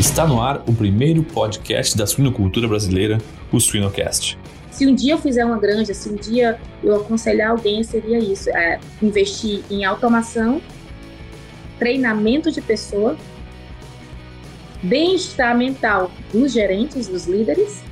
Está 0.00 0.26
no 0.26 0.40
ar 0.40 0.64
o 0.66 0.72
primeiro 0.72 1.22
podcast 1.22 1.94
da 1.94 2.06
suinocultura 2.06 2.66
brasileira, 2.66 3.18
o 3.52 3.60
Suinocast. 3.60 4.38
Se 4.70 4.86
um 4.86 4.94
dia 4.94 5.12
eu 5.12 5.18
fizer 5.18 5.44
uma 5.44 5.58
granja, 5.58 5.92
se 5.92 6.08
um 6.08 6.16
dia 6.16 6.58
eu 6.82 6.96
aconselhar 6.96 7.50
alguém, 7.50 7.82
seria 7.82 8.18
isso: 8.18 8.48
é 8.48 8.80
investir 9.02 9.62
em 9.70 9.84
automação, 9.84 10.62
treinamento 11.78 12.50
de 12.50 12.62
pessoa, 12.62 13.14
bem-estar 14.82 15.54
mental 15.54 16.10
dos 16.32 16.50
gerentes, 16.50 17.06
dos 17.06 17.26
líderes, 17.26 17.82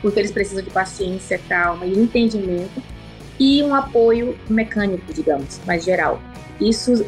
porque 0.00 0.20
eles 0.20 0.32
precisam 0.32 0.64
de 0.64 0.70
paciência, 0.70 1.38
calma 1.46 1.84
e 1.84 1.92
entendimento, 1.92 2.82
e 3.38 3.62
um 3.62 3.74
apoio 3.74 4.34
mecânico, 4.48 5.12
digamos, 5.12 5.60
mais 5.66 5.84
geral. 5.84 6.22
Isso 6.58 7.04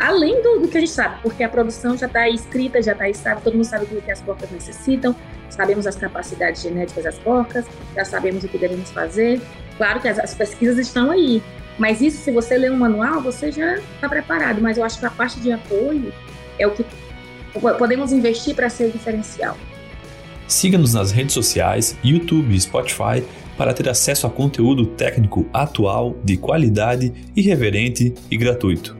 além 0.00 0.42
do, 0.42 0.60
do, 0.60 0.68
que 0.68 0.78
a 0.78 0.80
gente 0.80 0.92
sabe, 0.92 1.20
porque 1.22 1.44
a 1.44 1.48
produção 1.48 1.96
já 1.96 2.06
está 2.06 2.28
escrita, 2.28 2.82
já 2.82 2.92
está 2.92 3.08
estável, 3.08 3.42
todo 3.42 3.54
mundo 3.54 3.64
sabe 3.64 3.84
o 3.84 4.00
que 4.00 4.10
as 4.10 4.20
porcas 4.20 4.50
necessitam, 4.50 5.14
sabemos 5.48 5.86
as 5.86 5.94
capacidades 5.94 6.62
genéticas 6.62 7.04
das 7.04 7.18
porcas, 7.18 7.66
já 7.94 8.04
sabemos 8.04 8.42
o 8.42 8.48
que 8.48 8.58
devemos 8.58 8.90
fazer. 8.90 9.40
Claro 9.76 10.00
que 10.00 10.08
as, 10.08 10.18
as 10.18 10.34
pesquisas 10.34 10.78
estão 10.78 11.10
aí, 11.10 11.42
mas 11.78 12.00
isso, 12.00 12.18
se 12.22 12.30
você 12.30 12.58
ler 12.58 12.70
um 12.72 12.76
manual, 12.76 13.20
você 13.20 13.50
já 13.50 13.76
está 13.76 14.08
preparado. 14.08 14.60
Mas 14.60 14.76
eu 14.76 14.84
acho 14.84 14.98
que 14.98 15.06
a 15.06 15.10
parte 15.10 15.40
de 15.40 15.50
apoio 15.50 16.12
é 16.58 16.66
o 16.66 16.72
que 16.72 16.84
podemos 17.78 18.12
investir 18.12 18.54
para 18.54 18.68
ser 18.68 18.90
diferencial. 18.90 19.56
Siga-nos 20.46 20.94
nas 20.94 21.10
redes 21.10 21.32
sociais, 21.32 21.96
YouTube 22.04 22.54
e 22.54 22.60
Spotify 22.60 23.24
para 23.56 23.72
ter 23.72 23.88
acesso 23.88 24.26
a 24.26 24.30
conteúdo 24.30 24.86
técnico 24.86 25.46
atual, 25.52 26.16
de 26.24 26.36
qualidade, 26.36 27.12
irreverente 27.36 28.14
e 28.30 28.36
gratuito. 28.36 28.96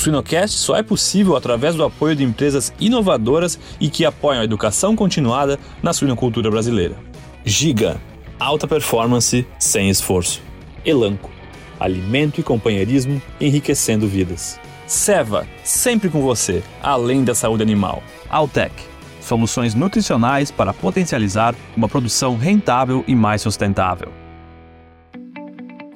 Suinocast 0.00 0.56
só 0.56 0.76
é 0.76 0.82
possível 0.82 1.36
através 1.36 1.74
do 1.74 1.84
apoio 1.84 2.16
de 2.16 2.24
empresas 2.24 2.72
inovadoras 2.80 3.60
e 3.78 3.90
que 3.90 4.06
apoiam 4.06 4.40
a 4.40 4.44
educação 4.44 4.96
continuada 4.96 5.58
na 5.82 5.92
suinocultura 5.92 6.50
brasileira. 6.50 6.96
Giga, 7.44 8.00
alta 8.38 8.66
performance 8.66 9.46
sem 9.58 9.90
esforço. 9.90 10.40
Elanco, 10.86 11.30
alimento 11.78 12.40
e 12.40 12.42
companheirismo 12.42 13.20
enriquecendo 13.38 14.08
vidas. 14.08 14.58
Seva, 14.86 15.46
sempre 15.62 16.08
com 16.08 16.22
você, 16.22 16.62
além 16.82 17.22
da 17.22 17.34
saúde 17.34 17.62
animal. 17.62 18.02
Altec, 18.30 18.72
soluções 19.20 19.74
nutricionais 19.74 20.50
para 20.50 20.72
potencializar 20.72 21.54
uma 21.76 21.90
produção 21.90 22.38
rentável 22.38 23.04
e 23.06 23.14
mais 23.14 23.42
sustentável. 23.42 24.19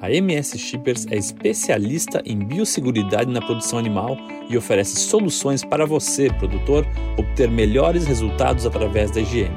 A 0.05 0.11
MS 0.11 0.59
Shippers 0.59 1.07
é 1.09 1.17
especialista 1.17 2.21
em 2.27 2.37
biosseguridade 2.37 3.31
na 3.31 3.41
produção 3.41 3.79
animal 3.79 4.15
e 4.47 4.55
oferece 4.55 4.97
soluções 4.97 5.63
para 5.63 5.83
você, 5.83 6.31
produtor, 6.33 6.85
obter 7.17 7.49
melhores 7.49 8.05
resultados 8.05 8.67
através 8.67 9.09
da 9.09 9.21
higiene. 9.21 9.55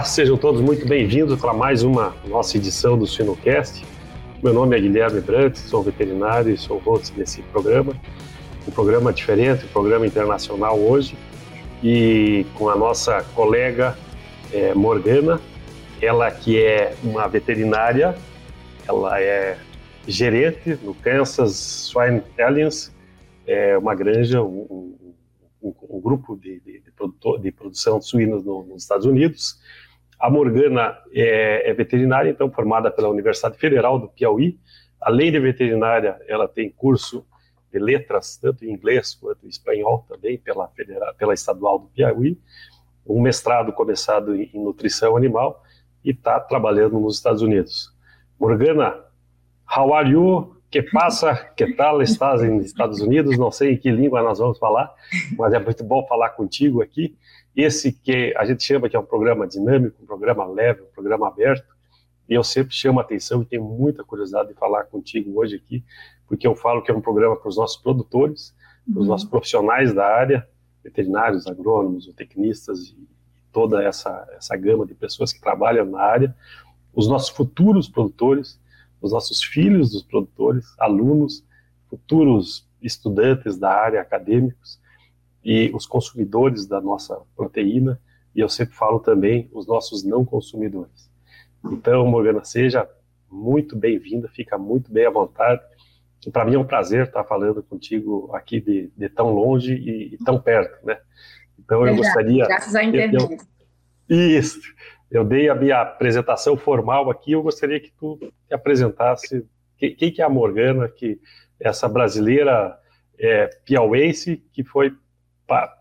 Olá, 0.03 0.09
sejam 0.09 0.37
todos 0.37 0.61
muito 0.61 0.85
bem-vindos 0.85 1.41
para 1.41 1.53
mais 1.53 1.85
uma 1.85 2.13
nossa 2.27 2.57
edição 2.57 2.99
do 2.99 3.07
Sinocast. 3.07 3.85
Meu 4.43 4.53
nome 4.53 4.77
é 4.77 4.81
Guilherme 4.81 5.21
Brandt, 5.21 5.57
sou 5.61 5.81
veterinário 5.81 6.53
e 6.53 6.59
sou 6.59 6.79
host 6.79 7.13
desse 7.13 7.41
programa. 7.41 7.95
Um 8.67 8.73
programa 8.73 9.13
diferente, 9.13 9.65
um 9.65 9.69
programa 9.69 10.05
internacional 10.05 10.77
hoje. 10.77 11.17
E 11.85 12.45
com 12.57 12.69
a 12.69 12.75
nossa 12.75 13.23
colega 13.37 13.97
é, 14.53 14.75
Morgana, 14.75 15.41
ela 16.01 16.29
que 16.33 16.61
é 16.61 16.97
uma 17.05 17.29
veterinária, 17.29 18.17
ela 18.89 19.21
é 19.21 19.57
gerente 20.09 20.77
no 20.83 20.95
Kansas 20.95 21.55
Swine 21.55 22.23
Alliance, 22.41 22.91
é 23.47 23.79
uma 23.79 23.95
granja, 23.95 24.43
um, 24.43 24.97
um, 25.63 25.75
um 25.91 26.01
grupo 26.01 26.37
de, 26.37 26.59
de, 26.59 26.81
de, 26.81 26.91
produtor, 26.91 27.41
de 27.41 27.53
produção 27.53 28.01
de 28.01 28.07
suínos 28.07 28.43
no, 28.43 28.65
nos 28.65 28.83
Estados 28.83 29.07
Unidos. 29.07 29.61
A 30.23 30.31
Morgana 30.31 30.97
é, 31.13 31.69
é, 31.69 31.75
veterinária, 31.75 32.31
então 32.31 32.49
formada 32.49 32.93
pela 32.93 33.09
Universidade 33.09 33.59
Federal 33.59 33.99
do 33.99 34.07
Piauí. 34.07 34.57
Além 35.01 35.33
de 35.33 35.41
veterinária, 35.41 36.17
ela 36.29 36.47
tem 36.47 36.71
curso 36.71 37.27
de 37.73 37.81
letras, 37.81 38.37
tanto 38.37 38.65
em 38.65 38.71
inglês 38.71 39.17
quanto 39.17 39.45
em 39.45 39.49
espanhol, 39.49 40.07
também 40.09 40.39
pela, 40.39 40.69
federal, 40.69 41.13
pela 41.17 41.35
estadual 41.35 41.81
do 41.81 41.89
Piauí. 41.89 42.39
Um 43.05 43.21
mestrado 43.21 43.73
começado 43.73 44.37
em, 44.37 44.49
em 44.55 44.63
nutrição 44.63 45.17
animal 45.17 45.61
e 46.05 46.11
está 46.13 46.39
trabalhando 46.39 47.01
nos 47.01 47.17
Estados 47.17 47.43
Unidos. 47.43 47.93
Morgana, 48.39 48.95
how 49.77 49.93
are 49.93 50.09
you? 50.09 50.55
Que 50.71 50.83
passa? 50.83 51.35
Que 51.57 51.75
tal? 51.75 52.01
Estás 52.01 52.45
nos 52.45 52.67
Estados 52.67 53.01
Unidos? 53.01 53.37
Não 53.37 53.51
sei 53.51 53.73
em 53.73 53.77
que 53.77 53.91
língua 53.91 54.23
nós 54.23 54.39
vamos 54.39 54.57
falar, 54.61 54.95
mas 55.37 55.53
é 55.53 55.59
muito 55.59 55.83
bom 55.83 56.07
falar 56.07 56.31
contigo 56.31 56.81
aqui. 56.81 57.17
Esse 57.55 57.93
que 57.93 58.35
a 58.37 58.45
gente 58.45 58.63
chama 58.63 58.89
que 58.89 58.97
é 58.97 58.99
um 58.99 59.05
programa 59.05 59.47
dinâmico, 59.47 60.03
um 60.03 60.07
programa 60.07 60.47
leve, 60.47 60.83
um 60.83 60.93
programa 60.95 61.29
aberto, 61.29 61.67
e 62.29 62.35
eu 62.35 62.43
sempre 62.43 62.75
chamo 62.75 62.99
a 62.99 63.03
atenção 63.03 63.43
e 63.43 63.45
tenho 63.45 63.65
muita 63.65 64.03
curiosidade 64.03 64.49
de 64.49 64.55
falar 64.55 64.85
contigo 64.85 65.39
hoje 65.39 65.57
aqui, 65.57 65.85
porque 66.27 66.47
eu 66.47 66.55
falo 66.55 66.83
que 66.83 66.91
é 66.91 66.95
um 66.95 67.01
programa 67.01 67.37
para 67.37 67.49
os 67.49 67.57
nossos 67.57 67.77
produtores, 67.77 68.55
para 68.91 69.01
os 69.01 69.07
uhum. 69.07 69.13
nossos 69.13 69.29
profissionais 69.29 69.93
da 69.93 70.07
área, 70.07 70.49
veterinários, 70.83 71.47
agrônomos, 71.47 72.11
tecnistas 72.15 72.89
e 72.89 73.09
toda 73.53 73.83
essa, 73.83 74.27
essa 74.33 74.57
gama 74.57 74.87
de 74.87 74.95
pessoas 74.95 75.33
que 75.33 75.41
trabalham 75.41 75.85
na 75.85 76.01
área, 76.01 76.35
os 76.95 77.07
nossos 77.07 77.29
futuros 77.29 77.89
produtores, 77.89 78.59
os 79.01 79.13
nossos 79.13 79.43
filhos 79.43 79.93
dos 79.93 80.03
produtores, 80.03 80.75
alunos, 80.79 81.45
futuros 81.89 82.67
estudantes 82.81 83.59
da 83.59 83.71
área, 83.71 84.01
acadêmicos, 84.01 84.81
e 85.45 85.71
os 85.75 85.87
consumidores 85.87 86.67
da 86.67 86.81
nossa 86.81 87.21
proteína, 87.37 88.01
e 88.35 88.41
eu 88.41 88.49
sempre 88.49 88.75
falo 88.75 89.01
também 89.01 89.51
os 89.53 89.67
nossos 89.67 90.05
não 90.05 90.25
consumidores. 90.25 91.11
Então, 91.65 92.07
Morgana, 92.07 92.45
seja 92.45 92.89
muito 93.31 93.77
bem-vinda, 93.77 94.29
fica 94.29 94.57
muito 94.57 94.93
bem 94.93 95.07
à 95.07 95.11
vontade. 95.11 95.63
Para 96.33 96.45
mim 96.45 96.55
é 96.55 96.59
um 96.59 96.65
prazer 96.65 97.07
estar 97.07 97.25
falando 97.25 97.63
contigo 97.63 98.31
aqui 98.33 98.61
de, 98.61 98.91
de 98.97 99.09
tão 99.09 99.35
longe 99.35 99.75
e, 99.75 100.15
e, 100.15 100.19
tão 100.19 100.41
perto, 100.41 100.85
né? 100.87 100.99
Então 101.59 101.87
eu 101.87 101.97
gostaria. 101.97 102.47
Graças 102.47 102.75
à 102.75 102.85
internet. 102.85 103.39
Eu, 104.09 104.17
isso 104.39 104.61
eu 105.13 105.23
dei 105.23 105.51
a 105.51 105.55
minha 105.55 105.83
apresentação 105.83 106.57
formal 106.57 107.11
aqui, 107.11 107.33
eu 107.33 107.43
gostaria 107.43 107.79
que 107.79 107.93
tu 107.93 108.17
te 108.49 108.55
apresentasse 108.55 109.47
quem, 109.77 109.95
que 109.95 110.23
é 110.23 110.25
a 110.25 110.29
Morgana, 110.29 110.89
que 110.89 111.21
essa 111.61 111.87
brasileira 111.87 112.75
é, 113.19 113.47
piauense 113.65 114.43
que 114.53 114.65
foi, 114.65 114.95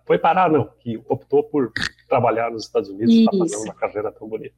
foi 0.06 0.18
parar, 0.18 0.50
não, 0.50 0.70
que 0.80 1.00
optou 1.08 1.44
por 1.44 1.72
trabalhar 2.08 2.52
nos 2.52 2.66
Estados 2.66 2.90
Unidos 2.90 3.14
e 3.14 3.24
está 3.24 3.38
fazendo 3.38 3.64
uma 3.64 3.74
carreira 3.74 4.12
tão 4.12 4.28
bonita. 4.28 4.56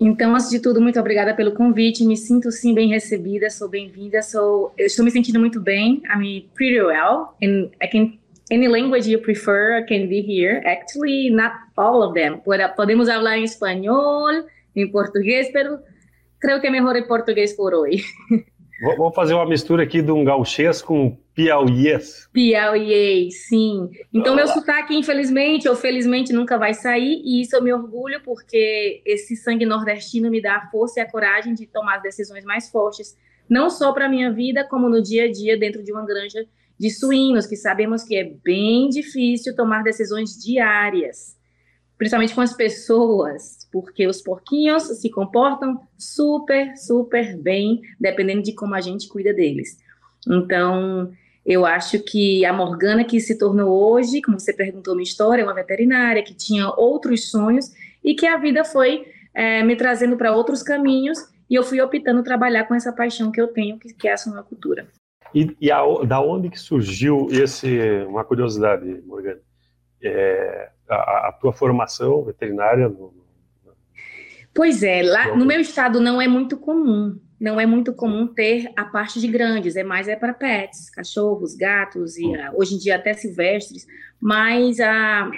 Então, 0.00 0.34
antes 0.34 0.50
de 0.50 0.58
tudo, 0.58 0.80
muito 0.80 0.98
obrigada 0.98 1.32
pelo 1.34 1.52
convite. 1.52 2.04
Me 2.04 2.16
sinto 2.16 2.50
sim 2.50 2.74
bem 2.74 2.88
recebida, 2.88 3.48
sou 3.50 3.68
bem-vinda, 3.68 4.20
sou, 4.20 4.72
eu 4.76 4.86
estou 4.86 5.04
me 5.04 5.10
sentindo 5.10 5.38
muito 5.38 5.60
bem. 5.60 6.02
I'm 6.12 6.48
pretty 6.54 6.80
well, 6.80 7.34
and 7.40 7.70
I 7.80 7.86
can 7.86 8.18
any 8.50 8.68
language 8.68 9.08
you 9.08 9.20
prefer 9.20 9.84
can 9.86 10.08
be 10.08 10.20
here. 10.20 10.60
Actually, 10.66 11.30
not 11.30 11.54
all 11.76 12.02
of 12.02 12.14
them. 12.14 12.40
Podemos 12.76 13.08
hablar 13.08 13.38
em 13.38 13.44
espanhol, 13.44 14.28
em 14.74 14.90
português, 14.90 15.50
pero 15.52 15.78
creo 16.40 16.60
que 16.60 16.66
é 16.66 16.70
melhor 16.70 16.96
em 16.96 17.06
português 17.06 17.52
por 17.54 17.72
hoje. 17.72 18.04
Vamos 18.98 19.14
fazer 19.14 19.34
uma 19.34 19.46
mistura 19.46 19.84
aqui 19.84 20.02
de 20.02 20.10
um 20.10 20.24
gauchês 20.24 20.82
com 20.82 21.16
piauiês. 21.34 22.28
Piauiês, 22.32 23.46
sim. 23.48 23.90
Então, 24.12 24.34
meu 24.34 24.46
sotaque, 24.46 24.94
infelizmente 24.94 25.68
ou 25.68 25.74
felizmente, 25.74 26.32
nunca 26.32 26.58
vai 26.58 26.74
sair, 26.74 27.22
e 27.24 27.40
isso 27.40 27.56
eu 27.56 27.62
me 27.62 27.72
orgulho, 27.72 28.20
porque 28.22 29.02
esse 29.04 29.36
sangue 29.36 29.64
nordestino 29.64 30.30
me 30.30 30.42
dá 30.42 30.56
a 30.56 30.70
força 30.70 31.00
e 31.00 31.02
a 31.02 31.10
coragem 31.10 31.54
de 31.54 31.66
tomar 31.66 31.98
decisões 31.98 32.44
mais 32.44 32.70
fortes, 32.70 33.16
não 33.48 33.70
só 33.70 33.92
para 33.92 34.06
a 34.06 34.08
minha 34.08 34.32
vida, 34.32 34.64
como 34.64 34.88
no 34.88 35.02
dia 35.02 35.24
a 35.24 35.32
dia 35.32 35.58
dentro 35.58 35.82
de 35.82 35.92
uma 35.92 36.04
granja 36.04 36.46
de 36.78 36.90
suínos, 36.90 37.46
que 37.46 37.56
sabemos 37.56 38.02
que 38.02 38.16
é 38.16 38.24
bem 38.42 38.88
difícil 38.88 39.54
tomar 39.54 39.82
decisões 39.82 40.36
diárias, 40.42 41.36
principalmente 41.96 42.34
com 42.34 42.40
as 42.40 42.54
pessoas, 42.54 43.68
porque 43.70 44.06
os 44.06 44.20
porquinhos 44.20 44.82
se 45.00 45.08
comportam 45.08 45.80
super, 45.96 46.76
super 46.76 47.36
bem, 47.36 47.80
dependendo 48.00 48.42
de 48.42 48.52
como 48.52 48.74
a 48.74 48.80
gente 48.80 49.06
cuida 49.08 49.32
deles. 49.32 49.78
Então, 50.28 51.12
eu 51.44 51.66
acho 51.66 51.98
que 51.98 52.44
a 52.44 52.52
Morgana 52.52 53.04
que 53.04 53.20
se 53.20 53.36
tornou 53.36 53.68
hoje, 53.68 54.22
como 54.22 54.38
você 54.38 54.52
perguntou 54.52 54.94
minha 54.94 55.04
história, 55.04 55.42
é 55.42 55.44
uma 55.44 55.54
veterinária 55.54 56.22
que 56.22 56.34
tinha 56.34 56.68
outros 56.70 57.30
sonhos 57.30 57.72
e 58.02 58.14
que 58.14 58.26
a 58.26 58.36
vida 58.36 58.64
foi 58.64 59.04
é, 59.34 59.62
me 59.62 59.74
trazendo 59.74 60.16
para 60.16 60.34
outros 60.34 60.62
caminhos 60.62 61.18
e 61.50 61.54
eu 61.54 61.62
fui 61.62 61.80
optando 61.80 62.22
trabalhar 62.22 62.64
com 62.64 62.74
essa 62.74 62.92
paixão 62.92 63.30
que 63.30 63.40
eu 63.40 63.48
tenho, 63.48 63.78
que, 63.78 63.92
que 63.92 64.08
é 64.08 64.12
a 64.12 64.16
suinocultura. 64.16 64.86
E, 65.34 65.54
e 65.60 65.70
a, 65.70 65.82
da 66.06 66.20
onde 66.20 66.48
que 66.48 66.58
surgiu 66.58 67.26
esse, 67.30 67.78
uma 68.06 68.24
curiosidade, 68.24 69.02
Morgana, 69.04 69.40
é, 70.02 70.70
a, 70.88 71.28
a, 71.28 71.32
tua 71.40 71.52
formação 71.52 72.24
veterinária? 72.24 72.88
No, 72.88 73.12
pois 74.54 74.82
é, 74.82 75.02
lá 75.02 75.34
no 75.34 75.44
meu 75.44 75.60
estado 75.60 76.00
não 76.00 76.20
é 76.20 76.28
muito 76.28 76.56
comum, 76.56 77.18
não 77.42 77.60
é 77.60 77.66
muito 77.66 77.92
comum 77.92 78.28
ter 78.28 78.70
a 78.76 78.84
parte 78.84 79.20
de 79.20 79.26
grandes, 79.26 79.74
é 79.74 79.82
mais 79.82 80.06
é 80.06 80.14
para 80.14 80.32
pets, 80.32 80.88
cachorros, 80.88 81.56
gatos 81.56 82.16
e 82.16 82.24
uh, 82.24 82.52
hoje 82.54 82.76
em 82.76 82.78
dia 82.78 82.94
até 82.94 83.12
silvestres, 83.14 83.84
mas 84.20 84.78
uh, 84.78 85.28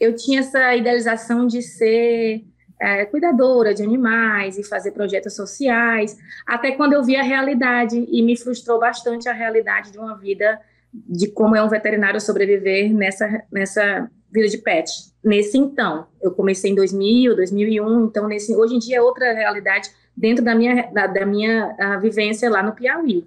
eu 0.00 0.16
tinha 0.16 0.40
essa 0.40 0.74
idealização 0.74 1.46
de 1.46 1.62
ser 1.62 2.44
é, 2.80 3.04
cuidadora 3.06 3.72
de 3.72 3.84
animais 3.84 4.58
e 4.58 4.64
fazer 4.64 4.90
projetos 4.90 5.36
sociais, 5.36 6.18
até 6.44 6.72
quando 6.72 6.94
eu 6.94 7.04
vi 7.04 7.14
a 7.14 7.22
realidade 7.22 7.96
e 7.96 8.22
me 8.22 8.36
frustrou 8.36 8.80
bastante 8.80 9.28
a 9.28 9.32
realidade 9.32 9.92
de 9.92 9.98
uma 9.98 10.18
vida, 10.18 10.60
de 10.92 11.28
como 11.28 11.54
é 11.54 11.62
um 11.62 11.68
veterinário 11.68 12.20
sobreviver 12.20 12.92
nessa, 12.92 13.44
nessa 13.52 14.10
vida 14.32 14.48
de 14.48 14.58
pet. 14.58 14.90
Nesse 15.24 15.56
então, 15.56 16.08
eu 16.20 16.32
comecei 16.32 16.72
em 16.72 16.74
2000, 16.74 17.36
2001, 17.36 18.04
então 18.04 18.26
nesse, 18.26 18.54
hoje 18.54 18.74
em 18.74 18.78
dia 18.80 18.96
é 18.96 19.00
outra 19.00 19.32
realidade 19.32 19.88
dentro 20.16 20.44
da 20.44 20.54
minha, 20.54 20.90
da, 20.92 21.06
da 21.06 21.26
minha 21.26 21.98
vivência 22.00 22.48
lá 22.48 22.62
no 22.62 22.72
Piauí. 22.72 23.26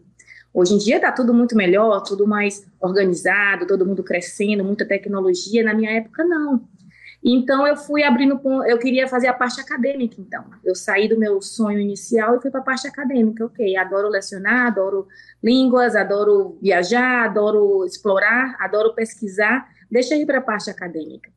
Hoje 0.53 0.73
em 0.73 0.77
dia 0.77 0.95
está 0.95 1.11
tudo 1.11 1.33
muito 1.33 1.55
melhor, 1.55 2.01
tudo 2.01 2.25
mais 2.27 2.65
organizado, 2.79 3.67
todo 3.67 3.85
mundo 3.85 4.03
crescendo, 4.03 4.63
muita 4.63 4.85
tecnologia. 4.85 5.63
Na 5.63 5.73
minha 5.73 5.91
época, 5.91 6.23
não. 6.23 6.67
Então 7.23 7.67
eu 7.67 7.75
fui 7.75 8.01
abrindo, 8.01 8.39
eu 8.65 8.79
queria 8.79 9.07
fazer 9.07 9.27
a 9.27 9.33
parte 9.33 9.59
acadêmica, 9.59 10.15
então. 10.19 10.45
Eu 10.63 10.73
saí 10.73 11.07
do 11.07 11.19
meu 11.19 11.41
sonho 11.41 11.79
inicial 11.79 12.35
e 12.35 12.41
fui 12.41 12.49
para 12.49 12.61
a 12.61 12.63
parte 12.63 12.87
acadêmica. 12.87 13.45
Ok, 13.45 13.75
adoro 13.75 14.07
lecionar, 14.07 14.67
adoro 14.67 15.07
línguas, 15.43 15.95
adoro 15.95 16.57
viajar, 16.61 17.25
adoro 17.25 17.85
explorar, 17.85 18.55
adoro 18.59 18.95
pesquisar. 18.95 19.69
Deixa 19.91 20.15
eu 20.15 20.21
ir 20.21 20.25
para 20.25 20.39
a 20.39 20.41
parte 20.41 20.69
acadêmica. 20.69 21.29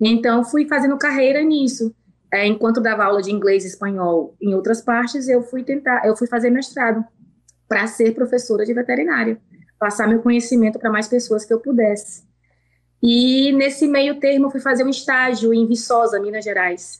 Então 0.00 0.44
fui 0.44 0.66
fazendo 0.66 0.98
carreira 0.98 1.42
nisso. 1.42 1.94
É, 2.32 2.46
enquanto 2.46 2.80
dava 2.80 3.04
aula 3.04 3.20
de 3.20 3.32
inglês 3.32 3.64
e 3.64 3.68
espanhol 3.68 4.36
em 4.40 4.54
outras 4.54 4.80
partes, 4.80 5.28
eu 5.28 5.42
fui 5.42 5.64
tentar, 5.64 6.06
eu 6.06 6.16
fui 6.16 6.28
fazer 6.28 6.50
mestrado 6.50 7.04
para 7.68 7.86
ser 7.86 8.14
professora 8.14 8.64
de 8.64 8.72
veterinária, 8.72 9.40
passar 9.78 10.06
meu 10.06 10.20
conhecimento 10.20 10.78
para 10.78 10.90
mais 10.90 11.08
pessoas 11.08 11.44
que 11.44 11.52
eu 11.52 11.60
pudesse. 11.60 12.22
E 13.02 13.52
nesse 13.52 13.88
meio 13.88 14.20
termo 14.20 14.46
eu 14.46 14.50
fui 14.50 14.60
fazer 14.60 14.84
um 14.84 14.90
estágio 14.90 15.54
em 15.54 15.66
Viçosa, 15.66 16.20
Minas 16.20 16.44
Gerais. 16.44 16.98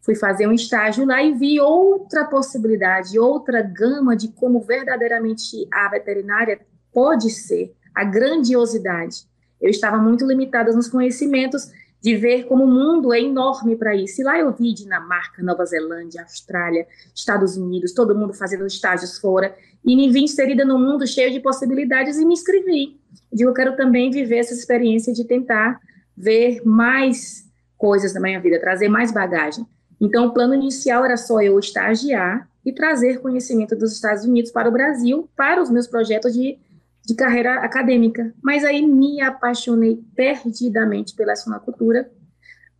Fui 0.00 0.16
fazer 0.16 0.48
um 0.48 0.52
estágio 0.52 1.04
lá 1.04 1.22
e 1.22 1.32
vi 1.32 1.60
outra 1.60 2.24
possibilidade, 2.24 3.18
outra 3.18 3.62
gama 3.62 4.16
de 4.16 4.28
como 4.28 4.60
verdadeiramente 4.60 5.68
a 5.72 5.88
veterinária 5.88 6.60
pode 6.92 7.30
ser, 7.30 7.72
a 7.94 8.02
grandiosidade. 8.02 9.26
Eu 9.60 9.70
estava 9.70 9.98
muito 9.98 10.26
limitada 10.26 10.72
nos 10.72 10.88
conhecimentos 10.88 11.70
de 12.02 12.16
ver 12.16 12.46
como 12.46 12.64
o 12.64 12.66
mundo 12.66 13.14
é 13.14 13.20
enorme 13.20 13.76
para 13.76 13.94
isso. 13.94 14.20
E 14.20 14.24
lá 14.24 14.36
eu 14.36 14.52
vi 14.52 14.74
Dinamarca, 14.74 15.40
Nova 15.40 15.64
Zelândia, 15.64 16.22
Austrália, 16.22 16.86
Estados 17.14 17.56
Unidos, 17.56 17.92
todo 17.92 18.14
mundo 18.14 18.34
fazendo 18.34 18.66
estágios 18.66 19.18
fora, 19.18 19.54
e 19.84 19.94
me 19.94 20.10
vi 20.10 20.24
inserida 20.24 20.64
num 20.64 20.78
mundo 20.78 21.06
cheio 21.06 21.30
de 21.30 21.38
possibilidades 21.38 22.18
e 22.18 22.24
me 22.24 22.34
inscrevi. 22.34 23.00
Digo, 23.32 23.50
eu 23.50 23.54
quero 23.54 23.76
também 23.76 24.10
viver 24.10 24.38
essa 24.38 24.52
experiência 24.52 25.12
de 25.12 25.24
tentar 25.24 25.80
ver 26.16 26.60
mais 26.64 27.48
coisas 27.78 28.12
na 28.12 28.20
minha 28.20 28.40
vida, 28.40 28.60
trazer 28.60 28.88
mais 28.88 29.12
bagagem. 29.12 29.64
Então, 30.00 30.26
o 30.26 30.32
plano 30.32 30.54
inicial 30.54 31.04
era 31.04 31.16
só 31.16 31.40
eu 31.40 31.56
estagiar 31.58 32.48
e 32.64 32.72
trazer 32.72 33.20
conhecimento 33.20 33.76
dos 33.76 33.92
Estados 33.92 34.24
Unidos 34.24 34.50
para 34.50 34.68
o 34.68 34.72
Brasil, 34.72 35.28
para 35.36 35.62
os 35.62 35.70
meus 35.70 35.86
projetos 35.86 36.34
de 36.34 36.58
de 37.04 37.14
carreira 37.14 37.54
acadêmica, 37.56 38.32
mas 38.42 38.64
aí 38.64 38.86
me 38.86 39.20
apaixonei 39.20 40.00
perdidamente 40.14 41.14
pela 41.14 41.34
suinocultura, 41.34 42.10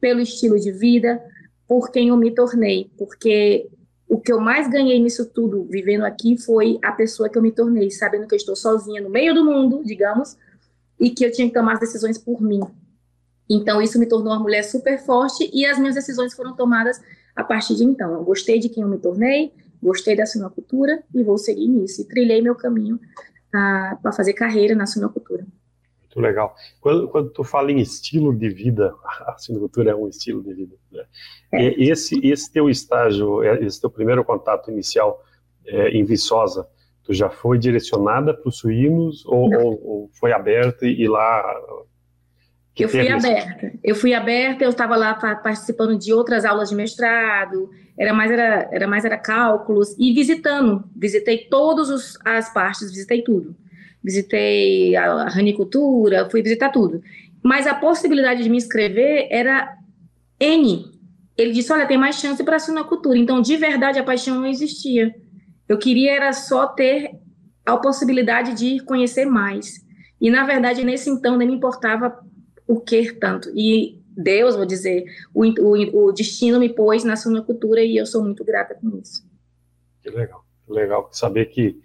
pelo 0.01 0.21
estilo 0.21 0.59
de 0.59 0.71
vida, 0.71 1.23
por 1.67 1.91
quem 1.91 2.09
eu 2.09 2.17
me 2.17 2.31
tornei, 2.31 2.91
porque 2.97 3.69
o 4.09 4.21
que 4.21 4.33
eu 4.33 4.41
mais 4.41 4.69
ganhei 4.69 5.01
nisso 5.01 5.27
tudo, 5.27 5.65
vivendo 5.65 6.05
aqui, 6.05 6.37
foi 6.37 6.79
a 6.83 6.93
pessoa 6.93 7.29
que 7.29 7.39
eu 7.39 7.43
me 7.43 7.51
tornei, 7.51 7.91
sabendo 7.91 8.27
que 8.27 8.35
eu 8.35 8.37
estou 8.37 8.55
sozinha 8.55 9.01
no 9.01 9.09
meio 9.09 9.35
do 9.35 9.45
mundo, 9.45 9.83
digamos, 9.85 10.37
e 11.01 11.11
que 11.11 11.25
eu 11.25 11.33
tinha 11.33 11.49
que 11.49 11.55
tomar 11.55 11.75
as 11.75 11.81
decisões 11.81 12.19
por 12.19 12.41
mim. 12.43 12.61
Então, 13.49 13.81
isso 13.81 13.99
me 13.99 14.07
tornou 14.07 14.33
uma 14.33 14.43
mulher 14.43 14.63
super 14.63 14.99
forte 15.05 15.51
e 15.53 15.65
as 15.65 15.79
minhas 15.79 15.95
decisões 15.95 16.35
foram 16.35 16.55
tomadas 16.55 17.01
a 17.35 17.43
partir 17.43 17.75
de 17.75 17.85
então. 17.85 18.13
Eu 18.13 18.23
gostei 18.23 18.59
de 18.59 18.69
quem 18.69 18.83
eu 18.83 18.89
me 18.89 18.99
tornei, 18.99 19.53
gostei 19.83 20.15
da 20.15 20.27
suinocultura 20.27 21.03
e 21.15 21.23
vou 21.23 21.39
seguir 21.39 21.69
nisso. 21.69 22.03
E 22.03 22.05
trilhei 22.05 22.41
meu 22.41 22.55
caminho 22.55 23.01
para 23.53 24.13
fazer 24.17 24.33
carreira 24.33 24.75
na 24.75 24.87
suinocultura. 24.87 25.47
Muito 26.01 26.21
legal. 26.21 26.55
Quando, 26.81 27.09
quando 27.09 27.31
tu 27.31 27.45
fala 27.45 27.71
em 27.71 27.79
estilo 27.79 28.35
de 28.35 28.49
vida, 28.49 28.95
a 29.27 29.37
suinocultura 29.39 29.91
é 29.91 29.95
um 29.95 30.09
estilo 30.09 30.43
de 30.43 30.55
vida. 30.55 30.77
Né? 30.91 31.05
É. 31.53 31.83
Esse, 31.83 32.19
esse 32.27 32.51
teu 32.51 32.69
estágio, 32.69 33.43
é, 33.43 33.63
esse 33.63 33.81
teu 33.81 33.91
primeiro 33.91 34.25
contato 34.25 34.71
inicial 34.71 35.23
é, 35.67 35.91
em 35.91 36.05
Viçosa, 36.05 36.67
tu 37.05 37.13
já 37.13 37.29
foi 37.29 37.59
direcionada 37.59 38.35
para 38.35 38.49
os 38.49 38.59
suínos 38.59 39.25
ou, 39.27 39.53
ou, 39.55 39.87
ou, 39.87 40.11
foi 40.13 40.33
aberta 40.33 40.87
e 40.87 41.07
lá 41.07 41.43
eu 42.79 42.89
fui 42.89 43.09
aberta. 43.09 43.73
Eu 43.85 43.95
fui 43.95 44.15
aberta, 44.15 44.65
eu 44.65 44.71
estava 44.71 44.97
lá 44.97 45.15
participando 45.15 45.99
de 45.99 46.13
outras 46.13 46.45
aulas 46.45 46.71
de 46.71 46.75
mestrado, 46.75 47.71
era 47.99 48.15
mais 48.15 48.31
era, 48.31 48.69
era 48.73 48.89
mais 48.89 49.05
era 49.05 49.19
cálculos 49.19 49.95
e 49.99 50.13
visitando, 50.13 50.85
visitei 50.97 51.47
todas 51.51 52.17
as 52.25 52.53
partes, 52.53 52.91
visitei 52.91 53.23
tudo. 53.23 53.55
Visitei 54.03 54.97
a, 54.97 55.13
a 55.13 55.29
ranicultura, 55.29 56.29
fui 56.31 56.43
visitar 56.43 56.71
tudo. 56.71 57.03
Mas 57.43 57.67
a 57.67 57.75
possibilidade 57.75 58.43
de 58.43 58.49
me 58.49 58.57
inscrever 58.57 59.29
era 59.31 59.77
N. 60.41 60.91
Ele 61.37 61.53
disse: 61.53 61.73
"Olha, 61.73 61.87
tem 61.87 61.99
mais 61.99 62.17
chance 62.17 62.43
para 62.43 62.57
a 62.57 62.59
suinocultura". 62.59 63.19
Então, 63.19 63.41
de 63.41 63.57
verdade, 63.57 63.99
a 63.99 64.05
paixão 64.05 64.37
não 64.37 64.47
existia. 64.47 65.15
Eu 65.69 65.79
queria 65.79 66.13
era 66.13 66.33
só 66.33 66.67
ter 66.67 67.11
a 67.65 67.77
possibilidade 67.77 68.55
de 68.55 68.81
conhecer 68.85 69.25
mais. 69.27 69.85
E 70.21 70.31
na 70.31 70.45
verdade, 70.45 70.85
nesse 70.85 71.11
então, 71.11 71.37
nem 71.37 71.49
me 71.49 71.55
importava 71.55 72.17
o 72.73 72.81
que 72.81 73.13
tanto. 73.13 73.51
E 73.55 74.01
Deus, 74.17 74.57
vou 74.57 74.65
dizer, 74.65 75.05
o, 75.35 75.45
o, 75.45 76.07
o 76.07 76.13
destino 76.13 76.59
me 76.59 76.69
pôs 76.69 77.05
na 77.05 77.17
suinocultura 77.17 77.83
e 77.83 77.97
eu 77.97 78.07
sou 78.07 78.23
muito 78.23 78.45
grata 78.45 78.75
com 78.75 78.97
isso. 78.99 79.25
Que 80.01 80.11
legal, 80.11 80.45
que 80.67 80.73
legal 80.73 81.09
saber 81.13 81.47
que 81.47 81.79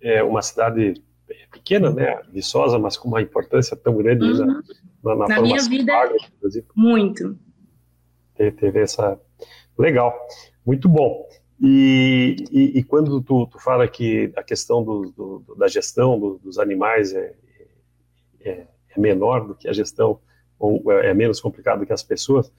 é 0.00 0.22
uma 0.22 0.42
cidade 0.42 1.02
pequena, 1.50 1.90
né, 1.90 2.20
Viçosa, 2.30 2.78
mas 2.78 2.96
com 2.96 3.08
uma 3.08 3.22
importância 3.22 3.76
tão 3.76 3.96
grande 3.96 4.24
uhum. 4.24 4.46
na, 4.46 4.62
na, 5.02 5.16
na, 5.16 5.28
na 5.28 5.42
minha 5.42 5.62
vida, 5.62 5.92
muito. 6.74 7.38
Teve 8.36 8.80
essa... 8.80 9.18
Legal, 9.78 10.14
muito 10.64 10.88
bom. 10.88 11.26
E, 11.60 12.36
e, 12.50 12.78
e 12.78 12.82
quando 12.82 13.22
tu, 13.22 13.46
tu, 13.46 13.58
fala 13.58 13.88
que 13.88 14.32
a 14.36 14.42
questão 14.42 14.84
do, 14.84 15.12
do, 15.12 15.54
da 15.56 15.68
gestão 15.68 16.18
do, 16.18 16.38
dos 16.38 16.58
animais 16.58 17.14
é, 17.14 17.34
é, 18.40 18.66
é 18.90 19.00
menor 19.00 19.46
do 19.46 19.54
que 19.54 19.68
a 19.68 19.72
gestão 19.72 20.20
ou 20.58 20.92
é, 20.92 21.10
é 21.10 21.14
menos 21.14 21.40
complicado 21.40 21.84
que 21.86 21.92
as 21.92 22.02
pessoas, 22.02 22.52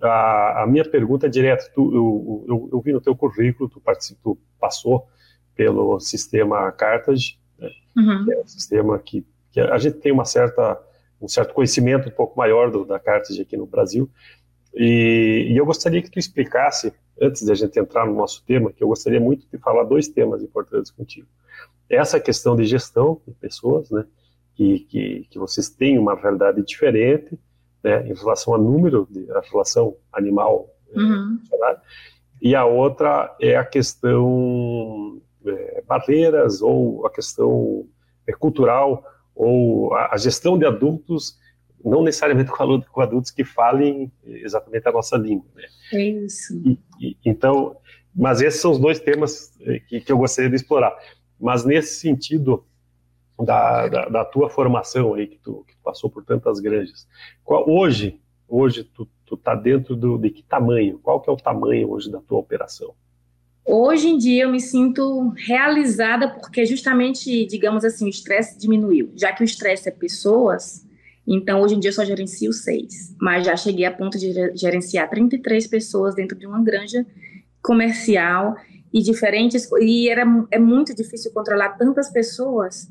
a, 0.00 0.62
a 0.62 0.66
minha 0.66 0.84
pergunta 0.84 1.26
é 1.26 1.30
direta. 1.30 1.70
Tu, 1.74 1.80
eu, 1.94 2.44
eu, 2.48 2.68
eu, 2.72 2.80
vi 2.80 2.92
no 2.92 3.00
teu 3.00 3.14
currículo, 3.14 3.68
tu, 3.68 3.80
tu 4.22 4.38
passou 4.58 5.06
pelo 5.54 6.00
sistema 6.00 6.70
Cartage, 6.72 7.38
né, 7.58 7.68
uhum. 7.96 8.24
que 8.24 8.32
é 8.32 8.40
um 8.40 8.46
sistema 8.46 8.98
que, 8.98 9.24
que, 9.50 9.60
a 9.60 9.78
gente 9.78 9.98
tem 9.98 10.12
uma 10.12 10.24
certa, 10.24 10.80
um 11.20 11.28
certo 11.28 11.54
conhecimento 11.54 12.08
um 12.08 12.12
pouco 12.12 12.36
maior 12.38 12.70
do, 12.70 12.84
da 12.84 12.98
Cartage 12.98 13.42
aqui 13.42 13.56
no 13.56 13.66
Brasil, 13.66 14.10
e, 14.74 15.48
e, 15.50 15.56
eu 15.56 15.66
gostaria 15.66 16.00
que 16.00 16.10
tu 16.10 16.18
explicasse, 16.18 16.94
antes 17.20 17.44
de 17.44 17.52
a 17.52 17.54
gente 17.54 17.78
entrar 17.78 18.06
no 18.06 18.14
nosso 18.14 18.42
tema, 18.44 18.72
que 18.72 18.82
eu 18.82 18.88
gostaria 18.88 19.20
muito 19.20 19.46
de 19.52 19.58
falar 19.58 19.84
dois 19.84 20.08
temas 20.08 20.42
importantes 20.42 20.90
contigo. 20.90 21.28
Essa 21.90 22.18
questão 22.18 22.56
de 22.56 22.64
gestão 22.64 23.20
de 23.26 23.34
pessoas, 23.34 23.90
né, 23.90 24.06
que, 24.54 24.80
que, 24.80 25.26
que 25.30 25.38
vocês 25.38 25.68
têm 25.68 25.98
uma 25.98 26.14
realidade 26.14 26.62
diferente 26.62 27.38
né, 27.82 28.06
em 28.06 28.14
relação 28.14 28.54
ao 28.54 28.60
número, 28.60 29.08
de, 29.10 29.30
a 29.32 29.40
relação 29.40 29.96
animal 30.12 30.68
é, 30.94 31.00
uhum. 31.00 31.38
e 32.40 32.54
a 32.54 32.64
outra 32.64 33.34
é 33.40 33.56
a 33.56 33.64
questão 33.64 35.20
é, 35.44 35.82
barreiras 35.86 36.62
ou 36.62 37.06
a 37.06 37.10
questão 37.10 37.86
é, 38.26 38.32
cultural 38.32 39.04
ou 39.34 39.94
a, 39.94 40.14
a, 40.14 40.16
gestão 40.16 40.58
de 40.58 40.66
adultos, 40.66 41.38
não 41.84 42.02
necessariamente 42.02 42.50
com, 42.50 42.82
com, 42.82 43.00
adultos 43.00 43.30
que 43.30 43.44
falem 43.44 44.12
exatamente 44.24 44.86
a 44.86 44.92
nossa 44.92 45.16
língua. 45.16 45.46
Né? 45.54 45.64
É 45.94 46.02
isso. 46.02 46.54
E, 46.64 46.78
e, 47.00 47.16
então, 47.24 47.76
mas 48.14 48.42
esses 48.42 48.60
são 48.60 48.70
os 48.70 48.78
dois 48.78 49.00
temas 49.00 49.50
que, 49.88 50.00
que 50.02 50.12
eu 50.12 50.18
gostaria 50.18 50.50
de 50.50 50.56
explorar. 50.56 50.94
Mas 51.40 51.64
nesse 51.64 51.98
sentido, 51.98 52.64
da, 53.38 53.88
da, 53.88 54.08
da, 54.08 54.24
tua 54.24 54.48
formação 54.48 55.14
aí, 55.14 55.26
que 55.26 55.38
tu, 55.38 55.64
que 55.66 55.74
tu, 55.74 55.80
passou 55.82 56.10
por 56.10 56.24
tantas 56.24 56.60
granjas. 56.60 57.06
Qual, 57.44 57.68
hoje, 57.68 58.20
hoje 58.48 58.84
tu, 58.84 59.08
tu 59.24 59.36
tá 59.36 59.54
dentro 59.54 59.96
do, 59.96 60.18
de 60.18 60.30
que 60.30 60.42
tamanho? 60.42 60.98
Qual 60.98 61.20
que 61.20 61.28
é 61.28 61.32
o 61.32 61.36
tamanho 61.36 61.90
hoje 61.90 62.10
da 62.10 62.20
tua 62.20 62.38
operação? 62.38 62.94
Hoje 63.64 64.08
em 64.08 64.18
dia 64.18 64.42
eu 64.42 64.50
me 64.50 64.60
sinto 64.60 65.32
realizada 65.36 66.28
porque 66.28 66.66
justamente, 66.66 67.46
digamos 67.46 67.84
assim, 67.84 68.06
o 68.06 68.08
estresse 68.08 68.58
diminuiu. 68.58 69.12
Já 69.14 69.32
que 69.32 69.42
o 69.42 69.44
estresse 69.44 69.88
é 69.88 69.92
pessoas, 69.92 70.84
então 71.26 71.60
hoje 71.60 71.76
em 71.76 71.80
dia 71.80 71.90
eu 71.90 71.94
só 71.94 72.04
gerencio 72.04 72.52
seis. 72.52 73.14
Mas 73.20 73.46
já 73.46 73.56
cheguei 73.56 73.84
a 73.84 73.92
ponto 73.92 74.18
de 74.18 74.56
gerenciar 74.56 75.08
33 75.08 75.66
pessoas 75.68 76.14
dentro 76.14 76.36
de 76.36 76.46
uma 76.46 76.62
granja 76.62 77.06
comercial 77.62 78.56
e 78.92 79.00
diferentes. 79.00 79.70
E 79.80 80.08
era, 80.08 80.24
é 80.50 80.58
muito 80.58 80.94
difícil 80.94 81.32
controlar 81.32 81.70
tantas 81.78 82.10
pessoas 82.10 82.90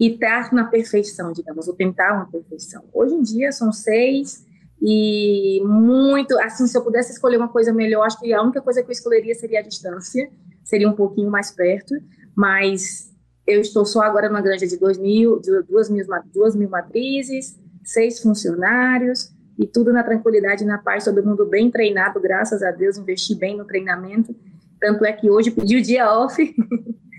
e 0.00 0.14
estar 0.14 0.50
na 0.52 0.64
perfeição, 0.64 1.30
digamos, 1.30 1.68
ou 1.68 1.74
tentar 1.74 2.14
uma 2.14 2.26
perfeição. 2.26 2.82
Hoje 2.92 3.14
em 3.14 3.22
dia 3.22 3.52
são 3.52 3.70
seis 3.70 4.46
e 4.80 5.60
muito, 5.62 6.38
assim, 6.38 6.66
se 6.66 6.76
eu 6.76 6.82
pudesse 6.82 7.12
escolher 7.12 7.36
uma 7.36 7.48
coisa 7.48 7.70
melhor, 7.70 8.06
acho 8.06 8.18
que 8.18 8.32
a 8.32 8.42
única 8.42 8.62
coisa 8.62 8.82
que 8.82 8.88
eu 8.88 8.92
escolheria 8.92 9.34
seria 9.34 9.60
a 9.60 9.62
distância, 9.62 10.30
seria 10.64 10.88
um 10.88 10.94
pouquinho 10.94 11.30
mais 11.30 11.50
perto, 11.50 11.94
mas 12.34 13.14
eu 13.46 13.60
estou 13.60 13.84
só 13.84 14.00
agora 14.00 14.28
numa 14.28 14.40
granja 14.40 14.66
de 14.66 14.78
dois 14.78 14.96
mil, 14.96 15.38
duas 15.68 15.90
mil, 15.90 16.06
duas 16.32 16.56
mil 16.56 16.70
matrizes, 16.70 17.60
seis 17.84 18.20
funcionários, 18.20 19.34
e 19.58 19.66
tudo 19.66 19.92
na 19.92 20.02
tranquilidade, 20.02 20.64
na 20.64 20.78
paz, 20.78 21.04
todo 21.04 21.22
mundo 21.22 21.44
bem 21.44 21.70
treinado, 21.70 22.18
graças 22.18 22.62
a 22.62 22.70
Deus, 22.70 22.96
investi 22.96 23.34
bem 23.34 23.58
no 23.58 23.66
treinamento, 23.66 24.34
tanto 24.80 25.04
é 25.04 25.12
que 25.12 25.28
hoje 25.28 25.50
pedi 25.50 25.76
o 25.76 25.82
dia 25.82 26.10
off, 26.10 26.42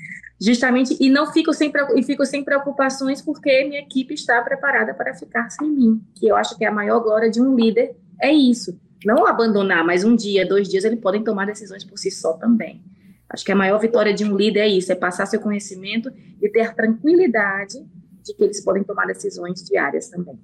justamente, 0.41 0.97
e 0.99 1.09
não 1.09 1.31
fico 1.31 1.53
sem, 1.53 1.71
e 1.95 2.03
fico 2.03 2.25
sem 2.25 2.43
preocupações 2.43 3.21
porque 3.21 3.63
minha 3.65 3.81
equipe 3.81 4.15
está 4.15 4.41
preparada 4.41 4.93
para 4.93 5.13
ficar 5.13 5.49
sem 5.51 5.69
mim, 5.69 6.01
que 6.15 6.27
eu 6.27 6.35
acho 6.35 6.57
que 6.57 6.65
é 6.65 6.67
a 6.67 6.71
maior 6.71 6.99
glória 6.99 7.29
de 7.29 7.39
um 7.39 7.55
líder, 7.55 7.95
é 8.19 8.31
isso, 8.31 8.79
não 9.05 9.27
abandonar, 9.27 9.85
mas 9.85 10.03
um 10.03 10.15
dia, 10.15 10.47
dois 10.47 10.67
dias, 10.67 10.83
eles 10.83 10.99
podem 10.99 11.23
tomar 11.23 11.45
decisões 11.45 11.83
por 11.83 11.97
si 11.97 12.09
só 12.09 12.33
também. 12.33 12.81
Acho 13.29 13.45
que 13.45 13.51
a 13.51 13.55
maior 13.55 13.79
vitória 13.79 14.13
de 14.13 14.25
um 14.25 14.35
líder 14.35 14.61
é 14.61 14.67
isso, 14.67 14.91
é 14.91 14.95
passar 14.95 15.25
seu 15.25 15.39
conhecimento 15.39 16.11
e 16.41 16.49
ter 16.49 16.73
tranquilidade 16.73 17.77
de 18.23 18.33
que 18.33 18.43
eles 18.43 18.63
podem 18.63 18.83
tomar 18.83 19.05
decisões 19.05 19.63
diárias 19.63 20.09
também. 20.09 20.39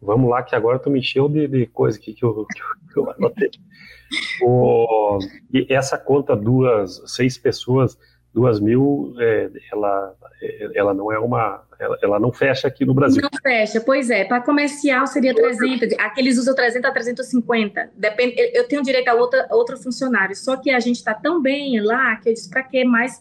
Vamos 0.00 0.30
lá, 0.30 0.42
que 0.42 0.54
agora 0.54 0.78
tu 0.78 0.90
me 0.90 1.00
encheu 1.00 1.28
de, 1.28 1.46
de 1.46 1.66
coisa 1.66 1.98
aqui 1.98 2.12
que 2.14 2.24
eu, 2.24 2.46
que 2.92 2.98
eu 2.98 3.10
anotei. 3.10 3.50
o, 4.42 5.18
e 5.52 5.66
essa 5.68 5.98
conta 5.98 6.34
duas, 6.34 7.02
seis 7.06 7.36
pessoas, 7.38 7.96
duas 8.32 8.60
mil, 8.60 9.14
é, 9.18 9.50
ela, 9.72 10.14
ela 10.74 10.94
não 10.94 11.12
é 11.12 11.18
uma, 11.18 11.62
ela, 11.78 11.98
ela, 12.02 12.20
não 12.20 12.32
fecha 12.32 12.68
aqui 12.68 12.84
no 12.84 12.94
Brasil. 12.94 13.22
Não 13.22 13.30
fecha, 13.42 13.80
pois 13.80 14.08
é. 14.10 14.24
Para 14.24 14.40
comercial 14.40 15.06
seria 15.06 15.34
300, 15.34 15.98
aqueles 15.98 16.38
usam 16.38 16.54
300 16.54 16.88
a 16.88 16.92
350. 16.92 17.90
Depende, 17.96 18.34
eu 18.54 18.66
tenho 18.68 18.82
direito 18.82 19.08
a 19.08 19.14
outra, 19.14 19.46
outro 19.50 19.76
funcionário, 19.76 20.36
só 20.36 20.56
que 20.56 20.70
a 20.70 20.80
gente 20.80 20.96
está 20.96 21.14
tão 21.14 21.42
bem 21.42 21.80
lá 21.80 22.16
que 22.16 22.28
eu 22.28 22.32
disse 22.32 22.48
para 22.48 22.62
que 22.62 22.84
mais, 22.84 23.20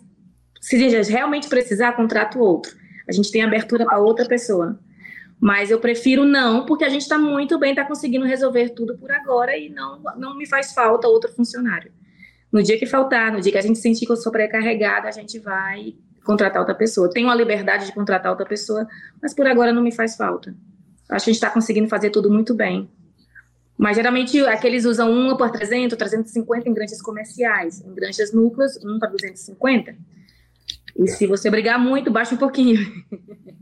se 0.62 0.78
realmente 1.12 1.50
precisar, 1.50 1.94
contrato 1.94 2.40
outro. 2.40 2.78
A 3.08 3.12
gente 3.12 3.32
tem 3.32 3.42
abertura 3.42 3.86
para 3.86 3.98
outra 3.98 4.28
pessoa. 4.28 4.80
Mas 5.42 5.72
eu 5.72 5.80
prefiro 5.80 6.26
não, 6.26 6.66
porque 6.66 6.84
a 6.84 6.90
gente 6.90 7.04
está 7.04 7.18
muito 7.18 7.58
bem, 7.58 7.70
está 7.70 7.86
conseguindo 7.86 8.26
resolver 8.26 8.70
tudo 8.72 8.98
por 8.98 9.10
agora 9.10 9.58
e 9.58 9.70
não, 9.70 10.02
não 10.18 10.38
me 10.38 10.46
faz 10.46 10.74
falta 10.74 11.08
outro 11.08 11.32
funcionário. 11.32 11.94
No 12.52 12.64
dia 12.64 12.80
que 12.80 12.86
faltar, 12.86 13.32
no 13.32 13.40
dia 13.40 13.52
que 13.52 13.58
a 13.58 13.62
gente 13.62 13.80
sentir 13.80 14.06
que 14.06 14.12
eu 14.12 14.18
sou 14.18 14.32
pré-carregada, 14.32 15.08
a 15.08 15.12
gente 15.12 15.38
vai 15.40 15.96
contratar 16.24 16.60
outra 16.60 16.76
pessoa. 16.76 17.10
Tenho 17.10 17.30
a 17.30 17.36
liberdade 17.36 17.86
de 17.86 17.94
contratar 17.94 18.32
outra 18.32 18.46
pessoa, 18.46 18.88
mas 19.22 19.34
por 19.34 19.48
agora 19.48 19.72
não 19.72 19.82
me 19.82 19.92
faz 19.92 20.16
falta. 20.16 20.56
Acho 21.10 21.26
que 21.26 21.32
a 21.32 21.34
gente 21.34 21.44
está 21.44 21.50
conseguindo 21.50 21.88
fazer 21.88 22.10
tudo 22.10 22.30
muito 22.30 22.54
bem. 22.56 22.90
Mas 23.78 23.96
geralmente 23.96 24.40
aqueles 24.42 24.84
usam 24.86 25.12
uma 25.12 25.38
por 25.38 25.50
300, 25.50 25.98
350 25.98 26.70
em 26.70 26.74
granjas 26.74 27.02
comerciais. 27.02 27.82
Em 27.82 27.94
granjas 27.94 28.34
núcleos, 28.34 28.78
um 28.84 29.00
para 29.00 29.10
250. 29.10 29.96
E 30.98 31.08
se 31.08 31.26
você 31.26 31.50
brigar 31.50 31.80
muito, 31.80 32.12
baixa 32.12 32.36
um 32.36 32.38
pouquinho. 32.38 32.78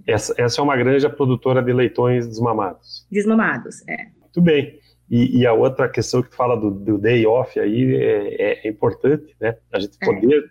Essa, 0.08 0.34
essa 0.38 0.60
é 0.60 0.64
uma 0.64 0.76
granja 0.76 1.10
produtora 1.10 1.62
de 1.62 1.72
leitões 1.72 2.26
desmamados. 2.26 3.06
Desmamados, 3.12 3.88
é. 3.88 4.08
Muito 4.22 4.42
bem. 4.42 4.80
E, 5.10 5.40
e, 5.40 5.48
a 5.48 5.54
outra 5.54 5.88
questão 5.88 6.22
que 6.22 6.30
tu 6.30 6.36
fala 6.36 6.56
do, 6.56 6.70
do 6.70 6.98
day 6.98 7.26
off 7.26 7.58
aí 7.60 7.96
é, 7.96 8.42
é, 8.42 8.68
é, 8.68 8.70
importante, 8.70 9.36
né? 9.40 9.56
A 9.72 9.80
gente 9.80 9.98
é. 10.02 10.06
poder, 10.06 10.38
é. 10.38 10.48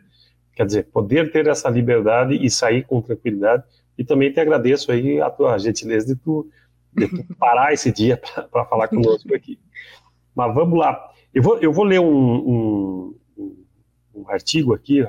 quer 0.54 0.66
dizer, 0.66 0.84
poder 0.84 1.30
ter 1.30 1.46
essa 1.46 1.68
liberdade 1.68 2.34
e 2.34 2.50
sair 2.50 2.84
com 2.84 3.02
tranquilidade. 3.02 3.64
E 3.98 4.04
também 4.04 4.32
te 4.32 4.40
agradeço 4.40 4.90
aí 4.90 5.20
a 5.20 5.28
tua 5.28 5.58
gentileza 5.58 6.06
de 6.06 6.16
tu, 6.16 6.48
de 6.94 7.06
tu 7.06 7.22
parar 7.36 7.74
esse 7.74 7.92
dia 7.92 8.16
para 8.50 8.64
falar 8.64 8.88
conosco 8.88 9.34
aqui. 9.34 9.58
Mas 10.34 10.54
vamos 10.54 10.78
lá. 10.78 11.10
Eu 11.34 11.42
vou, 11.42 11.58
eu 11.58 11.72
vou 11.72 11.84
ler 11.84 12.00
um, 12.00 12.34
um, 12.36 13.14
um 14.14 14.30
artigo 14.30 14.72
aqui, 14.72 15.06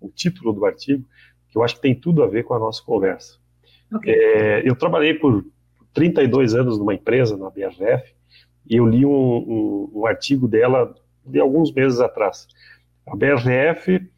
o 0.00 0.08
título 0.08 0.52
do 0.52 0.64
artigo, 0.64 1.04
que 1.48 1.56
eu 1.56 1.62
acho 1.62 1.76
que 1.76 1.82
tem 1.82 1.94
tudo 1.94 2.24
a 2.24 2.26
ver 2.26 2.42
com 2.42 2.54
a 2.54 2.58
nossa 2.58 2.82
conversa. 2.82 3.38
Okay. 3.92 4.12
É, 4.12 4.68
eu 4.68 4.74
trabalhei 4.74 5.14
por 5.14 5.44
32 5.92 6.54
anos 6.54 6.78
numa 6.78 6.94
empresa, 6.94 7.36
na 7.36 7.50
BRF, 7.50 8.14
e 8.68 8.76
eu 8.76 8.86
li 8.86 9.04
um, 9.04 9.10
um, 9.10 9.90
um 9.94 10.06
artigo 10.06 10.46
dela 10.46 10.94
de 11.24 11.40
alguns 11.40 11.72
meses 11.72 12.00
atrás. 12.00 12.46
A 13.06 13.16
BRF 13.16 14.08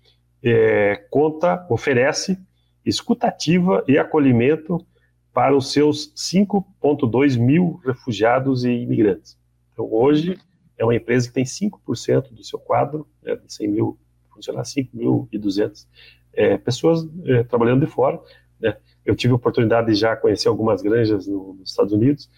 é, 0.43 0.97
conta, 1.11 1.67
oferece 1.71 2.39
escutativa 2.85 3.85
e 3.87 3.97
acolhimento 3.97 4.85
para 5.33 5.57
os 5.57 5.73
seus 5.73 6.13
5,2 6.15 7.39
mil 7.39 7.81
refugiados 7.85 8.65
e 8.65 8.71
imigrantes. 8.71 9.39
Então, 9.73 9.89
hoje, 9.91 10.39
é 10.77 10.85
uma 10.85 10.95
empresa 10.95 11.29
que 11.29 11.35
tem 11.35 11.45
5% 11.45 12.33
do 12.33 12.45
seu 12.45 12.59
quadro, 12.59 13.07
né, 13.23 13.37
de 13.37 13.53
100 13.53 13.69
mil 13.69 13.99
funcionários, 14.31 14.75
5.200 14.75 15.87
é, 16.35 16.59
pessoas 16.59 17.09
é, 17.25 17.45
trabalhando 17.45 17.87
de 17.87 17.91
fora. 17.91 18.21
Né. 18.61 18.77
Eu 19.05 19.17
tive 19.17 19.33
a 19.33 19.37
oportunidade 19.37 19.87
de 19.89 19.95
já 19.95 20.17
conhecer 20.17 20.49
algumas 20.49 20.83
granjas 20.83 21.27
no, 21.27 21.55
nos 21.55 21.71
Estados 21.71 21.93
Unidos, 21.93 22.29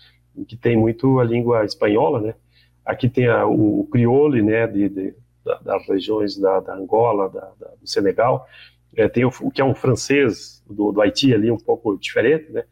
que 0.46 0.56
tem 0.56 0.76
muito 0.76 1.20
a 1.20 1.24
língua 1.24 1.64
espanhola, 1.64 2.20
né? 2.20 2.34
Aqui 2.84 3.08
tem 3.08 3.28
a, 3.28 3.46
o, 3.46 3.88
o 3.88 4.28
né, 4.28 4.66
de, 4.66 4.88
de 4.88 5.14
da, 5.44 5.58
das 5.58 5.86
regiões 5.86 6.38
da, 6.38 6.60
da 6.60 6.74
Angola, 6.74 7.28
da, 7.28 7.68
do 7.80 7.86
Senegal. 7.86 8.46
É, 8.96 9.08
tem 9.08 9.24
o, 9.24 9.32
o, 9.40 9.50
que 9.50 9.60
é 9.60 9.64
um 9.64 9.74
francês 9.74 10.62
do, 10.68 10.92
do, 10.92 11.00
Haiti 11.00 11.34
ali, 11.34 11.50
um 11.50 11.58
pouco 11.58 11.96
diferente, 11.98 12.50
né? 12.50 12.64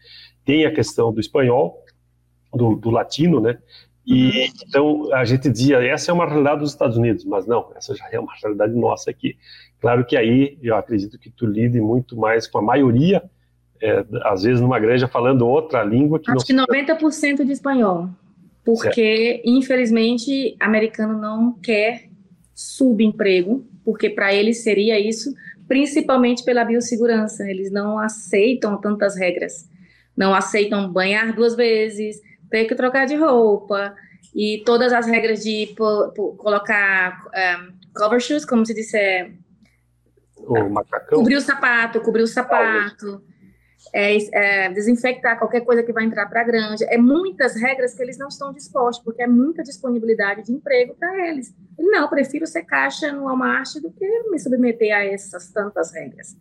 Tem 0.45 0.65
a 0.65 0.73
questão 0.73 1.13
do 1.13 1.21
espanhol, 1.21 1.85
do, 2.53 2.75
do 2.77 2.91
latino, 2.91 3.41
né? 3.41 3.59
E 4.05 4.51
então 4.67 5.13
a 5.15 5.25
gente 5.25 5.49
dizia, 5.49 5.79
essa 5.79 6.11
é 6.11 6.15
uma 6.15 6.27
realidade 6.27 6.61
dos 6.61 6.71
Estados 6.71 6.97
Unidos, 6.97 7.25
mas 7.25 7.47
não, 7.47 7.71
essa 7.77 7.95
já 7.95 8.09
é 8.11 8.19
uma 8.19 8.33
realidade 8.43 8.75
nossa 8.75 9.11
aqui. 9.11 9.37
Claro 9.81 10.05
que 10.05 10.17
aí 10.17 10.59
eu 10.61 10.77
acredito 10.77 11.19
que 11.19 11.31
tu 11.31 11.47
lide 11.47 11.81
muito 11.81 12.17
mais 12.17 12.49
com 12.49 12.59
a 12.59 12.63
maioria 12.63 13.23
é, 13.83 14.05
às 14.23 14.45
vezes 14.45 14.61
numa 14.61 14.79
igreja 14.79 15.09
falando 15.09 15.47
outra 15.47 15.83
língua 15.83 16.21
que 16.21 16.31
Acho 16.31 16.55
não... 16.55 16.65
que 16.65 16.73
90% 16.73 17.45
de 17.45 17.51
espanhol, 17.51 18.09
porque 18.65 19.35
certo. 19.35 19.49
infelizmente 19.49 20.57
americano 20.61 21.19
não 21.21 21.53
quer 21.55 22.05
subemprego, 22.55 23.67
porque 23.85 24.09
para 24.09 24.33
eles 24.33 24.63
seria 24.63 25.01
isso, 25.01 25.35
principalmente 25.67 26.45
pela 26.45 26.65
biossegurança, 26.65 27.43
eles 27.51 27.73
não 27.73 27.99
aceitam 27.99 28.81
tantas 28.81 29.17
regras, 29.17 29.69
não 30.17 30.33
aceitam 30.33 30.91
banhar 30.93 31.35
duas 31.35 31.57
vezes, 31.57 32.21
ter 32.49 32.67
que 32.67 32.77
trocar 32.77 33.05
de 33.05 33.17
roupa 33.17 33.97
e 34.33 34.63
todas 34.65 34.93
as 34.93 35.07
regras 35.09 35.43
de 35.43 35.75
colocar 36.39 37.21
um, 37.27 37.37
eh, 37.37 37.59
cover 37.95 38.21
shoes, 38.21 38.45
como 38.45 38.65
se 38.65 38.75
disser, 38.75 39.33
o 40.37 40.69
macacão. 40.71 41.19
Cobrir 41.19 41.37
o 41.37 41.41
sapato, 41.41 42.01
cobrir 42.01 42.23
o 42.23 42.27
sapato 42.27 43.23
é, 43.93 44.17
é, 44.33 44.69
desinfectar 44.71 45.39
qualquer 45.39 45.63
coisa 45.63 45.83
que 45.83 45.93
vai 45.93 46.05
entrar 46.05 46.27
para 46.27 46.41
a 46.41 46.45
granja. 46.45 46.85
É 46.89 46.99
muitas 46.99 47.55
regras 47.55 47.95
que 47.95 48.03
eles 48.03 48.19
não 48.19 48.29
estão 48.29 48.53
dispostos, 48.53 49.05
porque 49.05 49.23
é 49.23 49.27
muita 49.27 49.63
disponibilidade 49.63 50.45
de 50.45 50.53
emprego 50.53 50.95
para 50.95 51.29
eles. 51.29 51.55
Não, 51.79 52.09
prefiro 52.09 52.47
ser 52.47 52.63
caixa 52.63 53.11
no 53.13 53.25
Walmart 53.25 53.75
do 53.81 53.91
que 53.91 54.07
me 54.31 54.39
submeter 54.39 54.95
a 54.95 55.05
essas 55.05 55.51
tantas 55.51 55.93
regras. 55.93 56.37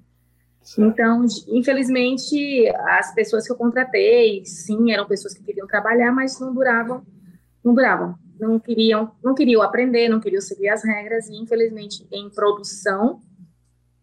Sim. 0.61 0.87
Então, 0.87 1.25
infelizmente, 1.47 2.67
as 2.87 3.13
pessoas 3.13 3.45
que 3.45 3.51
eu 3.51 3.57
contratei, 3.57 4.45
sim, 4.45 4.91
eram 4.91 5.07
pessoas 5.07 5.33
que 5.33 5.43
queriam 5.43 5.65
trabalhar, 5.65 6.11
mas 6.11 6.39
não 6.39 6.53
duravam, 6.53 7.03
não 7.63 7.73
duravam, 7.73 8.15
não 8.39 8.59
queriam, 8.59 9.11
não 9.23 9.33
queriam 9.33 9.61
aprender, 9.61 10.07
não 10.07 10.19
queriam 10.19 10.41
seguir 10.41 10.69
as 10.69 10.83
regras 10.83 11.27
e, 11.29 11.35
infelizmente, 11.35 12.07
em 12.11 12.29
produção 12.29 13.19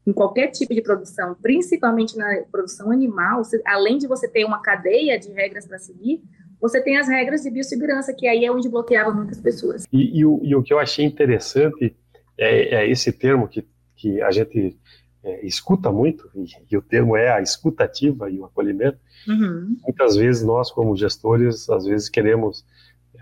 em 0.09 0.13
qualquer 0.15 0.47
tipo 0.49 0.75
de 0.75 0.81
produção, 0.81 1.37
principalmente 1.43 2.17
na 2.17 2.43
produção 2.51 2.91
animal, 2.91 3.43
além 3.67 3.99
de 3.99 4.07
você 4.07 4.27
ter 4.27 4.43
uma 4.43 4.63
cadeia 4.63 5.19
de 5.19 5.31
regras 5.31 5.67
para 5.67 5.79
seguir, 5.79 6.23
você 6.59 6.81
tem 6.81 6.97
as 6.97 7.07
regras 7.07 7.43
de 7.43 7.51
biossegurança, 7.51 8.15
que 8.15 8.27
aí 8.27 8.43
é 8.43 8.51
onde 8.51 8.71
bloqueava 8.71 9.13
muitas 9.13 9.39
pessoas. 9.39 9.87
E, 9.93 10.19
e, 10.19 10.25
o, 10.25 10.41
e 10.43 10.57
o, 10.57 10.63
que 10.63 10.73
eu 10.73 10.79
achei 10.79 11.05
interessante 11.05 11.95
é, 12.39 12.77
é 12.77 12.91
esse 12.91 13.13
termo 13.13 13.47
que, 13.47 13.69
que 13.95 14.23
a 14.23 14.31
gente 14.31 14.79
é, 15.23 15.47
escuta 15.47 15.93
muito, 15.93 16.31
e, 16.35 16.47
e, 16.71 16.77
o 16.79 16.81
termo 16.81 17.15
é 17.15 17.31
a 17.31 17.43
escutativa 17.43 18.31
e 18.31 18.41
o 18.41 18.47
acolhimento. 18.47 18.99
Uhum. 19.29 19.77
Muitas 19.83 20.17
vezes 20.17 20.43
nós, 20.43 20.71
como 20.71 20.97
gestores, 20.97 21.69
às 21.69 21.85
vezes 21.85 22.09
queremos 22.09 22.65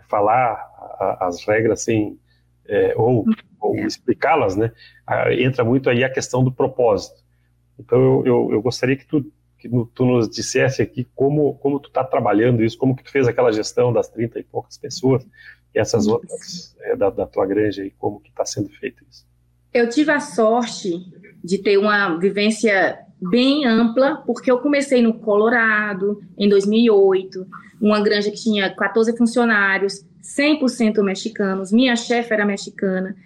falar 0.09 0.53
a, 1.01 1.27
as 1.27 1.45
regras 1.45 1.83
sem 1.83 2.17
é, 2.69 2.95
ou, 2.97 3.25
ou 3.61 3.77
é. 3.77 3.87
explicá-las, 3.87 4.57
né, 4.57 4.73
entra 5.39 5.65
muito 5.65 5.89
aí 5.91 6.05
a 6.05 6.11
questão 6.11 6.43
do 6.43 6.53
propósito. 6.53 7.25
Então 7.79 7.99
eu, 7.99 8.27
eu, 8.27 8.49
eu 8.53 8.63
gostaria 8.63 8.97
que 8.97 9.07
tu, 9.07 9.25
que 9.59 9.69
tu 9.95 10.05
nos 10.05 10.29
dissesse 10.29 10.83
aqui 10.83 11.07
como, 11.15 11.55
como 11.55 11.81
tu 11.81 11.89
está 11.89 12.05
trabalhando 12.05 12.65
isso, 12.65 12.79
como 12.79 12.97
que 12.97 13.05
tu 13.05 13.11
fez 13.11 13.27
aquela 13.29 13.53
gestão 13.53 13.93
das 13.93 14.09
30 14.09 14.39
e 14.39 14.45
poucas 14.45 14.79
pessoas, 14.79 15.27
e 15.75 15.79
essas 15.79 16.07
outras 16.07 16.75
é, 16.81 16.97
da, 16.97 17.11
da, 17.11 17.27
tua 17.27 17.47
granja 17.47 17.83
aí, 17.83 17.93
como 17.99 18.21
que 18.21 18.31
está 18.31 18.45
sendo 18.45 18.71
feito 18.71 19.05
isso. 19.11 19.27
Eu 19.73 19.89
tive 19.89 20.11
a 20.11 20.21
sorte 20.21 21.05
de 21.45 21.59
ter 21.59 21.77
uma 21.77 22.17
vivência 22.17 22.99
bem 23.21 23.67
ampla, 23.67 24.23
porque 24.27 24.51
eu 24.51 24.59
comecei 24.59 25.03
no 25.03 25.15
Colorado 25.15 26.21
em 26.37 26.49
2008, 26.49 27.47
uma 27.81 28.01
granja 28.01 28.31
que 28.31 28.43
tinha 28.43 28.75
14 28.75 29.17
funcionários, 29.17 30.05
100% 30.27 31.03
mexicanos, 31.03 31.71
minha 31.71 31.95
chefe 31.95 32.33
era 32.33 32.45
mexicana, 32.45 33.17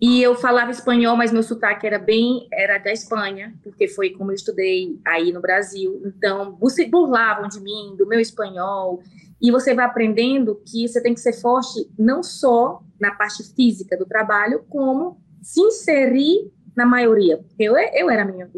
e 0.00 0.22
eu 0.22 0.34
falava 0.34 0.70
espanhol, 0.70 1.16
mas 1.16 1.32
meu 1.32 1.42
sotaque 1.42 1.86
era 1.86 1.98
bem, 1.98 2.46
era 2.52 2.78
da 2.78 2.92
Espanha, 2.92 3.54
porque 3.62 3.88
foi 3.88 4.10
como 4.10 4.30
eu 4.30 4.34
estudei 4.34 5.00
aí 5.06 5.32
no 5.32 5.40
Brasil. 5.40 6.02
Então, 6.04 6.58
burlavam 6.90 7.48
de 7.48 7.60
mim, 7.60 7.94
do 7.96 8.06
meu 8.06 8.20
espanhol. 8.20 9.02
E 9.40 9.50
você 9.50 9.74
vai 9.74 9.86
aprendendo 9.86 10.60
que 10.66 10.86
você 10.86 11.02
tem 11.02 11.14
que 11.14 11.20
ser 11.20 11.32
forte 11.32 11.90
não 11.98 12.22
só 12.22 12.82
na 13.00 13.12
parte 13.12 13.42
física 13.54 13.96
do 13.96 14.04
trabalho, 14.04 14.64
como 14.68 15.18
se 15.40 15.62
inserir 15.62 16.52
na 16.76 16.84
maioria. 16.84 17.42
Eu, 17.58 17.74
eu 17.78 18.10
era 18.10 18.24
minha 18.24 18.50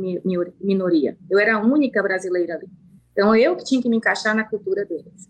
minoria. 0.61 1.17
Eu 1.31 1.39
era 1.39 1.55
a 1.55 1.63
única 1.63 2.03
brasileira 2.03 2.57
ali. 2.57 2.67
Então, 3.13 3.35
eu 3.35 3.55
que 3.55 3.65
tinha 3.65 3.81
que 3.81 3.89
me 3.89 3.97
encaixar 3.97 4.35
na 4.35 4.43
cultura 4.43 4.85
deles. 4.85 5.29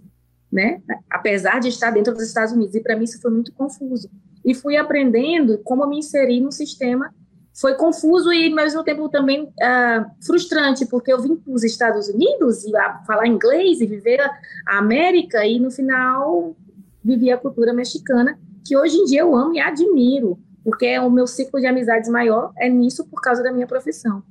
Né? 0.50 0.81
Apesar 1.11 1.61
de 1.61 1.69
estar 1.69 1.90
dentro 1.90 2.14
dos 2.14 2.23
Estados 2.23 2.52
Unidos. 2.52 2.75
E 2.75 2.81
para 2.81 2.97
mim 2.97 3.05
isso 3.05 3.21
foi 3.21 3.31
muito 3.31 3.52
confuso 3.52 4.09
e 4.45 4.55
fui 4.55 4.76
aprendendo 4.76 5.59
como 5.59 5.87
me 5.87 5.99
inserir 5.99 6.40
no 6.40 6.50
sistema. 6.50 7.12
Foi 7.52 7.75
confuso 7.75 8.33
e, 8.33 8.49
ao 8.49 8.55
mesmo 8.55 8.85
tempo, 8.85 9.09
também 9.09 9.43
uh, 9.43 10.25
frustrante, 10.25 10.87
porque 10.87 11.12
eu 11.12 11.21
vim 11.21 11.37
para 11.37 11.52
os 11.52 11.64
Estados 11.64 12.09
Unidos 12.09 12.64
e 12.64 12.75
a 12.76 13.02
falar 13.07 13.26
inglês 13.26 13.81
e 13.81 13.87
viver 13.87 14.21
a, 14.21 14.78
América, 14.78 15.45
e 15.45 15.59
no 15.59 15.71
final 15.71 16.57
vivi 17.05 17.33
a 17.33 17.37
cultura 17.37 17.73
mexicana, 17.73 18.38
que 18.64 18.76
hoje 18.76 18.97
em 18.97 19.05
dia 19.05 19.21
eu 19.21 19.35
amo 19.35 19.55
e 19.55 19.61
admiro, 19.61 20.38
porque 20.62 20.99
o 20.99 21.11
meu 21.11 21.26
ciclo 21.26 21.61
de 21.61 21.67
amizades 21.67 22.09
maior 22.09 22.52
é 22.57 22.69
nisso 22.69 23.05
por 23.07 23.21
causa 23.21 23.43
da 23.43 23.52
minha 23.52 23.67
profissão. 23.67 24.23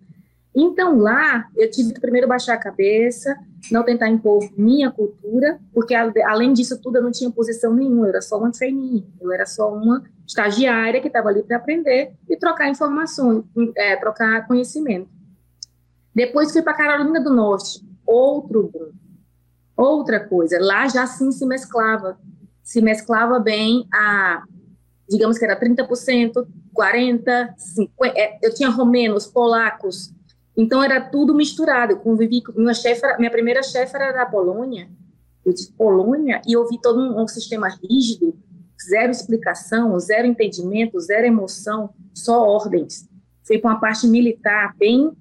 Então 0.59 0.97
lá 0.97 1.47
eu 1.55 1.69
tive 1.69 1.93
que 1.93 2.01
primeiro 2.01 2.27
baixar 2.27 2.55
a 2.55 2.57
cabeça, 2.57 3.37
não 3.71 3.83
tentar 3.83 4.09
impor 4.09 4.43
minha 4.57 4.89
cultura, 4.89 5.59
porque 5.71 5.93
além 5.93 6.51
disso 6.51 6.81
tudo 6.81 6.97
eu 6.97 7.03
não 7.03 7.11
tinha 7.11 7.29
posição 7.29 7.75
nenhuma, 7.75 8.07
eu 8.07 8.09
era 8.09 8.21
só 8.23 8.39
uma 8.39 8.51
trainee, 8.51 9.05
eu 9.21 9.31
era 9.31 9.45
só 9.45 9.71
uma 9.71 10.03
estagiária 10.25 10.99
que 10.99 11.09
estava 11.09 11.29
ali 11.29 11.43
para 11.43 11.57
aprender 11.57 12.11
e 12.27 12.35
trocar 12.35 12.69
informações, 12.69 13.43
é, 13.75 13.95
trocar 13.97 14.47
conhecimento. 14.47 15.07
Depois 16.15 16.51
fui 16.51 16.63
para 16.63 16.73
Carolina 16.73 17.21
do 17.21 17.31
Norte, 17.31 17.85
outro 18.03 18.71
outra 19.75 20.19
coisa. 20.19 20.57
Lá 20.59 20.87
já 20.87 21.05
sim 21.05 21.31
se 21.31 21.45
mesclava, 21.45 22.17
se 22.63 22.81
mesclava 22.81 23.39
bem 23.39 23.87
a, 23.93 24.41
digamos 25.07 25.37
que 25.37 25.45
era 25.45 25.59
30%, 25.59 26.47
40%, 26.75 27.53
50%. 27.77 27.87
Eu 28.41 28.51
tinha 28.55 28.69
romenos, 28.69 29.27
polacos, 29.27 30.16
então 30.57 30.83
era 30.83 30.99
tudo 30.99 31.35
misturado. 31.35 31.93
Eu 31.93 31.99
convivi 31.99 32.41
com 32.41 32.51
minha 32.53 32.73
chefe, 32.73 33.01
minha 33.19 33.29
primeira 33.29 33.61
chefe 33.61 33.95
era 33.95 34.11
da 34.11 34.25
Polônia. 34.25 34.89
Eu 35.45 35.53
disse 35.53 35.71
Polônia 35.73 36.41
e 36.47 36.53
eu 36.53 36.67
vi 36.67 36.81
todo 36.81 36.99
um, 36.99 37.21
um 37.21 37.27
sistema 37.27 37.69
rígido, 37.69 38.35
zero 38.89 39.11
explicação, 39.11 39.97
zero 39.99 40.25
entendimento, 40.25 40.99
zero 40.99 41.27
emoção, 41.27 41.91
só 42.13 42.41
ordens. 42.41 43.07
Fui 43.45 43.59
para 43.59 43.71
uma 43.71 43.79
parte 43.79 44.07
militar 44.07 44.75
bem 44.77 45.15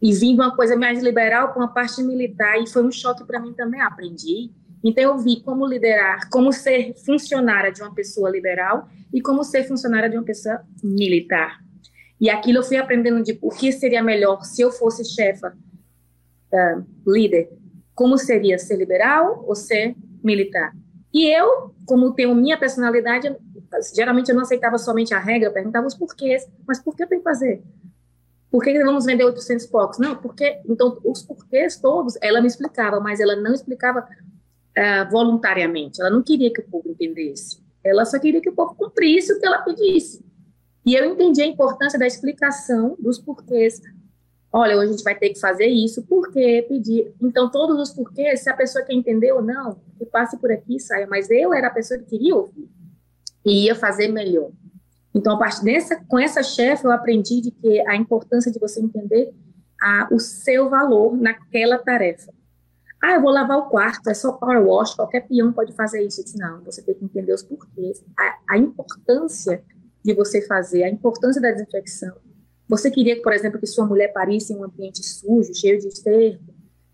e 0.00 0.12
vim 0.12 0.34
de 0.34 0.40
uma 0.40 0.54
coisa 0.54 0.76
mais 0.76 1.02
liberal 1.02 1.48
para 1.48 1.62
uma 1.62 1.72
parte 1.72 2.02
militar 2.02 2.60
e 2.62 2.68
foi 2.68 2.84
um 2.84 2.92
choque 2.92 3.24
para 3.24 3.40
mim 3.40 3.54
também. 3.54 3.80
Aprendi. 3.80 4.50
Então 4.84 5.04
eu 5.04 5.18
vi 5.18 5.40
como 5.42 5.66
liderar, 5.66 6.28
como 6.30 6.52
ser 6.52 6.94
funcionária 7.04 7.72
de 7.72 7.82
uma 7.82 7.94
pessoa 7.94 8.30
liberal 8.30 8.88
e 9.12 9.20
como 9.22 9.42
ser 9.42 9.64
funcionária 9.64 10.08
de 10.08 10.16
uma 10.16 10.24
pessoa 10.24 10.62
militar. 10.82 11.60
E 12.20 12.28
aquilo 12.28 12.58
eu 12.58 12.62
fui 12.62 12.76
aprendendo 12.76 13.22
de 13.22 13.38
o 13.40 13.50
que 13.50 13.72
seria 13.72 14.02
melhor 14.02 14.44
se 14.44 14.60
eu 14.60 14.70
fosse 14.70 15.04
chefa, 15.04 15.56
uh, 16.52 16.84
líder, 17.06 17.50
como 17.94 18.18
seria 18.18 18.58
ser 18.58 18.76
liberal 18.76 19.42
ou 19.46 19.54
ser 19.54 19.96
militar. 20.22 20.72
E 21.12 21.26
eu, 21.26 21.74
como 21.86 22.12
tenho 22.12 22.34
minha 22.34 22.58
personalidade, 22.58 23.34
geralmente 23.94 24.28
eu 24.28 24.34
não 24.34 24.42
aceitava 24.42 24.78
somente 24.78 25.14
a 25.14 25.18
regra, 25.18 25.48
eu 25.48 25.52
perguntava 25.52 25.86
os 25.86 25.94
porquês, 25.94 26.46
mas 26.66 26.78
por 26.78 26.94
que 26.94 27.02
eu 27.02 27.08
tenho 27.08 27.20
que 27.20 27.28
fazer? 27.28 27.62
Por 28.50 28.62
que 28.62 28.84
vamos 28.84 29.06
vender 29.06 29.24
800 29.24 29.66
poucos? 29.66 29.98
Não, 29.98 30.16
porque, 30.16 30.60
então, 30.68 30.98
os 31.04 31.22
porquês 31.22 31.78
todos, 31.78 32.18
ela 32.20 32.40
me 32.40 32.48
explicava, 32.48 33.00
mas 33.00 33.20
ela 33.20 33.36
não 33.36 33.54
explicava 33.54 34.00
uh, 34.00 35.10
voluntariamente, 35.10 36.00
ela 36.00 36.10
não 36.10 36.22
queria 36.22 36.52
que 36.52 36.60
o 36.60 36.68
povo 36.68 36.90
entendesse, 36.90 37.62
ela 37.82 38.04
só 38.04 38.18
queria 38.18 38.40
que 38.40 38.50
o 38.50 38.54
povo 38.54 38.74
cumprisse 38.74 39.32
o 39.32 39.38
que 39.38 39.46
ela 39.46 39.62
pedisse. 39.62 40.24
E 40.84 40.94
eu 40.94 41.04
entendi 41.04 41.42
a 41.42 41.46
importância 41.46 41.98
da 41.98 42.06
explicação 42.06 42.96
dos 42.98 43.18
porquês. 43.18 43.80
Olha, 44.52 44.76
hoje 44.76 44.88
a 44.88 44.92
gente 44.92 45.04
vai 45.04 45.14
ter 45.14 45.30
que 45.30 45.38
fazer 45.38 45.66
isso, 45.66 46.02
por 46.02 46.30
quê, 46.32 46.64
pedir. 46.68 47.14
Então, 47.22 47.50
todos 47.50 47.78
os 47.78 47.94
porquês, 47.94 48.40
se 48.40 48.50
a 48.50 48.54
pessoa 48.54 48.84
quer 48.84 48.94
entender 48.94 49.32
ou 49.32 49.42
não, 49.42 49.80
que 49.98 50.04
passe 50.06 50.36
por 50.38 50.50
aqui 50.50 50.76
e 50.76 50.80
saia. 50.80 51.06
Mas 51.06 51.30
eu 51.30 51.54
era 51.54 51.68
a 51.68 51.70
pessoa 51.70 51.98
que 52.00 52.06
queria 52.06 52.34
ouvir 52.34 52.68
e 53.44 53.66
ia 53.66 53.74
fazer 53.74 54.08
melhor. 54.08 54.50
Então, 55.14 55.34
a 55.34 55.38
partir 55.38 55.64
dessa, 55.64 56.02
com 56.08 56.18
essa 56.18 56.42
chefe, 56.42 56.84
eu 56.84 56.90
aprendi 56.90 57.40
de 57.40 57.50
que 57.50 57.80
a 57.86 57.96
importância 57.96 58.50
de 58.50 58.58
você 58.58 58.80
entender 58.80 59.32
a, 59.80 60.08
o 60.10 60.18
seu 60.18 60.68
valor 60.68 61.16
naquela 61.16 61.78
tarefa. 61.78 62.32
Ah, 63.02 63.14
eu 63.14 63.22
vou 63.22 63.30
lavar 63.30 63.58
o 63.58 63.68
quarto, 63.68 64.10
é 64.10 64.14
só 64.14 64.32
power 64.32 64.62
wash, 64.62 64.94
qualquer 64.94 65.26
peão 65.26 65.52
pode 65.52 65.72
fazer 65.72 66.02
isso. 66.02 66.20
Eu 66.20 66.24
disse, 66.24 66.38
não, 66.38 66.60
você 66.62 66.82
tem 66.82 66.94
que 66.94 67.04
entender 67.04 67.32
os 67.32 67.42
porquês, 67.42 68.04
a, 68.18 68.54
a 68.54 68.58
importância 68.58 69.64
de 70.04 70.14
você 70.14 70.42
fazer, 70.42 70.84
a 70.84 70.90
importância 70.90 71.40
da 71.40 71.50
desinfecção. 71.50 72.16
Você 72.68 72.90
queria, 72.90 73.20
por 73.20 73.32
exemplo, 73.32 73.58
que 73.58 73.66
sua 73.66 73.86
mulher 73.86 74.12
parisse 74.12 74.52
em 74.52 74.56
um 74.56 74.64
ambiente 74.64 75.04
sujo, 75.04 75.52
cheio 75.54 75.78
de 75.78 75.88
esterco? 75.88 76.44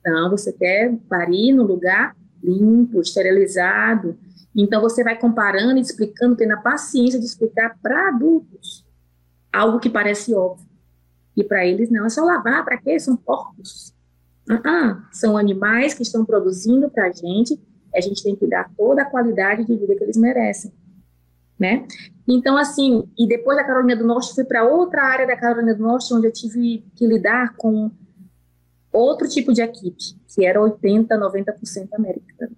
Não, 0.04 0.30
você 0.30 0.52
quer 0.52 0.96
parir 1.08 1.52
no 1.52 1.64
lugar 1.64 2.16
limpo, 2.42 3.00
esterilizado. 3.00 4.18
Então, 4.54 4.80
você 4.80 5.04
vai 5.04 5.18
comparando 5.18 5.78
e 5.78 5.82
explicando, 5.82 6.36
tendo 6.36 6.52
a 6.52 6.58
paciência 6.58 7.18
de 7.18 7.26
explicar 7.26 7.76
para 7.82 8.08
adultos 8.08 8.86
algo 9.52 9.78
que 9.78 9.90
parece 9.90 10.34
óbvio. 10.34 10.66
E 11.36 11.44
para 11.44 11.66
eles, 11.66 11.90
não, 11.90 12.06
é 12.06 12.08
só 12.08 12.24
lavar, 12.24 12.64
para 12.64 12.78
quê? 12.78 12.98
São 12.98 13.16
porcos. 13.16 13.92
-uh, 14.48 15.02
são 15.12 15.36
animais 15.36 15.92
que 15.92 16.02
estão 16.02 16.24
produzindo 16.24 16.90
para 16.90 17.08
a 17.08 17.12
gente, 17.12 17.60
a 17.94 18.00
gente 18.00 18.22
tem 18.22 18.36
que 18.36 18.46
dar 18.46 18.70
toda 18.76 19.02
a 19.02 19.10
qualidade 19.10 19.64
de 19.64 19.76
vida 19.76 19.94
que 19.94 20.04
eles 20.04 20.16
merecem 20.16 20.72
né? 21.58 21.86
Então, 22.28 22.56
assim, 22.56 23.08
e 23.16 23.26
depois 23.26 23.56
da 23.56 23.64
Carolina 23.64 23.96
do 23.96 24.06
Norte, 24.06 24.34
fui 24.34 24.44
para 24.44 24.64
outra 24.64 25.02
área 25.02 25.26
da 25.26 25.36
Carolina 25.36 25.74
do 25.74 25.82
Norte, 25.82 26.12
onde 26.12 26.26
eu 26.26 26.32
tive 26.32 26.84
que 26.94 27.06
lidar 27.06 27.54
com 27.56 27.90
outro 28.92 29.28
tipo 29.28 29.52
de 29.52 29.62
equipe, 29.62 30.16
que 30.34 30.44
era 30.44 30.60
80%, 30.60 31.06
90% 31.08 31.88
americano, 31.92 32.56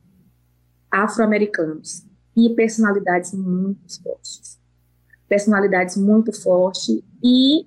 afro-americanos, 0.90 2.04
e 2.36 2.48
personalidades 2.50 3.34
muito 3.34 4.02
fortes. 4.02 4.58
Personalidades 5.28 5.96
muito 5.96 6.32
fortes, 6.32 7.02
e 7.22 7.66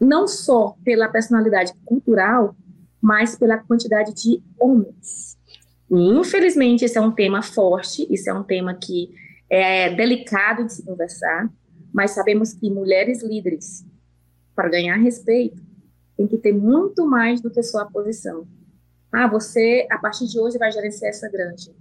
não 0.00 0.26
só 0.26 0.74
pela 0.82 1.08
personalidade 1.08 1.74
cultural, 1.84 2.56
mas 3.00 3.36
pela 3.36 3.58
quantidade 3.58 4.12
de 4.14 4.42
homens. 4.58 5.38
Infelizmente, 5.90 6.84
esse 6.84 6.96
é 6.96 7.00
um 7.00 7.12
tema 7.12 7.42
forte, 7.42 8.06
isso 8.10 8.28
é 8.30 8.34
um 8.34 8.42
tema 8.42 8.74
que 8.74 9.10
é 9.50 9.92
delicado 9.92 10.64
de 10.64 10.72
se 10.72 10.84
conversar, 10.84 11.52
mas 11.92 12.12
sabemos 12.12 12.54
que 12.54 12.70
mulheres 12.70 13.20
líderes, 13.22 13.84
para 14.54 14.68
ganhar 14.68 14.96
respeito, 14.96 15.60
tem 16.16 16.28
que 16.28 16.38
ter 16.38 16.52
muito 16.52 17.04
mais 17.06 17.40
do 17.40 17.50
que 17.50 17.62
só 17.62 17.80
a 17.80 17.90
posição. 17.90 18.46
Ah, 19.10 19.26
você, 19.26 19.88
a 19.90 19.98
partir 19.98 20.26
de 20.28 20.38
hoje, 20.38 20.56
vai 20.56 20.70
gerenciar 20.70 21.10
essa 21.10 21.28
grande. 21.28 21.74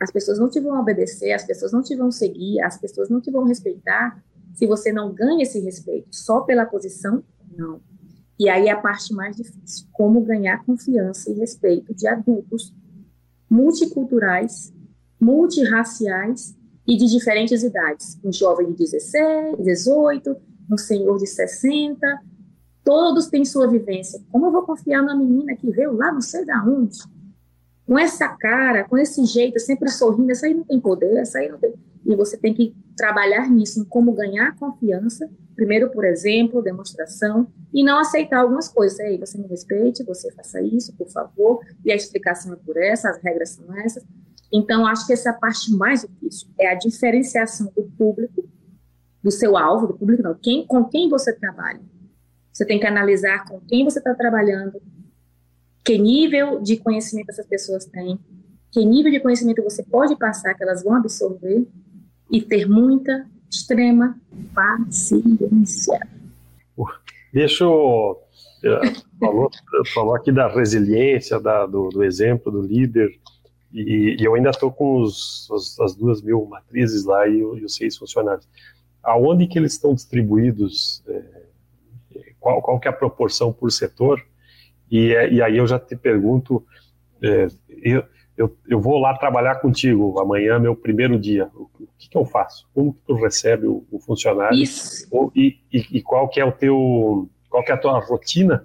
As 0.00 0.10
pessoas 0.10 0.38
não 0.38 0.48
te 0.48 0.60
vão 0.60 0.80
obedecer, 0.80 1.32
as 1.32 1.44
pessoas 1.44 1.72
não 1.72 1.82
te 1.82 1.94
vão 1.94 2.10
seguir, 2.10 2.60
as 2.62 2.78
pessoas 2.78 3.10
não 3.10 3.20
te 3.20 3.30
vão 3.30 3.44
respeitar 3.44 4.22
se 4.54 4.66
você 4.66 4.92
não 4.92 5.12
ganha 5.12 5.42
esse 5.42 5.60
respeito 5.60 6.08
só 6.10 6.40
pela 6.40 6.64
posição, 6.64 7.22
não. 7.54 7.80
E 8.38 8.48
aí 8.48 8.68
a 8.68 8.76
parte 8.76 9.12
mais 9.12 9.36
difícil, 9.36 9.86
como 9.92 10.20
ganhar 10.20 10.64
confiança 10.64 11.30
e 11.30 11.34
respeito 11.34 11.94
de 11.94 12.06
adultos 12.06 12.74
multiculturais, 13.50 14.72
multirraciais 15.20 16.56
e 16.86 16.96
de 16.96 17.06
diferentes 17.06 17.62
idades. 17.62 18.18
Um 18.24 18.32
jovem 18.32 18.66
de 18.72 18.76
16, 18.76 19.58
18, 19.58 20.36
um 20.70 20.76
senhor 20.76 21.18
de 21.18 21.26
60, 21.26 22.20
todos 22.84 23.28
têm 23.28 23.44
sua 23.44 23.68
vivência. 23.68 24.20
Como 24.30 24.46
eu 24.46 24.52
vou 24.52 24.62
confiar 24.62 25.02
na 25.02 25.16
menina 25.16 25.56
que 25.56 25.70
veio 25.70 25.92
lá 25.92 26.12
não 26.12 26.20
sei 26.20 26.44
da 26.44 26.62
onde? 26.62 26.98
Com 27.86 27.98
essa 27.98 28.28
cara, 28.28 28.84
com 28.84 28.96
esse 28.96 29.24
jeito, 29.24 29.58
sempre 29.58 29.90
sorrindo, 29.90 30.30
essa 30.30 30.46
aí 30.46 30.54
não 30.54 30.64
tem 30.64 30.80
poder, 30.80 31.16
essa 31.18 31.38
aí 31.38 31.50
não 31.50 31.58
tem... 31.58 31.74
e 32.06 32.16
você 32.16 32.36
tem 32.36 32.54
que 32.54 32.74
trabalhar 32.96 33.50
nisso, 33.50 33.80
em 33.80 33.84
como 33.84 34.12
ganhar 34.12 34.56
confiança, 34.56 35.28
primeiro 35.54 35.90
por 35.90 36.04
exemplo, 36.04 36.62
demonstração, 36.62 37.46
e 37.72 37.84
não 37.84 37.98
aceitar 37.98 38.40
algumas 38.40 38.68
coisas. 38.68 38.98
Aí, 39.00 39.18
você 39.18 39.36
me 39.36 39.46
respeite, 39.48 40.04
você 40.04 40.30
faça 40.32 40.62
isso, 40.62 40.94
por 40.96 41.10
favor, 41.10 41.60
e 41.84 41.92
a 41.92 41.96
explicação 41.96 42.52
é 42.54 42.56
por 42.56 42.76
essa, 42.76 43.10
as 43.10 43.18
regras 43.22 43.50
são 43.50 43.76
essas. 43.78 44.02
Então, 44.56 44.86
acho 44.86 45.04
que 45.04 45.12
essa 45.12 45.30
é 45.30 45.32
parte 45.32 45.72
mais 45.72 46.02
difícil, 46.02 46.48
é 46.60 46.68
a 46.68 46.74
diferenciação 46.74 47.72
do 47.76 47.82
público, 47.98 48.48
do 49.20 49.30
seu 49.30 49.56
alvo, 49.56 49.88
do 49.88 49.94
público, 49.94 50.22
não, 50.22 50.34
quem, 50.34 50.64
com 50.64 50.84
quem 50.84 51.08
você 51.08 51.32
trabalha. 51.32 51.80
Você 52.52 52.64
tem 52.64 52.78
que 52.78 52.86
analisar 52.86 53.44
com 53.46 53.58
quem 53.60 53.82
você 53.82 53.98
está 53.98 54.14
trabalhando, 54.14 54.80
que 55.84 55.98
nível 55.98 56.62
de 56.62 56.76
conhecimento 56.76 57.30
essas 57.30 57.46
pessoas 57.46 57.84
têm, 57.86 58.16
que 58.70 58.84
nível 58.84 59.10
de 59.10 59.18
conhecimento 59.18 59.60
você 59.60 59.82
pode 59.82 60.16
passar 60.16 60.54
que 60.54 60.62
elas 60.62 60.84
vão 60.84 60.94
absorver 60.94 61.66
e 62.30 62.40
ter 62.40 62.68
muita, 62.68 63.26
extrema 63.50 64.16
paciência. 64.54 65.98
Deixa 67.32 67.64
eu. 67.64 68.20
Eh, 68.64 68.92
falou, 69.18 69.50
falou 69.92 70.14
aqui 70.14 70.32
da 70.32 70.48
resiliência, 70.48 71.40
da, 71.40 71.66
do, 71.66 71.88
do 71.88 72.04
exemplo 72.04 72.50
do 72.50 72.62
líder, 72.62 73.10
e, 73.74 74.16
e 74.20 74.24
eu 74.24 74.34
ainda 74.34 74.50
estou 74.50 74.70
com 74.70 75.02
os, 75.02 75.50
os, 75.50 75.80
as 75.80 75.96
duas 75.96 76.22
mil 76.22 76.46
matrizes 76.46 77.04
lá 77.04 77.26
e, 77.26 77.38
e, 77.38 77.64
os 77.64 77.74
seis 77.74 77.96
funcionários. 77.96 78.48
Aonde 79.02 79.48
que 79.48 79.58
eles 79.58 79.72
estão 79.72 79.92
distribuídos? 79.92 81.02
É, 81.08 81.44
qual, 82.38 82.62
qual 82.62 82.78
que 82.78 82.86
é 82.86 82.90
a 82.90 82.94
proporção 82.94 83.52
por 83.52 83.72
setor? 83.72 84.24
E, 84.88 85.08
e 85.08 85.42
aí 85.42 85.56
eu 85.56 85.66
já 85.66 85.78
te 85.78 85.96
pergunto, 85.96 86.64
é, 87.20 87.48
eu, 87.82 88.04
eu, 88.36 88.56
eu, 88.68 88.80
vou 88.80 88.98
lá 89.00 89.16
trabalhar 89.18 89.56
contigo, 89.56 90.20
amanhã 90.20 90.54
é 90.54 90.58
meu 90.58 90.76
primeiro 90.76 91.18
dia, 91.18 91.50
o, 91.54 91.68
o 91.80 91.88
que, 91.98 92.08
que, 92.08 92.16
eu 92.16 92.24
faço? 92.24 92.68
Como 92.72 92.94
que 92.94 93.00
tu 93.06 93.14
recebe 93.14 93.66
o, 93.66 93.84
o 93.90 93.98
funcionário? 93.98 94.56
Isso. 94.56 95.06
Ou, 95.10 95.32
e, 95.34 95.58
e, 95.72 95.98
e, 95.98 96.02
qual 96.02 96.28
que 96.28 96.40
é 96.40 96.44
o 96.44 96.52
teu, 96.52 97.28
qual 97.50 97.64
que 97.64 97.72
é 97.72 97.74
a 97.74 97.78
tua 97.78 97.98
rotina? 97.98 98.62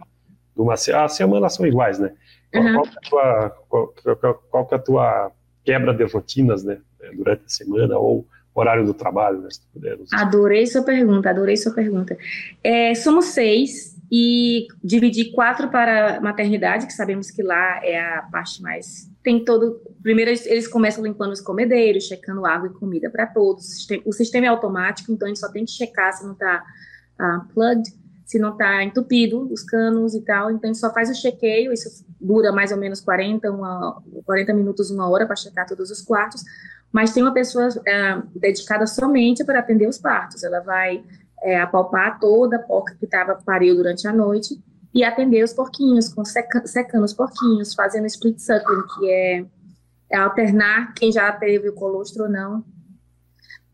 De 0.55 0.61
uma, 0.61 0.73
as 0.73 1.13
semanas 1.15 1.55
são 1.55 1.65
iguais, 1.65 1.97
né? 1.97 2.13
Uhum. 2.53 2.73
Qual, 2.73 2.85
que 2.85 2.95
é 2.95 2.97
a 2.97 3.09
tua, 3.09 3.49
qual, 3.69 4.43
qual, 4.49 4.65
que 4.65 4.73
é 4.73 4.77
a 4.77 4.81
tua 4.81 5.31
quebra 5.63 5.93
de 5.93 6.03
rotinas, 6.05 6.63
né? 6.63 6.79
Durante 7.15 7.43
a 7.45 7.49
semana 7.49 7.97
ou 7.97 8.25
horário 8.53 8.85
do 8.85 8.93
trabalho, 8.93 9.41
né? 9.41 9.49
Se 9.49 9.61
tu 9.61 9.67
puder. 9.73 9.97
Adorei 10.13 10.65
sua 10.67 10.83
pergunta, 10.83 11.29
adorei 11.29 11.55
sua 11.55 11.73
pergunta. 11.73 12.17
É, 12.63 12.93
somos 12.95 13.25
seis 13.25 13.97
e 14.11 14.67
dividi 14.83 15.31
quatro 15.31 15.69
para 15.69 16.19
maternidade, 16.19 16.87
que 16.87 16.93
sabemos 16.93 17.29
que 17.29 17.43
lá 17.43 17.79
é 17.85 17.99
a 17.99 18.23
parte 18.31 18.61
mais 18.61 19.09
tem 19.23 19.43
todo. 19.43 19.81
Primeiro, 20.01 20.31
eles 20.31 20.67
começam 20.67 21.03
limpando 21.03 21.31
os 21.31 21.41
comedeiros, 21.41 22.05
checando 22.05 22.45
água 22.45 22.69
e 22.69 22.73
comida 22.73 23.09
para 23.09 23.27
todos. 23.27 23.87
O 24.05 24.13
sistema 24.13 24.47
é 24.47 24.49
automático, 24.49 25.11
então 25.11 25.25
a 25.25 25.29
gente 25.29 25.39
só 25.39 25.51
tem 25.51 25.65
que 25.65 25.71
checar 25.71 26.13
se 26.13 26.23
não 26.23 26.33
está 26.33 26.63
uh, 27.19 27.23
ah, 27.23 27.47
plugged, 27.53 27.93
se 28.29 28.37
não 28.37 28.51
está 28.51 28.83
entupido 28.83 29.51
os 29.51 29.63
canos 29.63 30.13
e 30.13 30.21
tal. 30.21 30.51
Então 30.51 30.71
só 30.75 30.93
faz 30.93 31.09
o 31.09 31.15
chequeio, 31.15 31.73
isso 31.73 32.05
dura 32.21 32.51
mais 32.51 32.71
ou 32.71 32.77
menos 32.77 33.01
40, 33.01 33.51
uma, 33.51 34.03
40 34.23 34.53
minutos, 34.53 34.91
uma 34.91 35.09
hora 35.09 35.25
para 35.25 35.35
checar 35.35 35.65
todos 35.65 35.89
os 35.89 36.03
quartos. 36.03 36.43
Mas 36.91 37.11
tem 37.11 37.23
uma 37.23 37.33
pessoa 37.33 37.69
uh, 37.69 38.39
dedicada 38.39 38.85
somente 38.85 39.43
para 39.43 39.57
atender 39.57 39.89
os 39.89 39.97
partos. 39.97 40.43
Ela 40.43 40.59
vai 40.59 41.03
é, 41.41 41.59
apalpar 41.59 42.19
toda 42.19 42.57
a 42.57 42.59
porca 42.59 42.95
que 42.99 43.05
estava 43.05 43.33
pariu 43.33 43.75
durante 43.75 44.07
a 44.07 44.13
noite 44.13 44.61
e 44.93 45.03
atender 45.03 45.43
os 45.43 45.51
porquinhos, 45.51 46.13
com 46.13 46.23
seca, 46.23 46.67
secando 46.67 47.05
os 47.05 47.13
porquinhos, 47.13 47.73
fazendo 47.73 48.05
split 48.05 48.37
suckling, 48.37 48.83
que 48.95 49.09
é, 49.09 49.45
é 50.11 50.17
alternar 50.17 50.93
quem 50.93 51.11
já 51.11 51.31
teve 51.31 51.67
o 51.67 51.73
colostro 51.73 52.25
ou 52.25 52.29
não. 52.29 52.63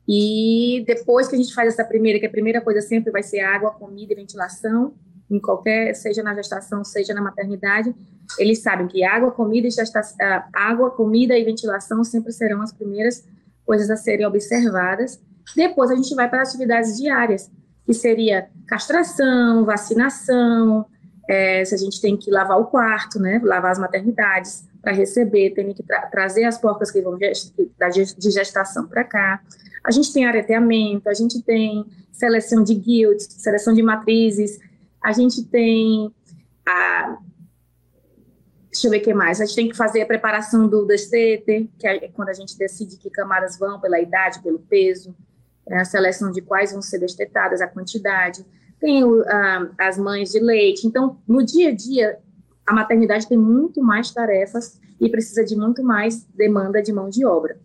E 0.07 0.83
depois 0.87 1.27
que 1.27 1.35
a 1.35 1.37
gente 1.37 1.53
faz 1.53 1.73
essa 1.73 1.83
primeira, 1.83 2.19
que 2.19 2.25
a 2.25 2.29
primeira 2.29 2.61
coisa 2.61 2.81
sempre 2.81 3.11
vai 3.11 3.23
ser 3.23 3.39
água, 3.39 3.71
comida 3.71 4.13
e 4.13 4.15
ventilação, 4.15 4.93
em 5.29 5.39
qualquer, 5.39 5.95
seja 5.95 6.21
na 6.21 6.35
gestação, 6.35 6.83
seja 6.83 7.13
na 7.13 7.21
maternidade, 7.21 7.95
eles 8.37 8.61
sabem 8.61 8.87
que 8.87 9.03
água, 9.03 9.31
comida 9.31 9.67
e 9.67 9.71
gestação, 9.71 10.17
água, 10.53 10.91
comida 10.91 11.37
e 11.37 11.43
ventilação 11.43 12.03
sempre 12.03 12.31
serão 12.31 12.61
as 12.61 12.71
primeiras 12.71 13.23
coisas 13.65 13.89
a 13.89 13.97
serem 13.97 14.25
observadas. 14.25 15.19
Depois 15.55 15.89
a 15.89 15.95
gente 15.95 16.13
vai 16.13 16.29
para 16.29 16.43
atividades 16.43 16.97
diárias, 16.97 17.51
que 17.85 17.93
seria 17.93 18.47
castração, 18.67 19.65
vacinação, 19.65 20.85
é, 21.27 21.65
se 21.65 21.73
a 21.73 21.77
gente 21.77 21.99
tem 21.99 22.15
que 22.15 22.29
lavar 22.29 22.59
o 22.59 22.65
quarto, 22.65 23.19
né, 23.19 23.41
lavar 23.43 23.71
as 23.71 23.79
maternidades 23.79 24.67
para 24.81 24.91
receber, 24.93 25.51
tem 25.51 25.73
que 25.73 25.81
tra 25.81 26.01
trazer 26.07 26.43
as 26.43 26.59
porcas 26.59 26.91
que 26.91 27.01
vão 27.01 27.17
de 27.17 28.31
gestação 28.31 28.87
para 28.87 29.03
cá. 29.03 29.41
A 29.85 29.91
gente 29.91 30.11
tem 30.11 30.25
areteamento, 30.25 31.07
a 31.07 31.13
gente 31.13 31.41
tem 31.41 31.85
seleção 32.11 32.63
de 32.63 32.73
guilds, 32.73 33.27
seleção 33.29 33.73
de 33.73 33.83
matrizes, 33.83 34.59
a 35.01 35.11
gente 35.11 35.43
tem 35.43 36.11
a 36.67 37.17
deixa 38.71 38.87
eu 38.87 38.91
ver 38.91 38.97
o 38.97 39.01
que 39.03 39.13
mais. 39.13 39.39
A 39.39 39.45
gente 39.45 39.55
tem 39.55 39.69
que 39.69 39.77
fazer 39.77 40.01
a 40.01 40.05
preparação 40.05 40.67
do 40.67 40.85
destete, 40.85 41.69
que 41.79 41.87
é 41.87 42.09
quando 42.09 42.27
a 42.27 42.33
gente 42.33 42.57
decide 42.57 42.97
que 42.97 43.09
camadas 43.09 43.57
vão 43.57 43.79
pela 43.79 43.97
idade, 44.01 44.41
pelo 44.41 44.59
peso, 44.59 45.15
é 45.67 45.79
a 45.79 45.85
seleção 45.85 46.29
de 46.29 46.41
quais 46.41 46.73
vão 46.73 46.81
ser 46.81 46.99
destetadas, 46.99 47.61
a 47.61 47.67
quantidade 47.67 48.45
tem 48.79 49.03
uh, 49.03 49.25
as 49.77 49.97
mães 49.97 50.31
de 50.31 50.39
leite. 50.39 50.85
Então, 50.85 51.17
no 51.27 51.43
dia 51.43 51.69
a 51.69 51.73
dia, 51.73 52.19
a 52.67 52.73
maternidade 52.73 53.27
tem 53.27 53.37
muito 53.37 53.81
mais 53.81 54.11
tarefas 54.11 54.79
e 54.99 55.09
precisa 55.09 55.43
de 55.43 55.55
muito 55.55 55.83
mais 55.83 56.23
demanda 56.35 56.81
de 56.81 56.91
mão 56.91 57.09
de 57.09 57.25
obra. 57.25 57.57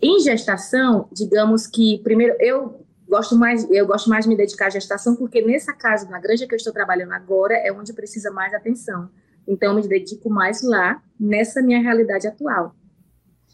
Em 0.00 0.20
gestação, 0.20 1.08
digamos 1.12 1.66
que 1.66 1.98
primeiro 2.02 2.36
eu 2.40 2.84
gosto 3.08 3.36
mais 3.36 3.68
eu 3.70 3.86
gosto 3.86 4.08
mais 4.08 4.24
de 4.24 4.28
me 4.28 4.36
dedicar 4.36 4.66
à 4.66 4.70
gestação 4.70 5.14
porque 5.14 5.42
nessa 5.42 5.72
casa 5.72 6.08
na 6.08 6.18
granja 6.18 6.46
que 6.46 6.54
eu 6.54 6.56
estou 6.56 6.72
trabalhando 6.72 7.12
agora 7.12 7.54
é 7.54 7.72
onde 7.72 7.92
precisa 7.92 8.30
mais 8.30 8.54
atenção. 8.54 9.08
Então 9.46 9.70
eu 9.70 9.82
me 9.82 9.86
dedico 9.86 10.30
mais 10.30 10.62
lá 10.62 11.02
nessa 11.18 11.62
minha 11.62 11.80
realidade 11.80 12.26
atual. 12.26 12.74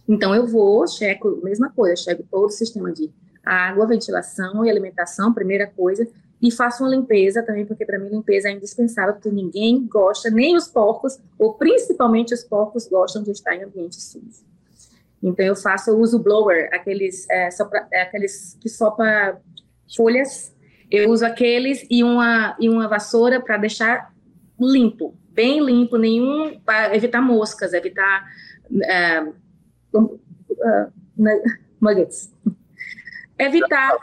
Então 0.09 0.35
eu 0.35 0.47
vou, 0.47 0.87
checo 0.87 1.41
mesma 1.43 1.71
coisa, 1.71 1.97
checo 1.97 2.25
todo 2.31 2.47
o 2.47 2.51
sistema 2.51 2.93
de 2.93 3.11
água, 3.45 3.87
ventilação 3.87 4.65
e 4.65 4.71
alimentação, 4.71 5.33
primeira 5.33 5.67
coisa, 5.67 6.07
e 6.43 6.51
faço 6.51 6.83
uma 6.83 6.91
limpeza 6.91 7.43
também, 7.43 7.67
porque 7.67 7.85
para 7.85 7.99
mim 7.99 8.09
limpeza 8.09 8.49
é 8.49 8.53
indispensável, 8.53 9.15
porque 9.15 9.31
ninguém 9.31 9.87
gosta, 9.87 10.31
nem 10.31 10.57
os 10.57 10.67
porcos, 10.67 11.19
ou 11.39 11.55
principalmente 11.55 12.33
os 12.33 12.43
porcos, 12.43 12.89
gostam 12.89 13.23
de 13.23 13.31
estar 13.31 13.55
em 13.55 13.65
ambiente 13.65 14.01
sujo. 14.01 14.50
Então 15.23 15.45
eu 15.45 15.55
faço, 15.55 15.91
eu 15.91 15.99
uso 15.99 16.19
blower, 16.19 16.69
aqueles, 16.73 17.29
é, 17.31 17.51
sopra, 17.51 17.87
é, 17.93 18.03
aqueles 18.03 18.57
que 18.61 18.69
sopra 18.69 19.41
folhas, 19.95 20.55
eu 20.91 21.11
uso 21.11 21.25
aqueles 21.25 21.87
e 21.91 22.03
uma, 22.03 22.57
e 22.59 22.69
uma 22.69 22.89
vassoura 22.89 23.41
para 23.41 23.59
deixar 23.59 24.13
limpo, 24.59 25.17
bem 25.31 25.65
limpo, 25.65 25.97
nenhum, 25.97 26.59
para 26.61 26.95
evitar 26.97 27.21
moscas, 27.21 27.73
evitar 27.73 28.27
uh, 28.71 29.35
uh, 29.99 30.93
nuggets. 31.81 32.33
Evitar 33.39 33.97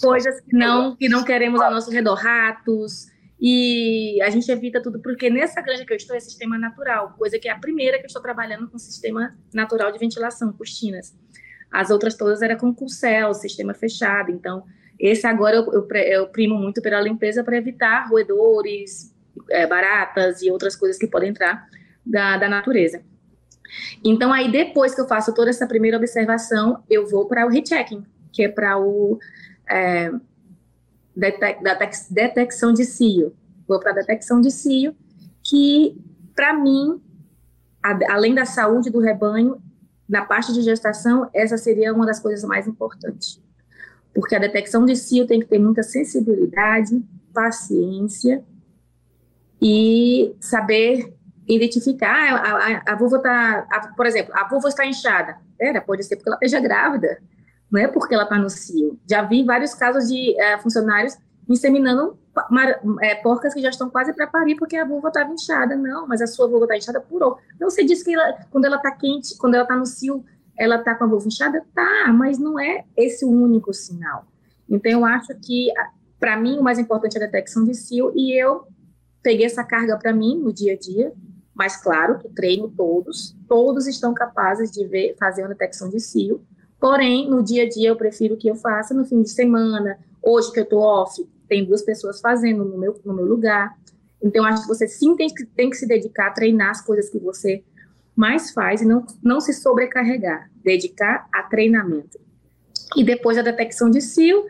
coisas 0.00 0.40
que 0.40 0.56
não, 0.56 0.94
que 0.94 1.08
não 1.08 1.24
queremos 1.24 1.60
ao 1.60 1.70
nosso 1.70 1.90
redor, 1.90 2.14
ratos, 2.14 3.06
e 3.40 4.20
a 4.22 4.30
gente 4.30 4.50
evita 4.50 4.82
tudo, 4.82 5.00
porque 5.00 5.28
nessa 5.28 5.60
granja 5.60 5.84
que 5.84 5.92
eu 5.92 5.96
estou 5.96 6.16
é 6.16 6.20
sistema 6.20 6.58
natural, 6.58 7.14
coisa 7.18 7.38
que 7.38 7.48
é 7.48 7.52
a 7.52 7.58
primeira 7.58 7.98
que 7.98 8.04
eu 8.04 8.08
estou 8.08 8.22
trabalhando 8.22 8.68
com 8.68 8.78
sistema 8.78 9.36
natural 9.52 9.92
de 9.92 9.98
ventilação, 9.98 10.52
cortinas. 10.52 11.14
As 11.70 11.90
outras 11.90 12.14
todas 12.14 12.40
era 12.40 12.56
com 12.56 12.74
céu, 12.88 13.34
sistema 13.34 13.74
fechado, 13.74 14.30
então 14.30 14.64
esse 14.98 15.26
agora 15.26 15.56
eu, 15.56 15.72
eu, 15.72 15.88
eu 15.88 16.28
primo 16.28 16.56
muito 16.56 16.80
pela 16.80 17.00
limpeza 17.00 17.42
para 17.42 17.56
evitar 17.56 18.08
roedores, 18.08 19.12
é, 19.50 19.66
baratas 19.66 20.40
e 20.42 20.50
outras 20.50 20.76
coisas 20.76 20.96
que 20.96 21.06
podem 21.06 21.30
entrar 21.30 21.66
da, 22.06 22.36
da 22.36 22.48
natureza. 22.48 23.02
Então, 24.04 24.32
aí 24.32 24.50
depois 24.50 24.94
que 24.94 25.00
eu 25.00 25.08
faço 25.08 25.34
toda 25.34 25.50
essa 25.50 25.66
primeira 25.66 25.96
observação, 25.96 26.84
eu 26.88 27.06
vou 27.06 27.26
para 27.26 27.44
o 27.46 27.48
rechecking, 27.48 28.04
que 28.32 28.44
é 28.44 28.48
para 28.48 28.78
o 28.78 29.18
é, 29.68 30.10
detec, 31.16 31.60
detecção 32.10 32.72
de 32.72 32.84
cio. 32.84 33.34
Vou 33.66 33.80
para 33.80 33.92
a 33.92 33.94
detecção 33.94 34.40
de 34.40 34.50
cio, 34.50 34.94
que 35.42 35.96
para 36.34 36.52
mim, 36.52 37.00
a, 37.82 38.14
além 38.14 38.34
da 38.34 38.44
saúde 38.44 38.90
do 38.90 39.00
rebanho, 39.00 39.62
na 40.08 40.24
parte 40.24 40.52
de 40.52 40.62
gestação, 40.62 41.30
essa 41.32 41.56
seria 41.56 41.94
uma 41.94 42.04
das 42.04 42.20
coisas 42.20 42.44
mais 42.44 42.66
importantes. 42.66 43.40
Porque 44.14 44.34
a 44.34 44.38
detecção 44.38 44.84
de 44.84 44.94
cio 44.96 45.26
tem 45.26 45.40
que 45.40 45.46
ter 45.46 45.58
muita 45.58 45.82
sensibilidade, 45.82 47.02
paciência 47.32 48.44
e 49.60 50.34
saber 50.40 51.14
identificar. 51.48 52.14
Ah, 52.14 52.34
a, 52.34 52.92
a, 52.92 52.92
a 52.92 52.96
vulva 52.96 53.16
está, 53.16 53.92
por 53.96 54.06
exemplo, 54.06 54.32
a 54.36 54.46
vulva 54.46 54.68
está 54.68 54.84
inchada. 54.84 55.38
Era, 55.58 55.80
pode 55.80 56.04
ser 56.04 56.16
porque 56.16 56.28
ela 56.28 56.36
esteja 56.36 56.60
grávida 56.60 57.18
não 57.70 57.80
é 57.80 57.88
porque 57.88 58.14
ela 58.14 58.24
está 58.24 58.38
no 58.38 58.50
cio. 58.50 58.98
Já 59.08 59.22
vi 59.22 59.44
vários 59.44 59.74
casos 59.74 60.08
de 60.08 60.38
é, 60.40 60.58
funcionários 60.58 61.16
inseminando 61.48 62.18
é, 63.02 63.14
porcas 63.16 63.54
que 63.54 63.60
já 63.60 63.68
estão 63.68 63.90
quase 63.90 64.12
para 64.12 64.26
parir 64.26 64.56
porque 64.56 64.76
a 64.76 64.84
vulva 64.84 65.08
estava 65.08 65.32
inchada. 65.32 65.76
Não, 65.76 66.06
mas 66.06 66.20
a 66.20 66.26
sua 66.26 66.48
vulva 66.48 66.64
está 66.64 66.76
inchada 66.76 67.00
por 67.00 67.38
Não, 67.60 67.70
você 67.70 67.84
disse 67.84 68.04
que 68.04 68.14
ela, 68.14 68.46
quando 68.50 68.64
ela 68.64 68.76
está 68.76 68.90
quente, 68.90 69.36
quando 69.38 69.54
ela 69.54 69.64
está 69.64 69.76
no 69.76 69.86
cio, 69.86 70.24
ela 70.56 70.76
está 70.76 70.94
com 70.94 71.04
a 71.04 71.06
vulva 71.06 71.26
inchada? 71.26 71.64
Tá, 71.74 72.12
mas 72.12 72.38
não 72.38 72.58
é 72.58 72.84
esse 72.96 73.24
o 73.24 73.30
único 73.30 73.72
sinal. 73.72 74.26
Então, 74.68 74.90
eu 74.90 75.04
acho 75.04 75.34
que, 75.42 75.72
para 76.18 76.36
mim, 76.36 76.58
o 76.58 76.62
mais 76.62 76.78
importante 76.78 77.16
é 77.18 77.22
a 77.22 77.26
detecção 77.26 77.64
de 77.64 77.74
cio, 77.74 78.12
e 78.14 78.32
eu 78.32 78.66
peguei 79.22 79.46
essa 79.46 79.64
carga 79.64 79.98
para 79.98 80.12
mim 80.12 80.38
no 80.38 80.52
dia 80.52 80.74
a 80.74 80.78
dia, 80.78 81.12
mas 81.54 81.76
claro 81.76 82.18
que 82.18 82.28
treino 82.28 82.68
todos, 82.68 83.36
todos 83.48 83.86
estão 83.86 84.12
capazes 84.12 84.70
de 84.70 84.86
ver, 84.86 85.16
fazer 85.18 85.42
uma 85.42 85.50
detecção 85.50 85.88
de 85.88 86.00
cio, 86.00 86.44
porém, 86.84 87.30
no 87.30 87.42
dia 87.42 87.62
a 87.62 87.66
dia 87.66 87.88
eu 87.88 87.96
prefiro 87.96 88.36
que 88.36 88.46
eu 88.46 88.54
faça. 88.56 88.92
No 88.92 89.06
fim 89.06 89.22
de 89.22 89.30
semana, 89.30 89.98
hoje 90.22 90.52
que 90.52 90.60
eu 90.60 90.64
estou 90.64 90.80
off, 90.80 91.26
tem 91.48 91.64
duas 91.64 91.80
pessoas 91.80 92.20
fazendo 92.20 92.62
no 92.62 92.76
meu, 92.76 93.00
no 93.02 93.14
meu 93.14 93.24
lugar, 93.24 93.74
então 94.22 94.44
acho 94.44 94.60
que 94.60 94.68
você 94.68 94.86
sim 94.86 95.16
tem 95.16 95.30
que, 95.30 95.46
tem 95.46 95.70
que 95.70 95.78
se 95.78 95.88
dedicar 95.88 96.26
a 96.26 96.30
treinar 96.32 96.68
as 96.68 96.82
coisas 96.82 97.08
que 97.08 97.18
você 97.18 97.64
mais 98.14 98.50
faz 98.50 98.82
e 98.82 98.84
não, 98.84 99.06
não 99.22 99.40
se 99.40 99.54
sobrecarregar, 99.54 100.50
dedicar 100.62 101.26
a 101.32 101.44
treinamento. 101.44 102.20
E 102.94 103.02
depois 103.02 103.38
da 103.38 103.42
detecção 103.42 103.90
de 103.90 104.02
cio, 104.02 104.44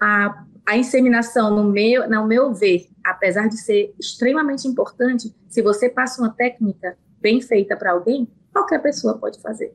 a, 0.00 0.44
a 0.64 0.76
inseminação, 0.76 1.52
no 1.52 1.64
meu, 1.64 2.08
no 2.08 2.24
meu 2.28 2.54
ver, 2.54 2.86
apesar 3.04 3.48
de 3.48 3.56
ser 3.56 3.92
extremamente 3.98 4.68
importante, 4.68 5.34
se 5.48 5.60
você 5.60 5.88
passa 5.88 6.22
uma 6.22 6.30
técnica 6.30 6.96
bem 7.20 7.40
feita 7.40 7.76
para 7.76 7.90
alguém, 7.90 8.28
qualquer 8.52 8.80
pessoa 8.80 9.18
pode 9.18 9.40
fazer, 9.40 9.74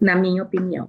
na 0.00 0.16
minha 0.16 0.42
opinião. 0.42 0.88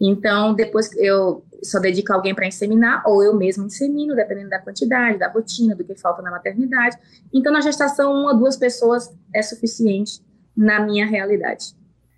Então, 0.00 0.54
depois 0.54 0.90
eu 0.96 1.44
só 1.62 1.78
dedico 1.78 2.12
alguém 2.12 2.34
para 2.34 2.46
inseminar, 2.46 3.02
ou 3.06 3.22
eu 3.22 3.36
mesmo 3.36 3.66
insemino, 3.66 4.16
dependendo 4.16 4.48
da 4.48 4.58
quantidade, 4.58 5.18
da 5.18 5.28
rotina, 5.28 5.74
do 5.74 5.84
que 5.84 5.94
falta 5.94 6.22
na 6.22 6.30
maternidade. 6.30 6.96
Então, 7.32 7.52
na 7.52 7.60
gestação, 7.60 8.12
uma 8.12 8.32
ou 8.32 8.38
duas 8.38 8.56
pessoas 8.56 9.14
é 9.34 9.42
suficiente 9.42 10.22
na 10.56 10.80
minha 10.80 11.06
realidade. 11.06 11.74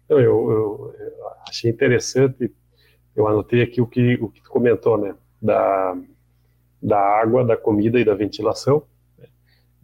Eu, 0.08 0.20
eu, 0.20 0.50
eu 0.50 0.94
achei 1.48 1.70
interessante, 1.70 2.52
eu 3.16 3.26
anotei 3.26 3.62
aqui 3.62 3.80
o 3.80 3.86
que, 3.86 4.14
o 4.20 4.28
que 4.28 4.42
tu 4.42 4.50
comentou, 4.50 4.96
né, 4.96 5.14
da, 5.40 5.96
da 6.80 6.98
água, 6.98 7.44
da 7.44 7.56
comida 7.56 7.98
e 7.98 8.04
da 8.04 8.14
ventilação, 8.14 8.84
né? 9.18 9.26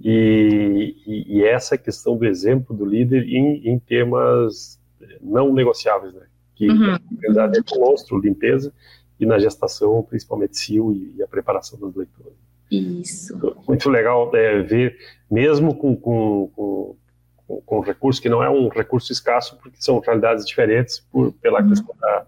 e, 0.01 0.95
e, 1.07 1.39
e, 1.39 1.45
essa 1.45 1.77
questão 1.77 2.17
do 2.17 2.25
exemplo 2.25 2.77
do 2.77 2.85
líder 2.85 3.25
em, 3.25 3.69
em 3.69 3.79
temas 3.79 4.78
não 5.21 5.53
negociáveis, 5.53 6.15
né, 6.15 6.27
que 6.55 6.69
uhum. 6.69 6.79
na 6.79 7.01
verdade 7.11 7.59
é 7.59 7.79
monstro, 7.79 8.19
limpeza, 8.19 8.73
e 9.19 9.27
na 9.27 9.39
gestação, 9.39 10.03
principalmente 10.03 10.59
CIO 10.59 10.93
e, 10.93 11.15
e 11.17 11.23
a 11.23 11.29
preparação 11.29 11.79
das 11.79 11.95
leituras. 11.95 12.33
Isso. 12.71 13.37
Muito 13.67 13.89
legal 13.89 14.35
é, 14.35 14.61
ver, 14.63 14.97
mesmo 15.31 15.75
com, 15.75 15.97
com, 15.97 16.51
com, 16.55 16.97
com 17.63 17.81
recurso 17.81 18.21
que 18.21 18.29
não 18.29 18.43
é 18.43 18.51
um 18.51 18.69
recurso 18.69 19.11
escasso, 19.11 19.59
porque 19.59 19.81
são 19.81 19.99
realidades 20.01 20.45
diferentes 20.45 21.01
por, 21.11 21.33
pela 21.35 21.63
uhum. 21.63 21.69
questão 21.71 21.95
da, 21.99 22.27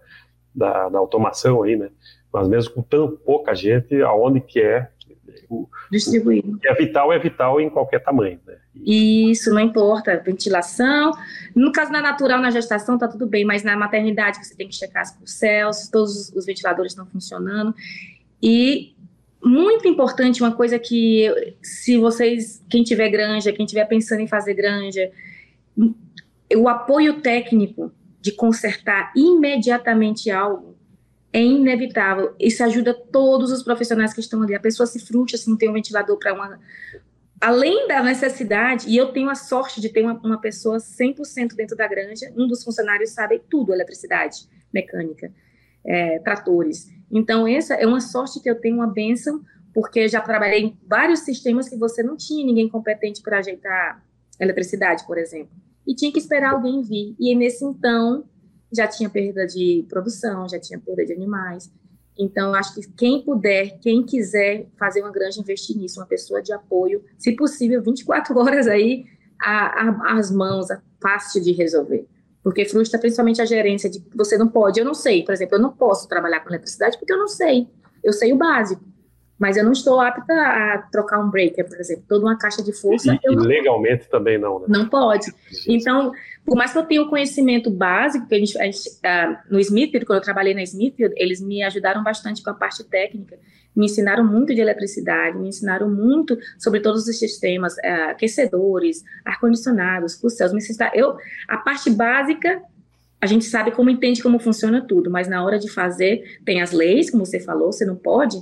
da, 0.53 0.89
da, 0.89 0.99
automação 0.99 1.63
aí, 1.63 1.75
né? 1.75 1.89
Mas 2.33 2.47
mesmo 2.47 2.73
com 2.73 2.81
tão 2.81 3.15
pouca 3.15 3.53
gente, 3.53 4.01
aonde 4.01 4.41
que 4.41 4.59
é 4.59 4.89
o, 5.49 5.67
distribuído. 5.91 6.59
é 6.63 6.73
vital, 6.73 7.11
é 7.11 7.19
vital 7.19 7.59
em 7.59 7.69
qualquer 7.69 7.99
tamanho, 7.99 8.39
né? 8.45 8.57
Isso, 8.75 9.53
não 9.53 9.59
importa, 9.59 10.21
ventilação. 10.23 11.11
No 11.55 11.71
caso 11.71 11.91
da 11.91 12.01
natural, 12.01 12.39
na 12.39 12.51
gestação, 12.51 12.97
tá 12.97 13.07
tudo 13.07 13.27
bem, 13.27 13.43
mas 13.45 13.63
na 13.63 13.75
maternidade 13.75 14.45
você 14.45 14.55
tem 14.55 14.67
que 14.67 14.75
checar 14.75 15.03
os 15.21 15.33
céus, 15.33 15.89
todos 15.89 16.29
os 16.29 16.45
ventiladores 16.45 16.91
estão 16.91 17.05
funcionando. 17.05 17.73
E 18.41 18.95
muito 19.43 19.87
importante, 19.87 20.41
uma 20.41 20.53
coisa 20.53 20.77
que, 20.77 21.55
se 21.61 21.97
vocês, 21.97 22.63
quem 22.69 22.83
tiver 22.83 23.09
granja, 23.09 23.51
quem 23.51 23.65
tiver 23.65 23.85
pensando 23.85 24.21
em 24.21 24.27
fazer 24.27 24.53
granja, 24.53 25.11
o 26.55 26.67
apoio 26.67 27.21
técnico 27.21 27.91
de 28.19 28.31
consertar 28.31 29.11
imediatamente 29.15 30.29
algo 30.29 30.75
é 31.33 31.41
inevitável. 31.41 32.35
Isso 32.39 32.63
ajuda 32.63 32.93
todos 32.93 33.51
os 33.51 33.63
profissionais 33.63 34.13
que 34.13 34.19
estão 34.19 34.41
ali. 34.41 34.53
A 34.53 34.59
pessoa 34.59 34.85
se 34.85 34.99
frustra 34.99 35.37
se 35.37 35.49
não 35.49 35.57
tem 35.57 35.69
um 35.69 35.73
ventilador 35.73 36.17
para 36.17 36.33
uma. 36.33 36.59
Além 37.39 37.87
da 37.87 38.03
necessidade, 38.03 38.87
e 38.87 38.95
eu 38.95 39.11
tenho 39.11 39.29
a 39.29 39.35
sorte 39.35 39.81
de 39.81 39.89
ter 39.89 40.03
uma, 40.03 40.13
uma 40.23 40.39
pessoa 40.39 40.77
100% 40.77 41.55
dentro 41.55 41.75
da 41.75 41.87
granja, 41.87 42.31
um 42.37 42.47
dos 42.47 42.63
funcionários 42.63 43.11
sabe 43.11 43.41
tudo, 43.49 43.73
eletricidade, 43.73 44.47
mecânica, 44.71 45.31
é, 45.83 46.19
tratores. 46.19 46.89
Então, 47.09 47.47
essa 47.47 47.73
é 47.73 47.87
uma 47.87 47.99
sorte 47.99 48.39
que 48.39 48.49
eu 48.49 48.59
tenho, 48.59 48.75
uma 48.75 48.87
bênção, 48.87 49.41
porque 49.73 50.07
já 50.07 50.21
trabalhei 50.21 50.61
em 50.61 50.77
vários 50.87 51.21
sistemas 51.21 51.67
que 51.67 51.77
você 51.77 52.03
não 52.03 52.15
tinha 52.15 52.45
ninguém 52.45 52.69
competente 52.69 53.21
para 53.21 53.39
ajeitar 53.39 54.03
eletricidade, 54.39 55.05
por 55.07 55.17
exemplo. 55.17 55.51
E 55.87 55.95
tinha 55.95 56.11
que 56.11 56.19
esperar 56.19 56.53
alguém 56.53 56.81
vir. 56.81 57.15
E 57.19 57.33
nesse 57.35 57.65
então, 57.65 58.23
já 58.71 58.87
tinha 58.87 59.09
perda 59.09 59.45
de 59.45 59.85
produção, 59.89 60.47
já 60.47 60.59
tinha 60.59 60.79
perda 60.79 61.05
de 61.05 61.13
animais. 61.13 61.71
Então, 62.17 62.53
acho 62.53 62.75
que 62.75 62.87
quem 62.93 63.21
puder, 63.23 63.79
quem 63.79 64.03
quiser 64.03 64.67
fazer 64.77 65.01
uma 65.01 65.11
grande 65.11 65.39
investir 65.39 65.77
nisso, 65.77 65.99
uma 65.99 66.05
pessoa 66.05 66.41
de 66.41 66.53
apoio, 66.53 67.03
se 67.17 67.35
possível, 67.35 67.81
24 67.81 68.37
horas 68.39 68.67
aí, 68.67 69.05
a, 69.41 69.87
a, 69.87 70.17
as 70.17 70.31
mãos, 70.31 70.69
a 70.69 70.81
fácil 71.01 71.41
de 71.41 71.51
resolver. 71.51 72.05
Porque 72.43 72.65
frustra 72.65 72.99
principalmente 72.99 73.41
a 73.41 73.45
gerência 73.45 73.89
de 73.89 74.03
você 74.15 74.37
não 74.37 74.47
pode, 74.47 74.79
eu 74.79 74.85
não 74.85 74.93
sei, 74.93 75.23
por 75.23 75.33
exemplo, 75.33 75.55
eu 75.55 75.61
não 75.61 75.71
posso 75.71 76.07
trabalhar 76.07 76.39
com 76.39 76.49
eletricidade 76.49 76.97
porque 76.97 77.13
eu 77.13 77.17
não 77.17 77.27
sei. 77.27 77.67
Eu 78.03 78.13
sei 78.13 78.33
o 78.33 78.35
básico 78.35 78.90
mas 79.41 79.57
eu 79.57 79.63
não 79.63 79.71
estou 79.71 79.99
apta 79.99 80.31
a 80.31 80.87
trocar 80.91 81.19
um 81.19 81.27
breaker, 81.27 81.67
por 81.67 81.79
exemplo, 81.79 82.03
toda 82.07 82.23
uma 82.23 82.37
caixa 82.37 82.61
de 82.61 82.71
força. 82.71 83.11
E, 83.11 83.19
e 83.23 83.35
legalmente 83.35 84.07
também 84.07 84.37
não, 84.37 84.59
né? 84.59 84.65
Não 84.69 84.87
pode. 84.87 85.33
Então, 85.67 86.11
por 86.45 86.55
mais 86.55 86.71
que 86.71 86.77
eu 86.77 86.83
tenha 86.83 87.01
o 87.01 87.09
conhecimento 87.09 87.71
básico, 87.71 88.27
que 88.27 88.35
a 88.35 88.37
gente, 88.37 88.55
a 88.59 88.65
gente 88.65 88.87
uh, 88.87 89.37
no 89.49 89.59
Smithfield, 89.59 90.05
quando 90.05 90.19
eu 90.19 90.23
trabalhei 90.23 90.53
na 90.53 90.61
Smithfield, 90.61 91.15
eles 91.17 91.41
me 91.41 91.63
ajudaram 91.63 92.03
bastante 92.03 92.43
com 92.43 92.51
a 92.51 92.53
parte 92.53 92.83
técnica, 92.83 93.35
me 93.75 93.85
ensinaram 93.85 94.23
muito 94.23 94.53
de 94.53 94.61
eletricidade, 94.61 95.39
me 95.39 95.47
ensinaram 95.47 95.89
muito 95.89 96.37
sobre 96.59 96.79
todos 96.79 97.07
os 97.07 97.17
sistemas, 97.17 97.73
uh, 97.77 98.11
aquecedores, 98.11 99.03
ar-condicionados, 99.25 100.21
céus, 100.37 100.53
me 100.53 100.59
ensinaram, 100.59 100.93
eu, 100.93 101.17
a 101.47 101.57
parte 101.57 101.89
básica 101.89 102.61
a 103.19 103.25
gente 103.25 103.45
sabe 103.45 103.71
como 103.71 103.89
entende 103.89 104.21
como 104.21 104.37
funciona 104.37 104.85
tudo, 104.87 105.09
mas 105.09 105.27
na 105.27 105.43
hora 105.43 105.57
de 105.57 105.69
fazer, 105.69 106.39
tem 106.45 106.61
as 106.61 106.71
leis, 106.71 107.09
como 107.09 107.25
você 107.25 107.39
falou, 107.39 107.71
você 107.71 107.85
não 107.85 107.95
pode 107.95 108.37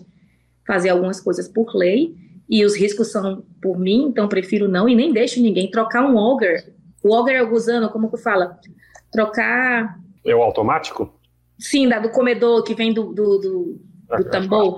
fazer 0.69 0.89
algumas 0.89 1.19
coisas 1.19 1.47
por 1.47 1.75
lei 1.75 2.15
e 2.47 2.63
os 2.63 2.75
riscos 2.75 3.11
são 3.11 3.43
por 3.59 3.79
mim, 3.79 4.03
então 4.03 4.29
prefiro 4.29 4.67
não 4.67 4.87
e 4.87 4.93
nem 4.93 5.11
deixo 5.11 5.41
ninguém 5.41 5.71
trocar 5.71 6.05
um 6.05 6.15
auger. 6.19 6.71
O 7.03 7.15
auger 7.15 7.37
é 7.37 7.41
o 7.41 7.49
gusano, 7.49 7.89
como 7.89 8.11
que 8.11 8.17
fala? 8.17 8.59
Trocar. 9.11 9.99
É 10.23 10.35
o 10.35 10.43
automático? 10.43 11.11
Sim, 11.57 11.89
da, 11.89 11.97
do 11.97 12.11
comedor 12.11 12.63
que 12.63 12.75
vem 12.75 12.93
do, 12.93 13.05
do, 13.11 13.39
do, 13.39 13.81
do 14.15 14.29
tambor. 14.29 14.77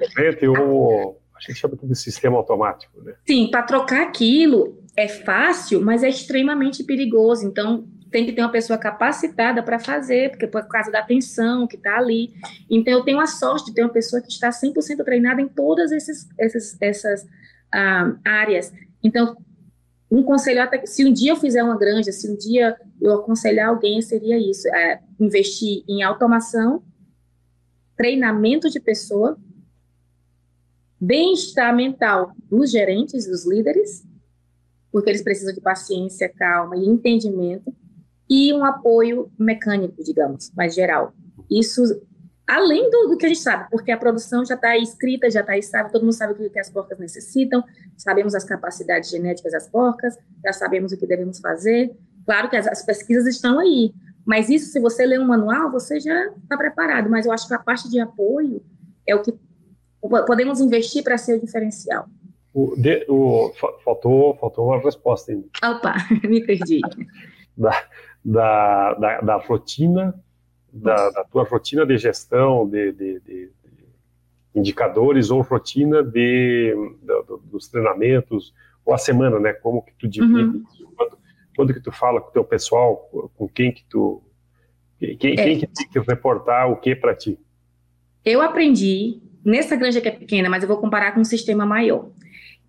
O, 0.58 1.18
a 1.36 1.42
gente 1.42 1.60
chama 1.60 1.78
de 1.84 1.96
sistema 1.98 2.38
automático, 2.38 3.02
né? 3.04 3.16
Sim, 3.28 3.50
para 3.52 3.64
trocar 3.64 4.04
aquilo 4.04 4.82
é 4.96 5.10
fácil, 5.10 5.82
mas 5.82 6.04
é 6.04 6.10
extremamente 6.10 6.86
perigoso. 6.86 7.46
Então, 7.46 7.86
tem 8.12 8.26
que 8.26 8.34
ter 8.34 8.42
uma 8.42 8.52
pessoa 8.52 8.78
capacitada 8.78 9.64
para 9.64 9.80
fazer, 9.80 10.32
porque 10.32 10.46
por 10.46 10.68
causa 10.68 10.92
da 10.92 11.02
tensão 11.02 11.66
que 11.66 11.78
está 11.78 11.98
ali. 11.98 12.34
Então, 12.70 12.94
eu 12.94 13.04
tenho 13.04 13.20
a 13.22 13.26
sorte 13.26 13.68
de 13.68 13.74
ter 13.74 13.84
uma 13.84 13.90
pessoa 13.90 14.22
que 14.22 14.30
está 14.30 14.50
100% 14.50 15.04
treinada 15.06 15.42
em 15.42 15.48
todas 15.48 15.92
esses, 15.92 16.28
esses, 16.38 16.78
essas 16.82 17.26
ah, 17.72 18.14
áreas. 18.26 18.72
Então, 19.02 19.38
um 20.12 20.22
conselho, 20.24 20.62
até 20.62 20.86
se 20.86 21.06
um 21.06 21.14
dia 21.14 21.32
eu 21.32 21.38
fizer 21.38 21.64
uma 21.64 21.78
granja, 21.78 22.12
se 22.12 22.30
um 22.30 22.36
dia 22.36 22.78
eu 23.00 23.14
aconselhar 23.14 23.70
alguém, 23.70 24.02
seria 24.02 24.38
isso: 24.38 24.68
é, 24.68 25.00
investir 25.18 25.84
em 25.88 26.04
automação, 26.04 26.84
treinamento 27.96 28.70
de 28.70 28.82
pessoa, 28.82 29.40
bem-estar 31.00 31.74
mental 31.74 32.34
dos 32.50 32.72
gerentes, 32.72 33.26
dos 33.26 33.46
líderes, 33.46 34.06
porque 34.92 35.10
eles 35.10 35.24
precisam 35.24 35.54
de 35.54 35.62
paciência, 35.62 36.28
calma 36.28 36.76
e 36.76 36.86
entendimento 36.86 37.74
e 38.32 38.54
um 38.54 38.64
apoio 38.64 39.30
mecânico, 39.38 40.02
digamos, 40.02 40.54
mais 40.56 40.74
geral. 40.74 41.14
Isso 41.52 41.84
além 42.48 42.90
do, 42.90 43.10
do, 43.10 43.18
que 43.18 43.26
a 43.26 43.30
gente 43.30 43.42
sabe, 43.42 43.70
porque 43.70 43.92
a 43.92 43.98
produção 43.98 44.46
já 44.46 44.56
está 44.56 44.78
escrita, 44.78 45.30
já 45.30 45.42
está 45.42 45.62
sabe, 45.62 45.92
todo 45.92 46.04
mundo 46.04 46.14
sabe 46.14 46.34
o 46.34 46.50
que, 46.50 46.60
as 46.60 46.70
porcas 46.70 46.98
necessitam, 46.98 47.62
sabemos 47.98 48.34
as 48.34 48.46
capacidades 48.46 49.10
genéticas 49.10 49.52
das 49.52 49.68
porcas, 49.68 50.18
já 50.44 50.54
sabemos 50.54 50.94
o 50.94 50.98
que 50.98 51.06
devemos 51.06 51.40
fazer. 51.40 51.94
Claro 52.26 52.50
que 52.50 52.56
as, 52.56 52.68
as 52.68 52.86
pesquisas 52.86 53.28
estão 53.28 53.60
aí, 53.60 53.94
mas 54.26 54.50
isso, 54.50 54.72
se 54.72 54.80
você 54.80 55.06
ler 55.06 55.20
um 55.20 55.28
manual, 55.28 55.70
você 55.70 56.00
já 56.00 56.28
está 56.28 56.58
preparado. 56.58 57.10
Mas 57.10 57.26
eu 57.26 57.34
acho 57.34 57.48
que 57.48 57.54
a 57.54 57.60
parte 57.60 57.90
de 57.90 58.00
apoio 58.00 58.64
é 59.06 59.14
o 59.14 59.22
que 59.22 59.34
podemos 60.26 60.62
investir 60.62 61.04
para 61.04 61.18
ser 61.18 61.38
o 61.38 61.42
diferencial. 61.42 62.08
O, 62.54 62.76
de, 62.78 63.06
o, 63.10 63.52
faltou, 63.84 64.38
faltou 64.38 64.68
uma 64.68 64.80
resposta 64.80 65.34
ainda. 65.34 65.48
Opa, 65.64 65.96
me 66.24 66.46
perdi. 66.46 66.82
Da, 68.24 68.94
da, 68.94 69.22
da, 69.22 69.36
rotina, 69.38 70.14
da, 70.72 71.10
da, 71.10 71.24
tua 71.24 71.44
rotina 71.44 71.86
de 71.86 71.98
gestão, 71.98 72.70
de, 72.70 72.92
de, 72.92 73.20
de, 73.20 73.50
indicadores 74.54 75.32
ou 75.32 75.42
rotina 75.42 76.04
de, 76.04 76.76
dos 77.46 77.68
treinamentos, 77.68 78.54
ou 78.86 78.94
a 78.94 78.98
semana, 78.98 79.40
né? 79.40 79.54
Como 79.54 79.82
que 79.82 79.94
tu 79.98 80.08
divide 80.08 80.34
uhum. 80.34 80.64
quando, 80.96 81.18
quando, 81.56 81.74
que 81.74 81.80
tu 81.80 81.92
fala 81.92 82.22
com 82.22 82.30
o 82.30 82.32
teu 82.32 82.44
pessoal, 82.44 83.10
com 83.36 83.48
quem 83.48 83.72
que 83.72 83.84
tu 83.90 84.22
Quem, 85.00 85.18
quem 85.18 85.32
é. 85.32 85.56
que 85.60 85.68
tem 85.68 85.90
que 85.90 86.00
reportar 86.00 86.70
o 86.70 86.76
que 86.76 86.96
para 86.96 87.16
ti? 87.16 87.40
Eu 88.24 88.42
aprendi, 88.42 89.20
nessa 89.44 89.76
granja 89.76 90.00
que 90.00 90.08
é 90.08 90.12
pequena, 90.12 90.50
mas 90.50 90.62
eu 90.62 90.68
vou 90.68 90.78
comparar 90.78 91.14
com 91.14 91.22
um 91.22 91.26
sistema 91.26 91.66
maior, 91.66 92.10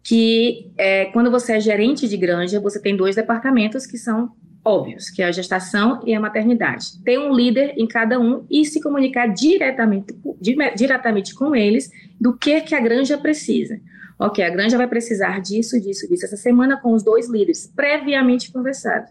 que 0.02 0.72
é, 0.76 1.06
quando 1.06 1.30
você 1.30 1.54
é 1.54 1.60
gerente 1.60 2.08
de 2.08 2.16
granja, 2.16 2.58
você 2.58 2.80
tem 2.80 2.96
dois 2.96 3.16
departamentos 3.16 3.86
que 3.86 3.98
são 3.98 4.34
óbvios, 4.64 5.10
que 5.10 5.22
é 5.22 5.26
a 5.26 5.32
gestação 5.32 6.00
e 6.06 6.14
a 6.14 6.20
maternidade. 6.20 7.02
Ter 7.04 7.18
um 7.18 7.34
líder 7.34 7.74
em 7.76 7.86
cada 7.86 8.18
um 8.18 8.46
e 8.50 8.64
se 8.64 8.80
comunicar 8.80 9.26
diretamente, 9.26 10.14
diretamente 10.76 11.34
com 11.34 11.54
eles 11.54 11.90
do 12.20 12.36
que, 12.36 12.60
que 12.60 12.74
a 12.74 12.80
granja 12.80 13.18
precisa. 13.18 13.80
Ok, 14.18 14.44
a 14.44 14.50
granja 14.50 14.76
vai 14.76 14.86
precisar 14.86 15.40
disso, 15.40 15.80
disso, 15.80 16.08
disso. 16.08 16.24
Essa 16.24 16.36
semana 16.36 16.80
com 16.80 16.92
os 16.92 17.02
dois 17.02 17.28
líderes, 17.28 17.66
previamente 17.74 18.52
conversado. 18.52 19.10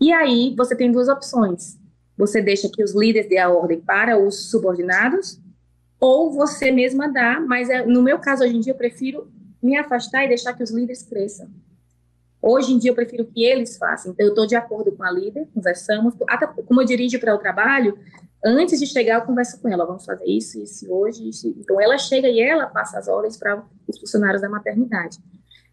E 0.00 0.12
aí 0.12 0.54
você 0.56 0.74
tem 0.74 0.90
duas 0.90 1.08
opções. 1.08 1.78
Você 2.16 2.40
deixa 2.40 2.70
que 2.72 2.82
os 2.82 2.94
líderes 2.94 3.28
dê 3.28 3.38
a 3.38 3.50
ordem 3.50 3.80
para 3.80 4.18
os 4.18 4.50
subordinados, 4.50 5.40
ou 6.00 6.32
você 6.32 6.70
mesma 6.70 7.08
dá, 7.08 7.40
mas 7.40 7.68
é, 7.68 7.84
no 7.84 8.02
meu 8.02 8.18
caso, 8.18 8.44
hoje 8.44 8.56
em 8.56 8.60
dia, 8.60 8.72
eu 8.72 8.76
prefiro 8.76 9.26
me 9.62 9.76
afastar 9.76 10.24
e 10.24 10.28
deixar 10.28 10.52
que 10.52 10.62
os 10.62 10.70
líderes 10.70 11.02
cresçam. 11.02 11.48
Hoje 12.46 12.74
em 12.74 12.78
dia 12.78 12.90
eu 12.90 12.94
prefiro 12.94 13.24
que 13.24 13.42
eles 13.42 13.78
façam. 13.78 14.12
Então 14.12 14.26
eu 14.26 14.28
estou 14.28 14.46
de 14.46 14.54
acordo 14.54 14.92
com 14.92 15.02
a 15.02 15.10
líder, 15.10 15.48
conversamos. 15.54 16.12
Até 16.28 16.46
como 16.46 16.82
eu 16.82 16.84
dirijo 16.84 17.18
para 17.18 17.34
o 17.34 17.38
trabalho, 17.38 17.98
antes 18.44 18.78
de 18.78 18.86
chegar 18.86 19.14
eu 19.14 19.22
converso 19.22 19.58
com 19.62 19.68
ela. 19.68 19.86
Vamos 19.86 20.04
fazer 20.04 20.26
isso, 20.26 20.62
isso 20.62 20.92
hoje. 20.92 21.26
Isso. 21.26 21.48
Então 21.58 21.80
ela 21.80 21.96
chega 21.96 22.28
e 22.28 22.38
ela 22.38 22.66
passa 22.66 22.98
as 22.98 23.08
ordens 23.08 23.38
para 23.38 23.64
os 23.88 23.98
funcionários 23.98 24.42
da 24.42 24.50
maternidade. 24.50 25.16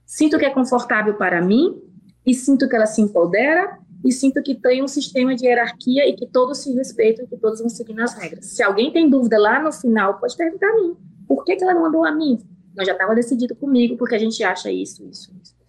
Sinto 0.06 0.40
que 0.40 0.46
é 0.46 0.50
confortável 0.50 1.16
para 1.16 1.42
mim 1.42 1.78
e 2.26 2.34
sinto 2.34 2.70
que 2.70 2.76
ela 2.78 2.86
se 2.86 3.02
empodera 3.02 3.78
e 4.06 4.10
sinto 4.14 4.42
que 4.42 4.56
tem 4.56 4.82
um 4.82 4.88
sistema 4.88 5.36
de 5.36 5.46
hierarquia 5.46 6.08
e 6.08 6.14
que 6.14 6.26
todos 6.26 6.60
se 6.60 6.74
respeitam 6.74 7.26
e 7.26 7.28
que 7.28 7.36
todos 7.36 7.60
vão 7.60 7.68
seguir 7.68 8.00
as 8.00 8.14
regras. 8.14 8.46
Se 8.46 8.64
alguém 8.64 8.94
tem 8.94 9.10
dúvida 9.10 9.38
lá 9.38 9.62
no 9.62 9.74
final, 9.74 10.22
pode 10.22 10.38
perguntar 10.38 10.70
a 10.70 10.76
mim. 10.76 10.96
Por 11.28 11.44
que, 11.44 11.58
que 11.58 11.66
ela 11.66 11.74
não 11.74 11.82
mandou 11.82 12.06
a 12.06 12.14
mim? 12.14 12.40
Mas 12.74 12.88
já 12.88 12.94
estava 12.94 13.14
decidido 13.14 13.58
comigo 13.58 13.98
porque 13.98 14.16
a 14.16 14.20
gente 14.20 14.42
acha 14.42 14.72
isso, 14.72 15.06
isso, 15.06 15.34
isso. 15.44 15.61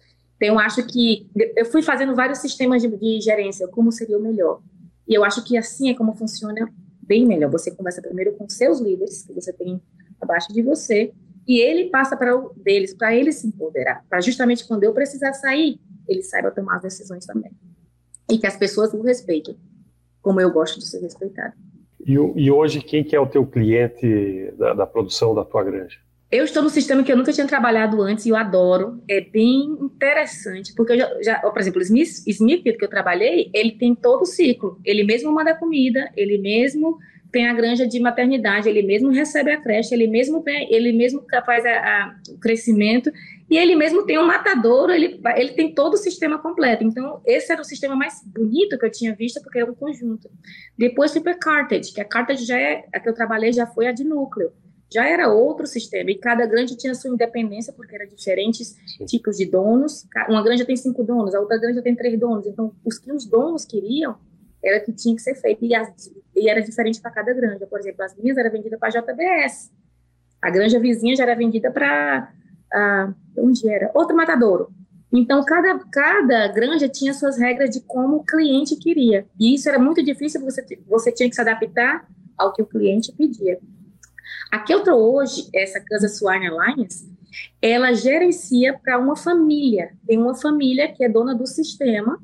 Então, 0.43 0.55
eu 0.55 0.59
acho 0.59 0.85
que 0.85 1.25
eu 1.55 1.65
fui 1.65 1.81
fazendo 1.81 2.13
vários 2.13 2.39
sistemas 2.39 2.81
de, 2.81 2.89
de 2.89 3.21
gerência, 3.21 3.65
como 3.69 3.93
seria 3.93 4.17
o 4.17 4.21
melhor. 4.21 4.61
E 5.07 5.13
eu 5.13 5.23
acho 5.23 5.41
que 5.41 5.57
assim 5.57 5.89
é 5.89 5.93
como 5.93 6.13
funciona 6.13 6.69
bem 7.01 7.25
melhor. 7.25 7.49
Você 7.49 7.71
conversa 7.71 8.01
primeiro 8.01 8.33
com 8.33 8.49
seus 8.49 8.81
líderes, 8.81 9.25
que 9.25 9.31
você 9.31 9.53
tem 9.53 9.81
abaixo 10.19 10.51
de 10.51 10.61
você, 10.61 11.13
e 11.47 11.61
ele 11.61 11.89
passa 11.89 12.17
para 12.17 12.35
o 12.35 12.53
deles, 12.57 12.93
para 12.93 13.15
ele 13.15 13.31
se 13.31 13.47
empoderar, 13.47 14.03
para 14.09 14.19
justamente 14.19 14.67
quando 14.67 14.83
eu 14.83 14.93
precisar 14.93 15.31
sair, 15.31 15.79
ele 16.09 16.21
saiba 16.21 16.51
tomar 16.51 16.75
as 16.75 16.81
decisões 16.81 17.25
também. 17.25 17.51
E 18.29 18.37
que 18.37 18.47
as 18.47 18.57
pessoas 18.57 18.93
o 18.93 19.01
respeitem, 19.01 19.57
como 20.21 20.41
eu 20.41 20.51
gosto 20.51 20.77
de 20.77 20.85
ser 20.85 20.99
respeitado. 20.99 21.53
E, 22.05 22.13
e 22.13 22.51
hoje, 22.51 22.81
quem 22.81 23.01
que 23.01 23.15
é 23.15 23.19
o 23.19 23.27
teu 23.27 23.45
cliente 23.45 24.51
da, 24.57 24.73
da 24.73 24.85
produção 24.85 25.33
da 25.33 25.45
tua 25.45 25.63
granja? 25.63 25.99
Eu 26.33 26.45
estou 26.45 26.63
no 26.63 26.69
sistema 26.71 27.03
que 27.03 27.11
eu 27.11 27.15
nunca 27.15 27.31
tinha 27.31 27.45
trabalhado 27.45 28.01
antes 28.01 28.25
e 28.25 28.29
eu 28.29 28.35
adoro. 28.35 28.99
É 29.07 29.21
bem 29.21 29.77
interessante, 29.79 30.73
porque 30.73 30.93
eu 30.93 30.97
já, 30.97 31.21
já 31.21 31.39
por 31.39 31.59
exemplo, 31.59 31.79
o 31.79 31.83
Smith, 31.83 32.63
que 32.63 32.75
eu 32.81 32.89
trabalhei, 32.89 33.51
ele 33.53 33.73
tem 33.73 33.93
todo 33.93 34.23
o 34.23 34.25
ciclo. 34.25 34.79
Ele 34.83 35.03
mesmo 35.03 35.31
manda 35.31 35.53
comida, 35.53 36.11
ele 36.17 36.39
mesmo 36.39 36.97
tem 37.31 37.47
a 37.47 37.53
granja 37.53 37.87
de 37.87 37.99
maternidade, 37.99 38.67
ele 38.67 38.81
mesmo 38.81 39.11
recebe 39.11 39.51
a 39.51 39.61
creche, 39.61 39.93
ele 39.93 40.07
mesmo 40.07 40.43
ele 40.47 40.91
mesmo 40.91 41.23
faz 41.45 41.63
a, 41.67 41.69
a, 41.69 42.15
o 42.29 42.39
crescimento 42.39 43.11
e 43.47 43.55
ele 43.55 43.75
mesmo 43.75 44.03
tem 44.03 44.17
um 44.17 44.25
matador, 44.25 44.89
ele, 44.89 45.21
ele 45.35 45.51
tem 45.51 45.71
todo 45.71 45.93
o 45.93 45.97
sistema 45.97 46.39
completo. 46.39 46.83
Então, 46.83 47.21
esse 47.27 47.51
era 47.51 47.61
o 47.61 47.65
sistema 47.65 47.95
mais 47.95 48.23
bonito 48.25 48.79
que 48.79 48.85
eu 48.87 48.91
tinha 48.91 49.13
visto, 49.13 49.39
porque 49.39 49.59
era 49.59 49.71
um 49.71 49.75
conjunto. 49.75 50.27
Depois 50.75 51.11
fui 51.11 51.21
para 51.21 51.37
Cartage, 51.37 51.93
que 51.93 52.01
a 52.01 52.05
Cartage 52.05 52.43
já 52.43 52.59
é, 52.59 52.85
a 52.91 52.99
que 52.99 53.07
eu 53.07 53.13
trabalhei 53.13 53.53
já 53.53 53.67
foi 53.67 53.85
a 53.85 53.91
de 53.91 54.03
núcleo 54.03 54.51
já 54.91 55.07
era 55.07 55.27
outro 55.31 55.65
sistema 55.65 56.11
e 56.11 56.17
cada 56.17 56.45
granja 56.45 56.75
tinha 56.75 56.93
sua 56.93 57.09
independência 57.11 57.73
porque 57.73 57.95
eram 57.95 58.07
diferentes 58.07 58.75
Sim. 58.97 59.05
tipos 59.05 59.37
de 59.37 59.45
donos. 59.45 60.05
Uma 60.29 60.43
granja 60.43 60.65
tem 60.65 60.75
cinco 60.75 61.03
donos, 61.03 61.33
a 61.33 61.39
outra 61.39 61.57
granja 61.57 61.81
tem 61.81 61.95
três 61.95 62.19
donos. 62.19 62.45
Então, 62.45 62.73
os 62.85 62.99
que 62.99 63.11
os 63.11 63.25
donos 63.25 63.65
queriam 63.65 64.15
era 64.63 64.79
que 64.79 64.93
tinha 64.93 65.15
que 65.15 65.21
ser 65.21 65.35
feito 65.35 65.65
e, 65.65 65.75
as, 65.75 66.11
e 66.35 66.49
era 66.49 66.61
diferente 66.61 67.01
para 67.01 67.11
cada 67.11 67.33
granja. 67.33 67.65
Por 67.67 67.79
exemplo, 67.79 68.03
as 68.03 68.15
minhas 68.15 68.37
era 68.37 68.49
vendida 68.49 68.77
para 68.77 68.89
a 68.89 69.01
JBS, 69.01 69.71
a 70.41 70.49
granja 70.49 70.79
vizinha 70.79 71.15
já 71.15 71.23
era 71.23 71.35
vendida 71.35 71.71
para 71.71 72.31
onde 73.37 73.69
era 73.69 73.91
outro 73.93 74.15
matadouro. 74.15 74.69
Então, 75.11 75.43
cada, 75.45 75.79
cada 75.91 76.47
granja 76.47 76.89
tinha 76.89 77.13
suas 77.13 77.37
regras 77.37 77.69
de 77.69 77.81
como 77.81 78.17
o 78.17 78.23
cliente 78.23 78.75
queria. 78.75 79.27
E 79.39 79.53
isso 79.53 79.69
era 79.69 79.77
muito 79.77 80.03
difícil, 80.03 80.41
você, 80.41 80.65
você 80.87 81.11
tinha 81.11 81.29
que 81.29 81.35
se 81.35 81.41
adaptar 81.41 82.07
ao 82.35 82.51
que 82.51 82.63
o 82.63 82.65
cliente 82.65 83.11
pedia. 83.11 83.59
A 84.53 84.59
estou 84.59 85.15
hoje, 85.15 85.49
essa 85.51 85.79
Casa 85.79 86.07
Swine 86.07 86.45
Alliance, 86.45 87.11
ela 87.59 87.91
gerencia 87.91 88.79
para 88.83 88.99
uma 88.99 89.15
família. 89.15 89.93
Tem 90.05 90.15
uma 90.15 90.35
família 90.35 90.93
que 90.93 91.03
é 91.03 91.09
dona 91.09 91.33
do 91.33 91.47
sistema, 91.47 92.21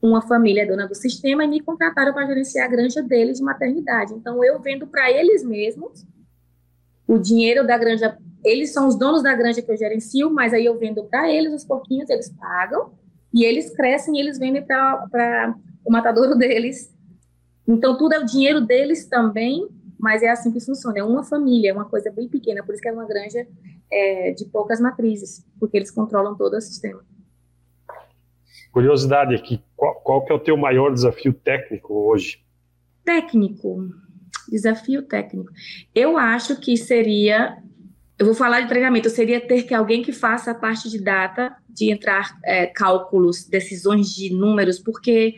uma 0.00 0.22
família 0.22 0.62
é 0.62 0.66
dona 0.66 0.88
do 0.88 0.94
sistema 0.94 1.44
e 1.44 1.48
me 1.48 1.60
contrataram 1.60 2.14
para 2.14 2.26
gerenciar 2.26 2.66
a 2.66 2.70
granja 2.70 3.02
deles 3.02 3.36
de 3.36 3.44
maternidade. 3.44 4.14
Então, 4.14 4.42
eu 4.42 4.58
vendo 4.62 4.86
para 4.86 5.10
eles 5.10 5.44
mesmos 5.44 6.06
o 7.06 7.18
dinheiro 7.18 7.66
da 7.66 7.76
granja. 7.76 8.16
Eles 8.42 8.72
são 8.72 8.88
os 8.88 8.96
donos 8.96 9.22
da 9.22 9.34
granja 9.34 9.60
que 9.60 9.70
eu 9.70 9.76
gerencio, 9.76 10.32
mas 10.32 10.54
aí 10.54 10.64
eu 10.64 10.78
vendo 10.78 11.04
para 11.04 11.30
eles 11.30 11.52
os 11.52 11.66
pouquinhos, 11.66 12.08
eles 12.08 12.30
pagam 12.30 12.94
e 13.34 13.44
eles 13.44 13.76
crescem 13.76 14.16
e 14.16 14.20
eles 14.20 14.38
vendem 14.38 14.64
para 14.64 15.54
o 15.84 15.92
matadouro 15.92 16.32
deles. 16.38 16.90
Então, 17.68 17.98
tudo 17.98 18.14
é 18.14 18.20
o 18.20 18.24
dinheiro 18.24 18.62
deles 18.62 19.04
também 19.04 19.68
mas 20.06 20.22
é 20.22 20.28
assim 20.28 20.52
que 20.52 20.60
funciona. 20.60 21.00
É 21.00 21.02
uma 21.02 21.24
família, 21.24 21.70
é 21.70 21.72
uma 21.72 21.84
coisa 21.84 22.12
bem 22.12 22.28
pequena, 22.28 22.62
por 22.62 22.72
isso 22.72 22.80
que 22.80 22.88
é 22.88 22.92
uma 22.92 23.04
granja 23.04 23.44
é, 23.90 24.30
de 24.30 24.44
poucas 24.44 24.78
matrizes, 24.78 25.44
porque 25.58 25.76
eles 25.76 25.90
controlam 25.90 26.36
todo 26.36 26.54
o 26.56 26.60
sistema. 26.60 27.04
Curiosidade 28.70 29.34
aqui, 29.34 29.60
qual, 29.74 29.96
qual 29.96 30.24
que 30.24 30.30
é 30.30 30.36
o 30.36 30.38
teu 30.38 30.56
maior 30.56 30.92
desafio 30.92 31.32
técnico 31.32 31.92
hoje? 31.92 32.40
Técnico, 33.04 33.88
desafio 34.48 35.02
técnico. 35.02 35.50
Eu 35.92 36.16
acho 36.16 36.60
que 36.60 36.76
seria, 36.76 37.60
eu 38.16 38.26
vou 38.26 38.34
falar 38.34 38.60
de 38.60 38.68
treinamento, 38.68 39.10
seria 39.10 39.40
ter 39.40 39.64
que 39.64 39.74
alguém 39.74 40.02
que 40.02 40.12
faça 40.12 40.52
a 40.52 40.54
parte 40.54 40.88
de 40.88 41.02
data, 41.02 41.56
de 41.68 41.90
entrar 41.90 42.38
é, 42.44 42.66
cálculos, 42.66 43.44
decisões 43.44 44.14
de 44.14 44.32
números, 44.32 44.78
porque 44.78 45.34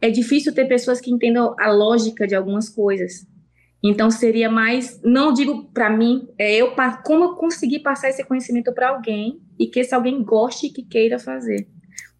é 0.00 0.10
difícil 0.10 0.52
ter 0.52 0.64
pessoas 0.64 1.00
que 1.00 1.12
entendam 1.12 1.54
a 1.60 1.70
lógica 1.70 2.26
de 2.26 2.34
algumas 2.34 2.68
coisas. 2.68 3.29
Então 3.82 4.10
seria 4.10 4.50
mais, 4.50 5.00
não 5.02 5.32
digo 5.32 5.64
para 5.72 5.88
mim, 5.88 6.28
é 6.36 6.56
eu 6.56 6.74
como 7.02 7.24
eu 7.24 7.34
conseguir 7.34 7.80
passar 7.80 8.10
esse 8.10 8.22
conhecimento 8.24 8.72
para 8.74 8.90
alguém 8.90 9.40
e 9.58 9.66
que 9.66 9.80
esse 9.80 9.94
alguém 9.94 10.22
goste 10.22 10.66
e 10.66 10.70
que 10.70 10.82
queira 10.82 11.18
fazer. 11.18 11.66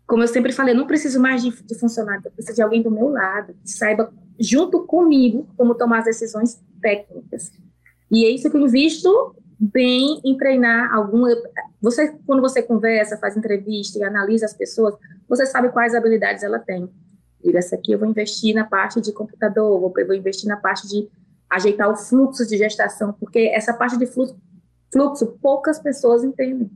Como 0.07 0.23
eu 0.23 0.29
sempre 0.29 0.53
falei, 0.53 0.75
eu 0.75 0.79
não 0.79 0.87
preciso 0.87 1.21
mais 1.21 1.43
de, 1.43 1.51
de 1.51 1.79
funcionário, 1.79 2.23
eu 2.25 2.33
preciso 2.33 2.57
de 2.57 2.63
alguém 2.63 2.83
do 2.83 2.91
meu 2.91 3.09
lado, 3.09 3.55
que 3.63 3.71
saiba 3.71 4.13
junto 4.39 4.85
comigo 4.87 5.47
como 5.57 5.75
tomar 5.75 5.99
as 5.99 6.07
decisões 6.07 6.61
técnicas. 6.81 7.53
E 8.11 8.25
é 8.25 8.31
isso 8.31 8.51
que 8.51 8.57
eu 8.57 8.61
invisto 8.61 9.37
bem 9.61 10.21
em 10.25 10.37
treinar 10.39 10.93
algum. 10.95 11.25
Você, 11.83 12.17
quando 12.27 12.41
você 12.41 12.63
conversa, 12.63 13.19
faz 13.19 13.37
entrevista 13.37 13.99
e 13.99 14.03
analisa 14.03 14.47
as 14.47 14.55
pessoas, 14.55 14.95
você 15.29 15.45
sabe 15.45 15.69
quais 15.69 15.95
habilidades 15.95 16.43
ela 16.43 16.59
tem. 16.59 16.89
Diga, 17.45 17.59
essa 17.59 17.77
aqui 17.77 17.93
eu 17.93 17.99
vou 17.99 18.09
investir 18.09 18.55
na 18.55 18.65
parte 18.65 19.01
de 19.01 19.13
computador, 19.13 19.79
vou, 19.79 19.93
vou 19.93 20.15
investir 20.15 20.49
na 20.49 20.57
parte 20.57 20.89
de 20.89 21.09
ajeitar 21.51 21.91
o 21.91 21.97
fluxo 21.97 22.47
de 22.47 22.57
gestação, 22.57 23.13
porque 23.13 23.51
essa 23.53 23.75
parte 23.75 23.99
de 23.99 24.07
fluxo, 24.07 24.37
fluxo 24.93 25.27
poucas 25.43 25.81
pessoas 25.81 26.23
entendem. 26.23 26.71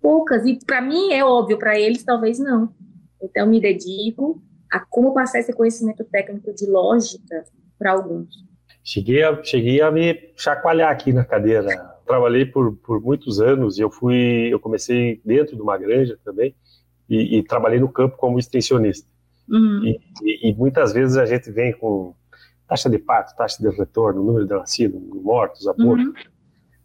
Poucas. 0.00 0.44
E 0.46 0.58
para 0.64 0.80
mim 0.80 1.12
é 1.12 1.24
óbvio, 1.24 1.58
para 1.58 1.78
eles 1.78 2.02
talvez 2.02 2.38
não. 2.38 2.72
Então, 3.22 3.46
me 3.46 3.60
dedico 3.60 4.42
a 4.70 4.80
como 4.80 5.12
passar 5.12 5.40
esse 5.40 5.52
conhecimento 5.52 6.04
técnico 6.04 6.54
de 6.54 6.66
lógica 6.66 7.44
para 7.78 7.92
alguns. 7.92 8.44
Cheguei 8.82 9.22
a, 9.22 9.42
cheguei 9.42 9.80
a 9.80 9.90
me 9.90 10.30
chacoalhar 10.36 10.90
aqui 10.90 11.12
na 11.12 11.24
cadeira. 11.24 11.94
Trabalhei 12.06 12.46
por, 12.46 12.76
por 12.76 13.00
muitos 13.00 13.40
anos 13.40 13.78
e 13.78 13.80
eu 13.80 13.90
fui, 13.90 14.48
eu 14.48 14.60
comecei 14.60 15.20
dentro 15.24 15.56
de 15.56 15.62
uma 15.62 15.76
granja 15.76 16.16
também 16.24 16.54
e, 17.08 17.38
e 17.38 17.42
trabalhei 17.42 17.80
no 17.80 17.88
campo 17.88 18.16
como 18.16 18.38
extensionista. 18.38 19.08
Uhum. 19.48 19.84
E, 19.84 20.00
e, 20.22 20.50
e, 20.50 20.54
muitas 20.54 20.92
vezes 20.92 21.16
a 21.16 21.26
gente 21.26 21.50
vem 21.50 21.72
com 21.72 22.14
taxa 22.66 22.90
de 22.90 22.98
parto, 22.98 23.36
taxa 23.36 23.62
de 23.62 23.76
retorno, 23.76 24.22
número 24.22 24.46
de 24.46 24.54
nascidos, 24.54 25.00
mortos, 25.22 25.66
abortos. 25.66 26.06
Uhum. 26.06 26.14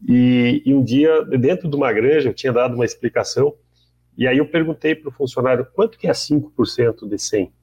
E, 0.07 0.63
e, 0.65 0.73
um 0.73 0.83
dia, 0.83 1.23
dentro 1.23 1.69
de 1.69 1.75
uma 1.75 1.91
granja, 1.91 2.29
eu 2.29 2.33
tinha 2.33 2.51
dado 2.51 2.75
uma 2.75 2.85
explicação, 2.85 3.53
e 4.17 4.27
aí 4.27 4.37
eu 4.37 4.47
perguntei 4.47 4.95
para 4.95 5.09
o 5.09 5.11
funcionário 5.11 5.65
quanto 5.73 5.97
que 5.97 6.07
é 6.07 6.11
5% 6.11 7.07
de 7.07 7.17
100? 7.17 7.53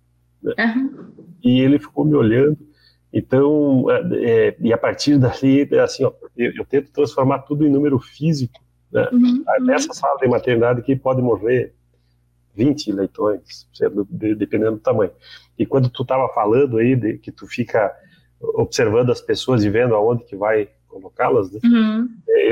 Né? 0.43 0.55
Uhum. 0.59 1.13
E 1.43 1.61
ele 1.61 1.79
ficou 1.79 2.05
me 2.05 2.15
olhando, 2.15 2.59
então, 3.13 3.91
é, 3.91 4.49
é, 4.49 4.57
e 4.61 4.73
a 4.73 4.79
partir 4.79 5.19
dali, 5.19 5.69
é 5.71 5.81
assim, 5.81 6.05
ó, 6.05 6.13
eu, 6.37 6.53
eu, 6.55 6.65
tento 6.65 6.91
transformar 6.91 7.41
tudo 7.41 7.67
em 7.67 7.71
número 7.71 7.99
físico. 7.99 8.61
Né? 8.93 9.09
Uhum. 9.13 9.45
Nessa 9.61 9.93
sala 9.95 10.19
de 10.19 10.29
maternidade 10.29 10.83
que 10.83 10.95
pode 10.95 11.23
morrer 11.23 11.75
20 12.55 12.93
leitões, 12.93 13.69
dependendo 14.37 14.73
do 14.73 14.79
tamanho. 14.79 15.13
E 15.59 15.65
quando 15.65 15.89
tu 15.89 16.03
estava 16.03 16.29
falando 16.35 16.79
aí 16.79 16.97
de 16.97 17.19
que 17.19 17.33
tu 17.33 17.47
fica 17.47 17.95
observando 18.41 19.11
as 19.11 19.21
pessoas 19.21 19.65
e 19.65 19.71
vendo 19.71 19.95
aonde 19.95 20.25
que 20.25 20.37
vai 20.37 20.69
colocá-las, 20.87 21.51
né? 21.51 21.61
uhum. 21.65 22.09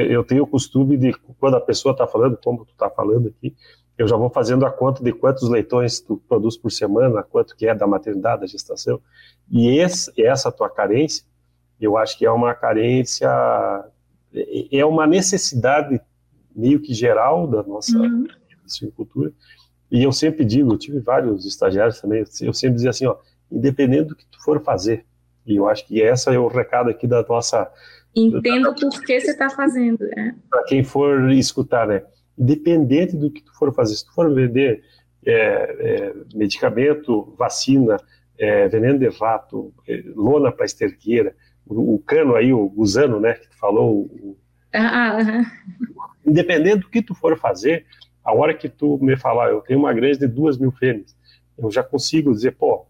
Eu 0.09 0.23
tenho 0.25 0.43
o 0.43 0.47
costume 0.47 0.97
de, 0.97 1.13
quando 1.39 1.57
a 1.57 1.61
pessoa 1.61 1.93
está 1.93 2.07
falando, 2.07 2.37
como 2.37 2.65
tu 2.65 2.73
está 2.73 2.91
falando 2.91 3.29
aqui, 3.29 3.55
eu 3.97 4.07
já 4.07 4.17
vou 4.17 4.29
fazendo 4.29 4.67
a 4.67 4.71
conta 4.71 5.03
de 5.03 5.13
quantos 5.13 5.49
leitões 5.49 6.01
tu 6.01 6.21
produz 6.29 6.57
por 6.57 6.71
semana, 6.71 7.23
quanto 7.23 7.57
que 7.57 7.67
é 7.67 7.75
da 7.75 7.87
maternidade, 7.87 8.43
da 8.43 8.47
gestação, 8.47 9.01
e 9.51 9.79
esse, 9.79 10.13
essa 10.21 10.53
tua 10.53 10.69
carência, 10.69 11.25
eu 11.81 11.97
acho 11.97 12.19
que 12.19 12.27
é 12.27 12.31
uma 12.31 12.55
carência, 12.55 13.29
é, 14.35 14.79
é 14.79 14.85
uma 14.85 15.07
necessidade 15.07 16.01
meio 16.55 16.81
que 16.81 16.93
geral 16.93 17.47
da 17.47 17.63
nossa 17.63 17.99
uhum. 17.99 18.27
cultura, 18.95 19.33
e 19.91 20.03
eu 20.03 20.13
sempre 20.13 20.45
digo, 20.45 20.73
eu 20.73 20.79
tive 20.79 21.01
vários 21.01 21.47
estagiários 21.47 22.01
também, 22.01 22.25
eu 22.43 22.53
sempre 22.53 22.75
dizia 22.75 22.91
assim, 22.91 23.07
ó, 23.07 23.17
independente 23.51 24.09
do 24.09 24.17
que 24.17 24.27
tu 24.27 24.43
for 24.43 24.63
fazer, 24.63 25.07
e 25.47 25.57
eu 25.57 25.69
acho 25.69 25.87
que 25.87 26.01
esse 26.01 26.29
é 26.29 26.39
o 26.39 26.49
recado 26.49 26.91
aqui 26.91 27.07
da 27.07 27.23
nossa 27.23 27.71
Entenda 28.17 28.75
por 28.75 29.03
que 29.03 29.21
você 29.21 29.33
está 29.33 29.51
fazendo. 29.51 29.99
Né? 29.99 30.35
Para 30.49 30.65
quem 30.65 30.83
for 30.83 31.31
escutar, 31.33 31.87
né? 31.87 32.03
Independente 32.39 33.15
do 33.15 33.31
que 33.31 33.43
tu 33.43 33.55
for 33.55 33.73
fazer, 33.75 33.95
se 33.95 34.07
tu 34.07 34.15
for 34.15 34.33
vender 34.35 34.83
é, 35.25 35.33
é, 35.33 36.15
medicamento, 36.35 37.35
vacina, 37.39 37.99
é, 38.39 38.69
veneno 38.69 38.99
de 38.99 39.09
rato, 39.09 39.73
é, 39.87 40.03
lona 40.15 40.51
para 40.51 40.65
esterqueira, 40.65 41.35
o, 41.67 41.95
o, 41.95 41.99
cano 41.99 42.35
aí, 42.35 42.53
o 42.55 42.69
gusano, 42.69 43.21
né, 43.21 43.35
que 43.35 43.49
tu 43.51 43.59
falou. 43.59 44.05
O, 44.05 44.37
ah, 44.73 45.19
ah, 45.19 45.43
Independente 46.25 46.81
do 46.81 46.89
que 46.89 47.03
tu 47.03 47.15
for 47.15 47.39
fazer, 47.39 47.85
a 48.25 48.35
hora 48.35 48.55
que 48.55 48.69
tu 48.69 48.99
me 49.03 49.17
falar, 49.17 49.51
eu 49.51 49.61
tenho 49.61 49.79
uma 49.79 49.93
granja 49.93 50.21
de 50.21 50.27
duas 50.27 50.59
mil 50.59 50.73
fêmeas, 50.73 51.15
eu 51.59 51.71
já 51.71 51.83
consigo 51.83 52.33
dizer, 52.33 52.53
pô, 52.53 52.87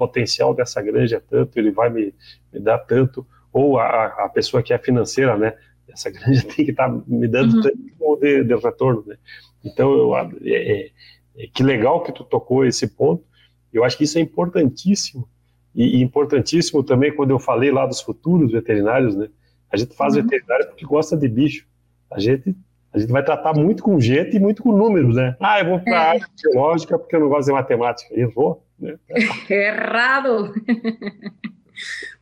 potencial 0.00 0.54
dessa 0.54 0.80
granja 0.80 1.16
é 1.16 1.20
tanto, 1.20 1.58
ele 1.58 1.70
vai 1.70 1.90
me, 1.90 2.14
me 2.50 2.58
dar 2.58 2.78
tanto, 2.78 3.26
ou 3.52 3.78
a, 3.78 4.06
a 4.24 4.28
pessoa 4.30 4.62
que 4.62 4.72
é 4.72 4.78
financeira, 4.78 5.36
né? 5.36 5.54
Essa 5.86 6.10
granja 6.10 6.42
tem 6.48 6.64
que 6.64 6.70
estar 6.70 6.88
tá 6.88 7.02
me 7.06 7.28
dando 7.28 7.56
uhum. 7.56 7.62
tanto 7.62 8.20
de, 8.20 8.44
de, 8.44 8.56
retorno, 8.56 9.04
né? 9.06 9.16
Então, 9.62 9.92
eu, 9.92 10.16
é, 10.16 10.30
é, 10.42 10.90
é, 11.36 11.46
que 11.52 11.62
legal 11.62 12.02
que 12.02 12.12
tu 12.12 12.24
tocou 12.24 12.64
esse 12.64 12.86
ponto. 12.86 13.22
Eu 13.70 13.84
acho 13.84 13.98
que 13.98 14.04
isso 14.04 14.16
é 14.16 14.22
importantíssimo. 14.22 15.28
E, 15.74 15.98
e, 15.98 16.02
importantíssimo 16.02 16.82
também 16.82 17.14
quando 17.14 17.30
eu 17.30 17.38
falei 17.38 17.70
lá 17.70 17.84
dos 17.84 18.00
futuros 18.00 18.52
veterinários, 18.52 19.14
né? 19.14 19.28
A 19.70 19.76
gente 19.76 19.94
faz 19.94 20.16
uhum. 20.16 20.22
veterinário 20.22 20.66
porque 20.68 20.86
gosta 20.86 21.14
de 21.14 21.28
bicho. 21.28 21.66
A 22.10 22.18
gente 22.18 22.56
a 22.92 22.98
gente 22.98 23.12
vai 23.12 23.22
tratar 23.22 23.54
muito 23.54 23.84
com 23.84 24.00
gente 24.00 24.36
e 24.36 24.40
muito 24.40 24.64
com 24.64 24.72
números, 24.72 25.14
né? 25.14 25.36
Ah, 25.38 25.60
eu 25.60 25.66
vou 25.66 25.78
para 25.78 25.92
a 25.92 26.02
é. 26.02 26.08
área 26.08 26.26
biológica 26.42 26.98
porque 26.98 27.14
eu 27.14 27.20
não 27.20 27.28
gosto 27.28 27.46
de 27.46 27.52
matemática. 27.52 28.12
Eu 28.12 28.30
vou? 28.32 28.64
Errado! 29.48 30.52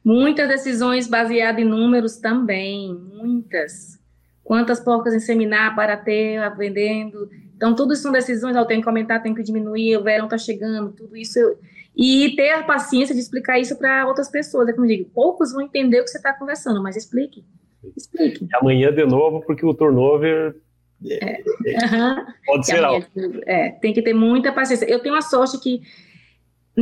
Muitas 0.05 0.49
decisões 0.49 1.07
baseadas 1.07 1.63
em 1.63 1.69
números 1.69 2.17
também, 2.17 2.95
muitas. 2.95 3.99
Quantas 4.43 4.81
porcas 4.81 5.13
inseminar 5.13 5.75
para 5.75 5.97
ter 5.97 6.41
vendendo. 6.57 7.29
Então, 7.55 7.75
tudo 7.75 7.93
isso 7.93 8.03
são 8.03 8.13
decisões, 8.13 8.57
eu 8.57 8.65
tenho 8.65 8.81
que 8.81 8.89
aumentar, 8.89 9.21
tenho 9.21 9.35
que 9.35 9.43
diminuir, 9.43 9.97
o 9.97 10.03
verão 10.03 10.25
está 10.25 10.39
chegando, 10.39 10.93
tudo 10.93 11.17
isso. 11.17 11.39
Eu... 11.39 11.59
E 11.95 12.35
ter 12.37 12.51
a 12.51 12.63
paciência 12.63 13.15
de 13.15 13.21
explicar 13.21 13.59
isso 13.59 13.77
para 13.77 14.07
outras 14.07 14.31
pessoas. 14.31 14.69
É 14.69 14.73
como 14.73 14.87
eu 14.87 14.97
digo, 14.97 15.11
poucos 15.11 15.53
vão 15.53 15.63
entender 15.63 16.01
o 16.01 16.05
que 16.05 16.11
você 16.11 16.19
está 16.19 16.33
conversando, 16.33 16.81
mas 16.83 16.97
explique. 16.97 17.45
Explique. 17.97 18.45
E 18.45 18.49
amanhã 18.61 18.93
de 18.93 19.05
novo, 19.05 19.41
porque 19.45 19.67
o 19.67 19.75
turnover 19.75 20.55
é, 21.07 21.41
é, 21.41 21.43
pode 22.47 22.67
ser 22.67 22.85
alto. 22.85 23.07
É, 23.47 23.71
tem 23.71 23.93
que 23.93 24.03
ter 24.03 24.15
muita 24.15 24.53
paciência. 24.53 24.87
Eu 24.87 25.01
tenho 25.01 25.15
a 25.15 25.23
sorte 25.23 25.59
que 25.59 25.83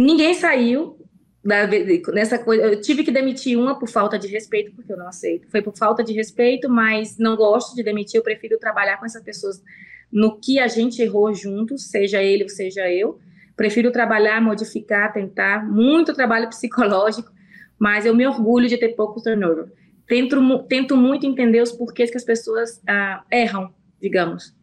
ninguém 0.00 0.34
saiu, 0.34 0.98
da, 1.44 1.66
nessa 2.12 2.38
coisa, 2.38 2.64
eu 2.64 2.80
tive 2.80 3.04
que 3.04 3.10
demitir 3.10 3.58
uma 3.58 3.78
por 3.78 3.88
falta 3.88 4.18
de 4.18 4.26
respeito, 4.26 4.72
porque 4.74 4.92
eu 4.92 4.96
não 4.96 5.08
aceito. 5.08 5.48
Foi 5.48 5.62
por 5.62 5.76
falta 5.76 6.02
de 6.02 6.12
respeito, 6.12 6.68
mas 6.68 7.16
não 7.18 7.36
gosto 7.36 7.74
de 7.74 7.82
demitir, 7.82 8.18
eu 8.18 8.22
prefiro 8.22 8.58
trabalhar 8.58 8.98
com 8.98 9.06
essas 9.06 9.22
pessoas 9.22 9.62
no 10.12 10.38
que 10.38 10.58
a 10.58 10.66
gente 10.66 11.00
errou 11.00 11.32
juntos, 11.32 11.88
seja 11.88 12.22
ele 12.22 12.42
ou 12.42 12.48
seja 12.48 12.90
eu. 12.90 13.18
Prefiro 13.56 13.90
trabalhar, 13.90 14.40
modificar, 14.40 15.12
tentar, 15.12 15.64
muito 15.66 16.12
trabalho 16.12 16.48
psicológico, 16.50 17.32
mas 17.78 18.04
eu 18.04 18.14
me 18.14 18.26
orgulho 18.26 18.68
de 18.68 18.76
ter 18.76 18.90
pouco 18.90 19.22
turnover. 19.22 19.66
Tento, 20.06 20.62
tento 20.64 20.96
muito 20.96 21.26
entender 21.26 21.62
os 21.62 21.72
porquês 21.72 22.10
que 22.10 22.16
as 22.16 22.24
pessoas 22.24 22.80
ah, 22.86 23.24
erram, 23.30 23.72
digamos. 24.00 24.54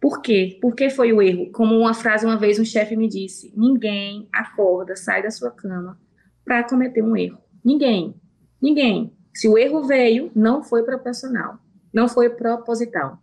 Por 0.00 0.22
quê? 0.22 0.58
Por 0.60 0.74
que 0.74 0.90
foi 0.90 1.12
o 1.12 1.20
erro? 1.20 1.50
Como 1.50 1.76
uma 1.76 1.92
frase 1.92 2.24
uma 2.24 2.36
vez 2.36 2.58
um 2.58 2.64
chefe 2.64 2.96
me 2.96 3.08
disse: 3.08 3.52
ninguém 3.56 4.28
acorda, 4.32 4.94
sai 4.94 5.22
da 5.22 5.30
sua 5.30 5.50
cama 5.50 5.98
para 6.44 6.64
cometer 6.64 7.02
um 7.02 7.16
erro. 7.16 7.38
Ninguém. 7.64 8.14
Ninguém. 8.60 9.12
Se 9.34 9.48
o 9.48 9.58
erro 9.58 9.84
veio, 9.84 10.30
não 10.34 10.62
foi 10.62 10.82
proporcional. 10.82 11.58
Não 11.92 12.08
foi 12.08 12.30
proposital. 12.30 13.18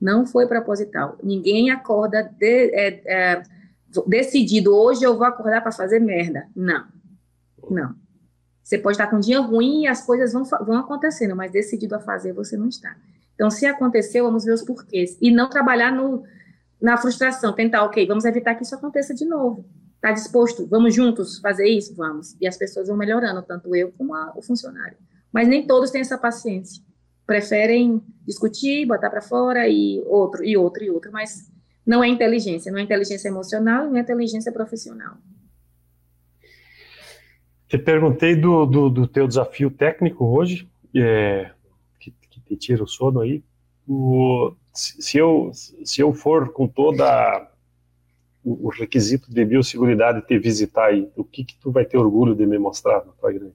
Não 0.00 0.26
foi 0.26 0.46
proposital. 0.46 1.16
Ninguém 1.22 1.70
acorda 1.70 2.22
de, 2.22 2.70
é, 2.74 3.02
é, 3.04 3.42
decidido, 4.06 4.74
hoje 4.74 5.04
eu 5.04 5.16
vou 5.16 5.26
acordar 5.26 5.60
para 5.62 5.72
fazer 5.72 6.00
merda. 6.00 6.46
Não. 6.54 6.86
Não. 7.70 7.94
Você 8.62 8.78
pode 8.78 8.94
estar 8.94 9.08
com 9.08 9.16
um 9.16 9.20
dia 9.20 9.40
ruim 9.40 9.82
e 9.82 9.86
as 9.86 10.04
coisas 10.04 10.32
vão, 10.32 10.44
vão 10.44 10.78
acontecendo, 10.78 11.34
mas 11.34 11.52
decidido 11.52 11.94
a 11.94 12.00
fazer 12.00 12.32
você 12.32 12.56
não 12.56 12.68
está. 12.68 12.96
Então, 13.34 13.50
se 13.50 13.66
aconteceu, 13.66 14.24
vamos 14.24 14.44
ver 14.44 14.52
os 14.52 14.62
porquês. 14.62 15.16
E 15.20 15.30
não 15.30 15.48
trabalhar 15.48 15.92
no, 15.92 16.22
na 16.80 16.96
frustração, 16.96 17.52
tentar, 17.52 17.84
ok, 17.84 18.06
vamos 18.06 18.24
evitar 18.24 18.54
que 18.54 18.62
isso 18.62 18.74
aconteça 18.74 19.14
de 19.14 19.24
novo. 19.24 19.64
Está 19.96 20.10
disposto? 20.10 20.66
Vamos 20.66 20.94
juntos 20.94 21.38
fazer 21.38 21.68
isso? 21.68 21.94
Vamos. 21.94 22.36
E 22.40 22.46
as 22.46 22.56
pessoas 22.56 22.88
vão 22.88 22.96
melhorando, 22.96 23.40
tanto 23.42 23.74
eu 23.74 23.92
como 23.92 24.14
a, 24.14 24.32
o 24.36 24.42
funcionário. 24.42 24.96
Mas 25.32 25.46
nem 25.46 25.66
todos 25.66 25.90
têm 25.90 26.00
essa 26.00 26.18
paciência. 26.18 26.82
Preferem 27.24 28.02
discutir, 28.26 28.84
botar 28.84 29.08
para 29.10 29.22
fora 29.22 29.68
e 29.68 30.02
outro, 30.06 30.44
e 30.44 30.56
outro, 30.56 30.82
e 30.82 30.90
outro. 30.90 31.12
Mas 31.12 31.50
não 31.86 32.02
é 32.02 32.08
inteligência. 32.08 32.72
Não 32.72 32.80
é 32.80 32.82
inteligência 32.82 33.28
emocional, 33.28 33.88
não 33.88 33.96
é 33.96 34.00
inteligência 34.00 34.50
profissional. 34.50 35.16
Te 37.68 37.78
perguntei 37.78 38.34
do, 38.34 38.66
do, 38.66 38.90
do 38.90 39.06
teu 39.06 39.26
desafio 39.26 39.70
técnico 39.70 40.26
hoje, 40.26 40.68
é, 40.94 41.52
que, 42.52 42.56
tira 42.56 42.82
o 42.82 42.88
sono 42.88 43.20
aí. 43.20 43.42
O, 43.86 44.52
se, 44.72 45.18
eu, 45.18 45.50
se 45.52 46.00
eu 46.00 46.12
for 46.12 46.52
com 46.52 46.68
toda 46.68 47.50
o, 48.44 48.68
requisito 48.68 49.32
de 49.32 49.44
biosseguridade 49.44 50.26
te 50.26 50.38
visitar 50.38 50.86
aí, 50.86 51.10
o 51.16 51.24
que 51.24 51.44
que 51.44 51.56
tu 51.58 51.70
vai 51.70 51.84
ter 51.84 51.96
orgulho 51.96 52.34
de 52.34 52.46
me 52.46 52.58
mostrar 52.58 53.04
na 53.04 53.12
tua 53.12 53.32
granja? 53.32 53.54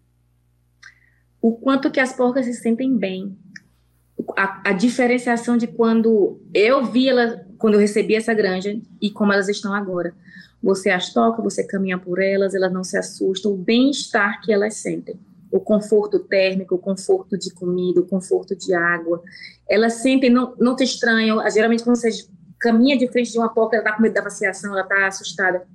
O 1.42 1.54
quanto 1.54 1.92
que 1.92 2.00
as 2.00 2.14
porcas 2.14 2.46
se 2.46 2.54
sentem 2.54 2.96
bem. 2.98 3.38
A, 4.36 4.70
a 4.70 4.74
diferenciação 4.74 5.58
de 5.58 5.68
quando 5.68 6.42
eu 6.54 6.86
vi 6.86 7.08
ela, 7.08 7.46
quando 7.58 7.76
eu 7.76 7.80
recebi 7.80 8.16
essa 8.16 8.34
granja 8.34 8.80
e 9.02 9.12
como 9.12 9.32
elas 9.32 9.48
estão 9.48 9.74
agora. 9.74 10.14
Você 10.62 10.90
as 10.90 11.14
toca, 11.14 11.42
você 11.42 11.64
caminha 11.64 12.00
por 12.00 12.20
elas, 12.20 12.56
elas 12.56 12.74
não 12.74 12.84
se 12.84 12.98
assustam, 12.98 13.54
o 13.54 13.58
bem-estar 13.58 14.42
que 14.42 14.52
elas 14.52 14.74
sentem 14.76 15.20
o 15.58 15.62
conforto 15.62 16.20
térmico, 16.20 16.76
o 16.76 16.78
conforto 16.78 17.38
de 17.38 17.52
comida, 17.52 18.00
o 18.00 18.06
conforto 18.06 18.56
de 18.56 18.74
água. 18.74 19.22
Elas 19.68 19.94
sentem, 19.96 20.30
não, 20.30 20.56
não 20.60 20.76
te 20.76 20.84
estranham. 20.84 21.38
Geralmente, 21.50 21.84
quando 21.84 21.98
você 21.98 22.10
caminha 22.60 22.98
de 22.98 23.08
frente 23.08 23.32
de 23.32 23.40
uma 23.40 23.50
porta, 23.50 23.76
ela 23.76 23.84
está 23.84 23.96
com 23.96 24.04
medo 24.04 24.14
da 24.14 24.22
vaciação, 24.22 24.72
ela 24.72 24.84
está 24.84 25.08
assustada. 25.08 25.68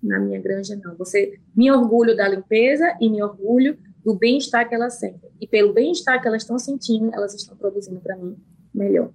Na 0.00 0.18
minha 0.18 0.40
granja, 0.40 0.80
não. 0.82 0.96
Você 0.96 1.38
me 1.54 1.70
orgulho 1.70 2.16
da 2.16 2.28
limpeza 2.28 2.96
e 3.00 3.10
me 3.10 3.22
orgulho 3.22 3.76
do 4.04 4.14
bem-estar 4.14 4.66
que 4.68 4.74
elas 4.74 4.94
sentem. 4.94 5.30
E 5.40 5.46
pelo 5.46 5.72
bem-estar 5.72 6.22
que 6.22 6.28
elas 6.28 6.42
estão 6.42 6.58
sentindo, 6.58 7.12
elas 7.12 7.34
estão 7.34 7.56
produzindo 7.56 8.00
para 8.00 8.16
mim 8.16 8.36
melhor. 8.72 9.10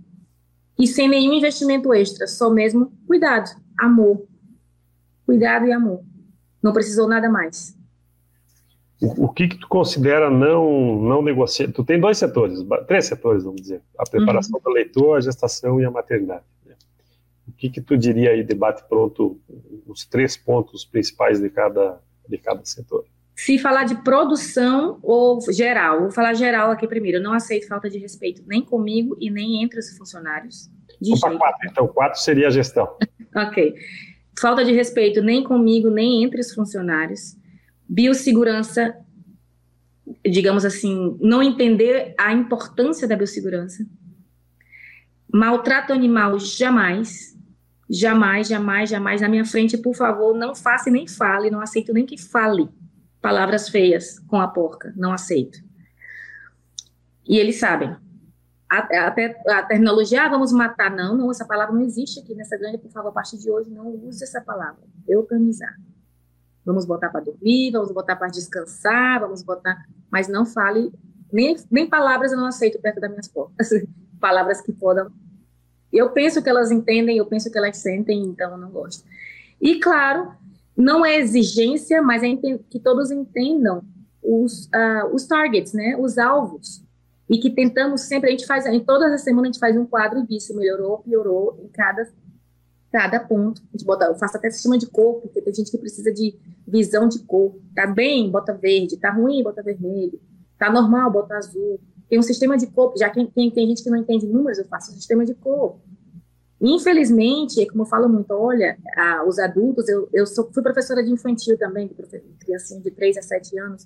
E 0.77 0.85
sem 0.85 1.07
nenhum 1.07 1.33
investimento 1.33 1.93
extra, 1.93 2.27
só 2.27 2.49
mesmo 2.49 2.91
cuidado, 3.07 3.49
amor. 3.79 4.27
Cuidado 5.25 5.65
e 5.65 5.71
amor. 5.71 6.03
Não 6.61 6.73
precisou 6.73 7.07
nada 7.07 7.29
mais. 7.29 7.75
O, 9.01 9.25
o 9.25 9.29
que, 9.29 9.47
que 9.47 9.57
tu 9.57 9.67
considera 9.67 10.29
não 10.29 11.01
não 11.01 11.21
negociar? 11.21 11.71
Tu 11.71 11.83
tem 11.83 11.99
dois 11.99 12.17
setores, 12.17 12.59
três 12.87 13.05
setores, 13.05 13.43
vamos 13.43 13.61
dizer: 13.61 13.81
a 13.97 14.09
preparação 14.09 14.57
uhum. 14.57 14.63
do 14.63 14.73
leitor, 14.73 15.17
a 15.17 15.21
gestação 15.21 15.79
e 15.81 15.85
a 15.85 15.91
maternidade 15.91 16.43
que, 17.57 17.69
que 17.69 17.81
tu 17.81 17.97
diria 17.97 18.31
aí, 18.31 18.43
debate 18.43 18.83
pronto, 18.87 19.39
os 19.87 20.05
três 20.05 20.37
pontos 20.37 20.85
principais 20.85 21.39
de 21.39 21.49
cada, 21.49 21.99
de 22.27 22.37
cada 22.37 22.63
setor? 22.65 23.05
Se 23.35 23.57
falar 23.57 23.83
de 23.83 23.95
produção 23.95 24.99
ou 25.01 25.39
geral, 25.51 26.01
vou 26.01 26.11
falar 26.11 26.33
geral 26.33 26.71
aqui 26.71 26.87
primeiro. 26.87 27.17
Eu 27.17 27.23
não 27.23 27.33
aceito 27.33 27.67
falta 27.67 27.89
de 27.89 27.97
respeito 27.97 28.43
nem 28.47 28.61
comigo 28.61 29.17
e 29.19 29.29
nem 29.29 29.61
entre 29.61 29.79
os 29.79 29.89
funcionários. 29.97 30.69
De 31.01 31.13
Opa, 31.13 31.37
quatro. 31.37 31.69
Então, 31.69 31.87
quatro 31.87 32.19
seria 32.21 32.47
a 32.47 32.49
gestão. 32.49 32.95
ok. 33.35 33.75
Falta 34.39 34.63
de 34.63 34.71
respeito 34.71 35.21
nem 35.21 35.43
comigo, 35.43 35.89
nem 35.89 36.23
entre 36.23 36.39
os 36.39 36.53
funcionários. 36.53 37.35
Biossegurança, 37.88 38.95
digamos 40.23 40.65
assim, 40.65 41.17
não 41.19 41.41
entender 41.41 42.13
a 42.17 42.33
importância 42.33 43.07
da 43.07 43.15
biossegurança. 43.15 43.86
Maltrato 45.31 45.93
animal, 45.93 46.39
jamais 46.39 47.36
jamais, 47.89 48.47
jamais, 48.47 48.89
jamais 48.89 49.21
na 49.21 49.29
minha 49.29 49.45
frente, 49.45 49.77
por 49.77 49.95
favor, 49.95 50.36
não 50.36 50.55
faça 50.55 50.89
e 50.89 50.91
nem 50.91 51.07
fale, 51.07 51.51
não 51.51 51.61
aceito 51.61 51.93
nem 51.93 52.05
que 52.05 52.17
fale 52.17 52.69
palavras 53.21 53.69
feias 53.69 54.19
com 54.19 54.39
a 54.39 54.47
porca, 54.47 54.93
não 54.95 55.11
aceito. 55.11 55.59
E 57.27 57.38
eles 57.38 57.59
sabem. 57.59 57.95
Até 58.69 58.97
a, 58.97 59.63
terminologia, 59.63 60.23
ah, 60.23 60.29
vamos 60.29 60.51
matar, 60.51 60.91
não, 60.91 61.15
não, 61.15 61.31
essa 61.31 61.45
palavra 61.45 61.73
não 61.73 61.81
existe 61.81 62.19
aqui 62.19 62.33
nessa 62.33 62.57
grande, 62.57 62.79
por 62.79 62.91
favor, 62.91 63.09
a 63.09 63.11
partir 63.11 63.38
de 63.38 63.49
hoje 63.49 63.69
não 63.69 63.88
use 63.88 64.23
essa 64.23 64.41
palavra, 64.41 64.81
eutanizar. 65.07 65.75
Vamos 66.66 66.86
botar 66.86 67.09
para 67.09 67.22
dormir, 67.22 67.72
vamos 67.72 67.91
botar 67.91 68.16
para 68.16 68.28
descansar, 68.28 69.20
vamos 69.20 69.43
botar, 69.43 69.86
mas 70.09 70.28
não 70.28 70.45
fale, 70.45 70.91
nem, 71.32 71.55
nem 71.70 71.88
palavras 71.88 72.32
eu 72.32 72.38
não 72.38 72.47
aceito 72.47 72.80
perto 72.80 72.99
das 72.99 73.09
minhas 73.09 73.28
portas, 73.28 73.70
palavras 74.20 74.61
que 74.61 74.74
podem 74.74 75.05
eu 75.95 76.09
penso 76.09 76.43
que 76.43 76.49
elas 76.49 76.72
entendem, 76.72 77.18
eu 77.18 77.26
penso 77.26 77.49
que 77.49 77.57
elas 77.57 77.78
sentem, 77.78 78.22
então 78.24 78.51
eu 78.51 78.57
não 78.57 78.70
gosto. 78.70 79.05
E, 79.61 79.80
claro, 79.80 80.34
não 80.76 81.05
é 81.05 81.18
exigência, 81.18 82.01
mas 82.01 82.22
é 82.22 82.36
que 82.70 82.80
todos 82.80 83.11
entendam 83.11 83.82
os, 84.22 84.66
uh, 84.66 85.13
os 85.13 85.26
targets, 85.26 85.74
né, 85.74 85.95
os 85.97 86.18
alvos. 86.18 86.84
E 87.30 87.39
que 87.39 87.49
tentamos 87.49 88.01
sempre, 88.01 88.30
a 88.30 88.32
gente 88.32 88.45
faz, 88.45 88.66
em 88.66 88.80
todas 88.82 89.11
as 89.13 89.22
semanas 89.22 89.49
a 89.49 89.53
gente 89.53 89.59
faz 89.59 89.78
um 89.78 89.86
quadro 89.86 90.26
diz 90.28 90.43
se 90.43 90.53
melhorou, 90.53 90.99
piorou 90.99 91.59
em 91.63 91.70
cada, 91.70 92.07
cada 92.95 93.19
ponto. 93.19 93.61
A 93.61 93.77
gente 93.77 93.85
bota, 93.85 94.05
eu 94.05 94.15
faço 94.15 94.37
até 94.37 94.49
sistema 94.49 94.77
de 94.77 94.87
cor, 94.87 95.19
porque 95.19 95.41
tem 95.41 95.53
gente 95.53 95.69
que 95.69 95.77
precisa 95.77 96.13
de 96.13 96.33
visão 96.65 97.09
de 97.09 97.19
cor. 97.19 97.59
Tá 97.75 97.85
bem, 97.85 98.31
bota 98.31 98.53
verde, 98.53 98.95
tá 98.95 99.11
ruim, 99.11 99.43
bota 99.43 99.61
vermelho. 99.61 100.17
Tá 100.57 100.71
normal, 100.71 101.11
bota 101.11 101.35
azul. 101.35 101.77
Tem 102.07 102.17
um 102.17 102.21
sistema 102.21 102.57
de 102.57 102.67
cor, 102.67 102.93
já 102.97 103.09
que 103.09 103.25
tem, 103.31 103.51
tem 103.51 103.67
gente 103.67 103.83
que 103.83 103.89
não 103.89 103.97
entende 103.97 104.25
números, 104.25 104.59
eu 104.59 104.65
faço 104.65 104.93
um 104.93 104.95
sistema 104.95 105.25
de 105.25 105.33
cor. 105.33 105.77
Infelizmente, 106.61 107.67
como 107.67 107.81
eu 107.81 107.85
falo 107.85 108.07
muito, 108.07 108.31
olha, 108.31 108.77
a, 108.95 109.25
os 109.27 109.39
adultos, 109.39 109.89
eu, 109.89 110.07
eu 110.13 110.25
sou, 110.25 110.49
fui 110.53 110.63
professora 110.63 111.03
de 111.03 111.11
infantil 111.11 111.57
também, 111.57 111.89
de 111.89 111.95
criancinha 112.39 112.79
de 112.79 112.91
3 112.91 113.17
a 113.17 113.21
7 113.21 113.59
anos, 113.59 113.85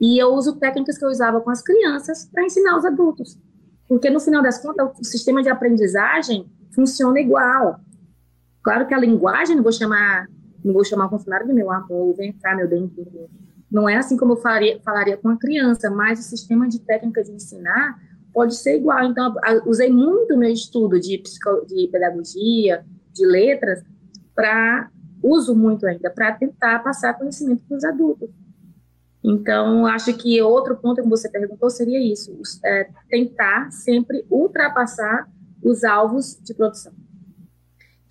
e 0.00 0.18
eu 0.18 0.34
uso 0.34 0.56
técnicas 0.56 0.98
que 0.98 1.04
eu 1.04 1.10
usava 1.10 1.40
com 1.40 1.50
as 1.50 1.62
crianças 1.62 2.24
para 2.24 2.44
ensinar 2.44 2.76
os 2.76 2.84
adultos. 2.84 3.38
Porque, 3.86 4.10
no 4.10 4.18
final 4.18 4.42
das 4.42 4.60
contas, 4.60 4.98
o 4.98 5.04
sistema 5.04 5.44
de 5.44 5.48
aprendizagem 5.48 6.50
funciona 6.74 7.20
igual. 7.20 7.78
Claro 8.62 8.86
que 8.86 8.94
a 8.94 8.98
linguagem, 8.98 9.56
não 9.56 9.62
vou 9.62 9.72
chamar, 9.72 10.26
não 10.64 10.72
vou 10.72 10.84
chamar 10.84 11.06
o 11.06 11.10
funcionário 11.10 11.46
de 11.46 11.52
meu 11.52 11.70
amor, 11.70 12.14
vem 12.14 12.32
cá, 12.32 12.54
meu 12.54 12.68
bem, 12.68 12.90
não 13.70 13.88
é 13.88 13.96
assim 13.96 14.16
como 14.16 14.32
eu 14.32 14.36
falaria, 14.36 14.78
falaria 14.84 15.16
com 15.16 15.30
a 15.30 15.38
criança, 15.38 15.90
mas 15.90 16.20
o 16.20 16.22
sistema 16.22 16.68
de 16.68 16.78
técnica 16.80 17.24
de 17.24 17.32
ensinar 17.32 17.98
pode 18.32 18.54
ser 18.56 18.76
igual. 18.76 19.02
Então, 19.04 19.34
usei 19.66 19.90
muito 19.90 20.36
meu 20.36 20.50
estudo 20.50 21.00
de, 21.00 21.22
de 21.66 21.88
pedagogia, 21.88 22.84
de 23.12 23.26
letras, 23.26 23.82
para 24.34 24.90
uso 25.22 25.54
muito 25.54 25.86
ainda, 25.86 26.10
para 26.10 26.32
tentar 26.32 26.80
passar 26.80 27.14
conhecimento 27.14 27.62
para 27.66 27.76
os 27.76 27.84
adultos. 27.84 28.28
Então, 29.24 29.86
acho 29.86 30.12
que 30.16 30.42
outro 30.42 30.76
ponto 30.76 31.02
que 31.02 31.08
você 31.08 31.28
perguntou 31.30 31.70
seria 31.70 32.00
isso: 32.00 32.36
é, 32.64 32.88
tentar 33.08 33.70
sempre 33.70 34.26
ultrapassar 34.28 35.28
os 35.62 35.84
alvos 35.84 36.38
de 36.42 36.52
produção. 36.52 36.92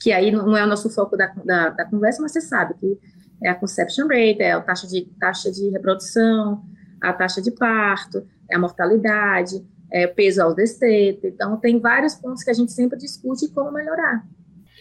Que 0.01 0.11
aí 0.11 0.31
não 0.31 0.57
é 0.57 0.63
o 0.63 0.67
nosso 0.67 0.89
foco 0.89 1.15
da, 1.15 1.27
da, 1.45 1.69
da 1.69 1.85
conversa, 1.85 2.21
mas 2.21 2.31
você 2.31 2.41
sabe 2.41 2.73
que 2.75 2.97
é 3.43 3.49
a 3.49 3.55
conception 3.55 4.07
rate, 4.07 4.41
é 4.41 4.51
a 4.51 4.61
taxa 4.61 4.87
de, 4.87 5.01
taxa 5.19 5.51
de 5.51 5.69
reprodução, 5.69 6.63
a 6.99 7.11
taxa 7.11 7.41
de 7.41 7.51
parto, 7.51 8.25
é 8.49 8.55
a 8.55 8.59
mortalidade, 8.59 9.65
é 9.91 10.07
peso 10.07 10.41
ao 10.41 10.53
desteto. 10.53 11.27
Então, 11.27 11.57
tem 11.57 11.79
vários 11.79 12.15
pontos 12.15 12.43
que 12.43 12.49
a 12.49 12.53
gente 12.53 12.71
sempre 12.71 12.97
discute 12.97 13.47
como 13.49 13.71
melhorar. 13.71 14.23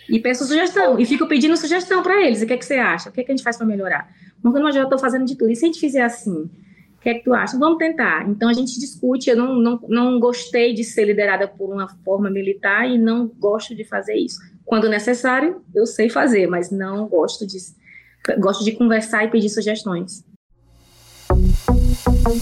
E 0.08 0.18
peço 0.18 0.44
sugestão, 0.44 0.98
e 0.98 1.06
fico 1.06 1.26
pedindo 1.26 1.56
sugestão 1.56 2.02
para 2.02 2.24
eles. 2.24 2.42
O 2.42 2.46
que, 2.46 2.52
é 2.52 2.56
que 2.56 2.64
você 2.64 2.74
acha? 2.74 3.08
O 3.08 3.12
que, 3.12 3.20
é 3.20 3.24
que 3.24 3.32
a 3.32 3.36
gente 3.36 3.44
faz 3.44 3.56
para 3.56 3.66
melhorar? 3.66 4.08
Porque 4.42 4.58
eu 4.58 4.72
já 4.72 4.84
estou 4.84 4.98
fazendo 4.98 5.24
de 5.24 5.36
tudo. 5.36 5.50
E 5.50 5.56
se 5.56 5.64
a 5.64 5.68
gente 5.68 5.80
fizer 5.80 6.02
assim? 6.02 6.50
O 6.96 7.02
que 7.02 7.08
é 7.08 7.14
que 7.14 7.24
tu 7.24 7.32
acha? 7.32 7.58
Vamos 7.58 7.78
tentar. 7.78 8.28
Então, 8.28 8.48
a 8.48 8.52
gente 8.52 8.78
discute. 8.78 9.30
Eu 9.30 9.36
não, 9.36 9.56
não, 9.56 9.80
não 9.88 10.20
gostei 10.20 10.74
de 10.74 10.84
ser 10.84 11.04
liderada 11.06 11.48
por 11.48 11.72
uma 11.72 11.88
forma 12.04 12.30
militar 12.30 12.88
e 12.88 12.98
não 12.98 13.26
gosto 13.26 13.74
de 13.74 13.84
fazer 13.84 14.14
isso. 14.14 14.38
Quando 14.70 14.88
necessário, 14.88 15.62
eu 15.74 15.84
sei 15.84 16.08
fazer, 16.08 16.46
mas 16.46 16.70
não 16.70 17.08
gosto 17.08 17.44
de 17.44 17.58
gosto 18.38 18.62
de 18.62 18.70
conversar 18.70 19.24
e 19.24 19.28
pedir 19.28 19.48
sugestões. 19.48 20.24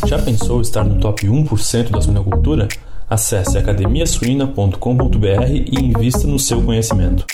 Já 0.07 0.18
pensou 0.22 0.61
estar 0.61 0.85
no 0.85 1.01
top 1.01 1.26
1% 1.26 1.91
da 1.91 2.03
suinocultura? 2.03 2.68
Acesse 3.09 3.57
academiasuina.com.br 3.57 5.47
e 5.49 5.81
invista 5.81 6.26
no 6.26 6.39
seu 6.39 6.62
conhecimento. 6.62 7.24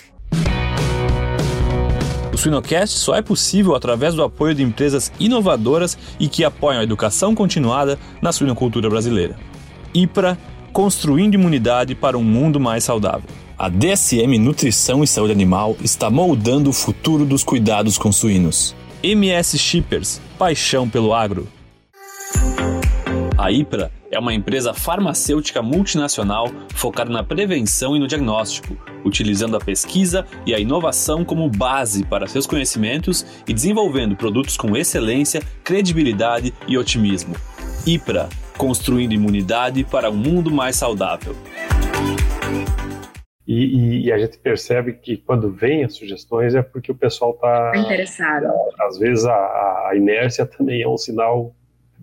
O 2.32 2.38
Suinocast 2.38 2.96
só 2.96 3.16
é 3.16 3.22
possível 3.22 3.74
através 3.74 4.14
do 4.14 4.22
apoio 4.22 4.54
de 4.54 4.62
empresas 4.62 5.10
inovadoras 5.18 5.98
e 6.20 6.28
que 6.28 6.44
apoiam 6.44 6.78
a 6.78 6.84
educação 6.84 7.34
continuada 7.34 7.98
na 8.22 8.30
suinocultura 8.30 8.88
brasileira. 8.88 9.34
IPRA, 9.92 10.38
construindo 10.72 11.34
imunidade 11.34 11.96
para 11.96 12.16
um 12.16 12.22
mundo 12.22 12.60
mais 12.60 12.84
saudável. 12.84 13.28
A 13.56 13.68
DSM 13.68 14.36
Nutrição 14.36 15.04
e 15.04 15.06
Saúde 15.06 15.32
Animal 15.32 15.76
está 15.80 16.10
moldando 16.10 16.70
o 16.70 16.72
futuro 16.72 17.24
dos 17.24 17.44
cuidados 17.44 17.96
com 17.96 18.10
suínos. 18.10 18.74
MS 19.00 19.56
Shippers, 19.56 20.20
paixão 20.36 20.88
pelo 20.88 21.14
agro. 21.14 21.46
A 23.38 23.52
IPRA 23.52 23.92
é 24.10 24.18
uma 24.18 24.34
empresa 24.34 24.74
farmacêutica 24.74 25.62
multinacional 25.62 26.50
focada 26.74 27.12
na 27.12 27.22
prevenção 27.22 27.94
e 27.94 28.00
no 28.00 28.08
diagnóstico, 28.08 28.76
utilizando 29.04 29.56
a 29.56 29.60
pesquisa 29.60 30.26
e 30.44 30.52
a 30.52 30.58
inovação 30.58 31.24
como 31.24 31.48
base 31.48 32.04
para 32.04 32.26
seus 32.26 32.48
conhecimentos 32.48 33.24
e 33.46 33.54
desenvolvendo 33.54 34.16
produtos 34.16 34.56
com 34.56 34.76
excelência, 34.76 35.40
credibilidade 35.62 36.52
e 36.66 36.76
otimismo. 36.76 37.36
IPRA, 37.86 38.28
construindo 38.58 39.12
imunidade 39.12 39.84
para 39.84 40.10
um 40.10 40.16
mundo 40.16 40.50
mais 40.50 40.74
saudável. 40.74 41.36
E, 43.46 43.64
e, 43.64 44.06
e, 44.06 44.12
a 44.12 44.16
gente 44.16 44.38
percebe 44.38 44.94
que 44.94 45.18
quando 45.18 45.50
vem 45.50 45.84
as 45.84 45.94
sugestões 45.94 46.54
é 46.54 46.62
porque 46.62 46.90
o 46.90 46.94
pessoal 46.94 47.32
está 47.32 47.72
tá 47.72 47.78
interessado. 47.78 48.46
Às 48.80 48.98
vezes 48.98 49.26
a, 49.26 49.34
a, 49.88 49.92
inércia 49.94 50.46
também 50.46 50.80
é 50.80 50.88
um 50.88 50.96
sinal 50.96 51.54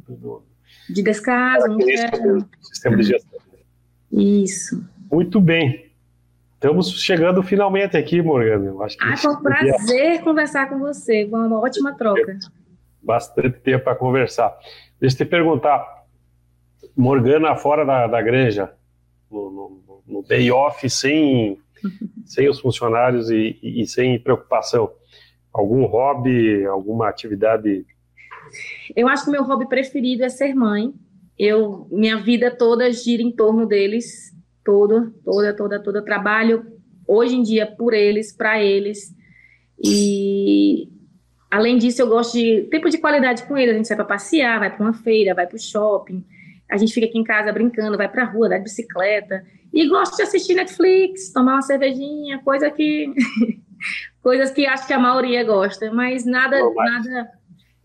do, 0.08 0.44
de 0.88 1.02
descaso, 1.02 1.68
do 1.68 2.48
sistema 2.62 2.98
de 2.98 3.04
gestão. 3.04 3.40
Isso. 4.12 4.84
Muito 5.12 5.42
bem. 5.42 5.92
Estamos 6.54 6.92
chegando 7.02 7.42
finalmente 7.42 7.98
aqui, 7.98 8.22
Morgana. 8.22 8.72
Acho 8.84 8.96
que 8.96 9.04
ah, 9.04 9.18
foi 9.18 9.32
um 9.32 9.42
prazer 9.42 10.22
conversar 10.22 10.70
com 10.70 10.78
você. 10.78 11.28
Foi 11.28 11.40
uma 11.40 11.60
ótima 11.60 11.98
troca. 11.98 12.38
Bastante 13.02 13.60
tempo 13.62 13.86
para 13.86 13.96
conversar. 13.96 14.56
Deixa 15.00 15.16
eu 15.16 15.18
te 15.18 15.26
perguntar, 15.26 16.06
Morgana 16.96 17.56
fora 17.56 17.84
da, 17.84 18.06
da 18.06 18.22
granja, 18.22 18.72
no, 19.32 19.50
no 19.50 19.82
no 20.12 20.22
day 20.22 20.52
off 20.52 20.88
sem, 20.90 21.58
sem 22.26 22.50
os 22.50 22.60
funcionários 22.60 23.30
e, 23.30 23.58
e, 23.64 23.82
e 23.82 23.88
sem 23.88 24.20
preocupação? 24.20 24.92
Algum 25.54 25.86
hobby, 25.86 26.66
alguma 26.66 27.10
atividade? 27.10 27.86
Eu 28.96 29.08
acho 29.08 29.24
que 29.24 29.30
o 29.30 29.34
meu 29.34 29.44
hobby 29.44 29.68
preferido 29.68 30.24
é 30.24 30.30
ser 30.30 30.54
mãe. 30.54 30.94
Eu, 31.38 31.88
minha 31.92 32.18
vida 32.18 32.52
toda 32.52 32.92
gira 32.92 33.24
em 33.24 33.32
torno 33.32 33.66
deles, 33.66 34.34
toda, 34.64 35.12
toda, 35.24 35.56
toda, 35.56 35.82
toda. 35.82 36.02
trabalho 36.02 36.66
hoje 37.08 37.36
em 37.36 37.42
dia 37.42 37.66
por 37.66 37.94
eles, 37.94 38.32
para 38.32 38.64
eles. 38.64 39.14
E 39.84 40.88
além 41.50 41.78
disso, 41.78 42.02
eu 42.02 42.08
gosto 42.08 42.38
de 42.38 42.68
tempo 42.70 42.90
de 42.90 42.98
qualidade 42.98 43.44
com 43.44 43.58
eles. 43.58 43.74
A 43.74 43.78
gente 43.78 43.88
sai 43.88 43.98
para 43.98 44.06
passear, 44.06 44.60
vai 44.60 44.76
para 44.76 44.86
uma 44.86 44.94
feira, 44.94 45.34
vai 45.34 45.48
para 45.48 45.56
o 45.56 45.60
shopping. 45.60 46.24
A 46.72 46.78
gente 46.78 46.94
fica 46.94 47.06
aqui 47.06 47.20
em 47.20 47.24
casa 47.24 47.52
brincando, 47.52 47.98
vai 47.98 48.10
para 48.10 48.24
a 48.24 48.26
rua, 48.26 48.50
dá 48.50 48.58
de 48.58 48.64
bicicleta. 48.64 49.44
E 49.74 49.88
gosto 49.88 50.16
de 50.16 50.24
assistir 50.24 50.54
Netflix, 50.54 51.32
tomar 51.32 51.54
uma 51.54 51.62
cervejinha, 51.62 52.40
coisa 52.44 52.72
que. 52.72 53.14
coisas 54.24 54.52
que 54.52 54.66
acho 54.66 54.88
que 54.88 54.94
a 54.94 55.00
maioria 55.00 55.44
gosta, 55.44 55.92
mas 55.92 56.26
nada. 56.26 56.58
nada 56.76 57.32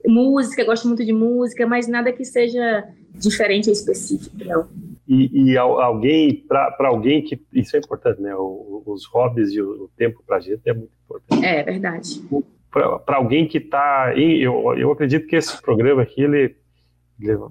música, 0.06 0.64
gosto 0.64 0.86
muito 0.86 1.04
de 1.04 1.12
música, 1.12 1.66
mas 1.66 1.88
nada 1.88 2.12
que 2.12 2.24
seja 2.24 2.86
diferente 3.14 3.68
ou 3.68 3.72
específico, 3.72 4.36
não. 4.44 4.68
E, 5.08 5.52
e 5.52 5.56
alguém, 5.56 6.44
para 6.48 6.74
alguém 6.80 7.22
que. 7.22 7.40
Isso 7.52 7.76
é 7.76 7.78
importante, 7.78 8.20
né? 8.20 8.34
O, 8.34 8.82
os 8.86 9.06
hobbies 9.06 9.52
e 9.52 9.62
o, 9.62 9.84
o 9.84 9.90
tempo 9.96 10.22
para 10.26 10.38
a 10.38 10.40
gente 10.40 10.62
é 10.66 10.72
muito 10.72 10.90
importante. 11.04 11.44
É, 11.44 11.62
verdade. 11.62 12.22
Para 12.70 13.16
alguém 13.16 13.46
que 13.46 13.58
está. 13.58 14.12
Eu, 14.16 14.76
eu 14.76 14.90
acredito 14.90 15.26
que 15.28 15.36
esse 15.36 15.60
programa 15.62 16.02
aqui, 16.02 16.22
ele, 16.22 16.56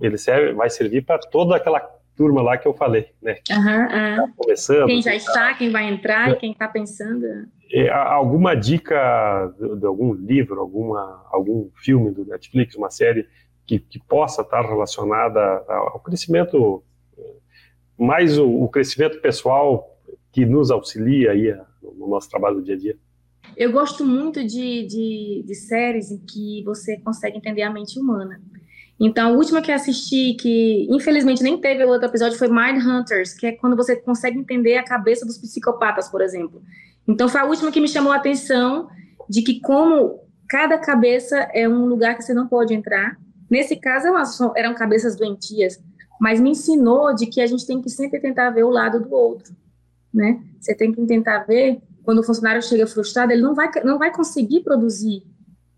ele 0.01 0.17
serve, 0.17 0.53
vai 0.53 0.69
servir 0.69 1.03
para 1.03 1.19
toda 1.19 1.55
aquela 1.55 1.79
turma 2.15 2.41
lá 2.41 2.57
que 2.57 2.67
eu 2.67 2.73
falei, 2.73 3.09
né? 3.21 3.37
Uhum, 3.51 3.57
uhum. 3.57 4.27
Tá 4.27 4.33
começando. 4.37 4.87
Quem 4.87 5.01
já 5.01 5.15
está, 5.15 5.53
quem 5.53 5.69
vai 5.69 5.89
entrar 5.89 6.29
é. 6.29 6.33
e 6.33 6.35
quem 6.37 6.51
está 6.51 6.67
pensando. 6.67 7.25
É, 7.71 7.89
alguma 7.89 8.55
dica 8.55 9.53
de, 9.59 9.79
de, 9.79 9.85
algum 9.85 10.13
livro, 10.13 10.59
alguma, 10.59 11.25
algum 11.31 11.69
filme 11.75 12.11
do 12.11 12.25
Netflix, 12.25 12.75
uma 12.75 12.89
série 12.89 13.27
que, 13.65 13.79
que 13.79 13.99
possa 13.99 14.43
estar 14.43 14.61
relacionada 14.61 15.41
ao 15.67 15.99
crescimento, 15.99 16.83
mais 17.97 18.37
o, 18.37 18.47
o 18.47 18.69
crescimento 18.69 19.19
pessoal 19.19 19.91
que 20.31 20.45
nos 20.45 20.69
auxilia 20.69 21.31
aí 21.31 21.55
no 21.81 22.07
nosso 22.07 22.29
trabalho 22.29 22.57
do 22.57 22.63
dia 22.63 22.75
a 22.75 22.77
dia? 22.77 22.97
Eu 23.55 23.71
gosto 23.71 24.05
muito 24.05 24.45
de, 24.45 24.85
de, 24.85 25.43
de 25.45 25.55
séries 25.55 26.11
em 26.11 26.17
que 26.17 26.63
você 26.63 26.97
consegue 26.99 27.37
entender 27.37 27.61
a 27.61 27.69
mente 27.69 27.99
humana. 27.99 28.41
Então, 28.99 29.29
a 29.29 29.31
última 29.35 29.61
que 29.61 29.71
assisti, 29.71 30.35
que 30.35 30.87
infelizmente 30.89 31.43
nem 31.43 31.59
teve 31.59 31.83
o 31.83 31.89
outro 31.89 32.07
episódio, 32.07 32.37
foi 32.37 32.47
Mind 32.47 32.81
Hunters, 32.81 33.33
que 33.33 33.47
é 33.47 33.51
quando 33.51 33.75
você 33.75 33.95
consegue 33.95 34.39
entender 34.39 34.77
a 34.77 34.83
cabeça 34.83 35.25
dos 35.25 35.37
psicopatas, 35.37 36.07
por 36.07 36.21
exemplo. 36.21 36.61
Então, 37.07 37.27
foi 37.27 37.41
a 37.41 37.45
última 37.45 37.71
que 37.71 37.81
me 37.81 37.87
chamou 37.87 38.13
a 38.13 38.15
atenção 38.15 38.87
de 39.29 39.41
que 39.41 39.59
como 39.59 40.21
cada 40.47 40.77
cabeça 40.77 41.49
é 41.53 41.67
um 41.67 41.85
lugar 41.85 42.15
que 42.15 42.23
você 42.23 42.33
não 42.33 42.47
pode 42.47 42.73
entrar. 42.73 43.17
Nesse 43.49 43.75
caso, 43.75 44.07
eram 44.55 44.73
cabeças 44.73 45.15
doentias, 45.15 45.77
mas 46.19 46.39
me 46.39 46.51
ensinou 46.51 47.13
de 47.13 47.25
que 47.25 47.41
a 47.41 47.47
gente 47.47 47.67
tem 47.67 47.81
que 47.81 47.89
sempre 47.89 48.19
tentar 48.19 48.49
ver 48.51 48.63
o 48.63 48.69
lado 48.69 49.01
do 49.01 49.13
outro, 49.13 49.53
né? 50.13 50.41
Você 50.59 50.73
tem 50.73 50.93
que 50.93 51.05
tentar 51.05 51.39
ver 51.39 51.81
quando 52.03 52.19
o 52.19 52.23
funcionário 52.23 52.61
chega 52.61 52.87
frustrado, 52.87 53.33
ele 53.33 53.41
não 53.41 53.53
vai, 53.53 53.69
não 53.83 53.97
vai 53.97 54.13
conseguir 54.13 54.61
produzir 54.61 55.23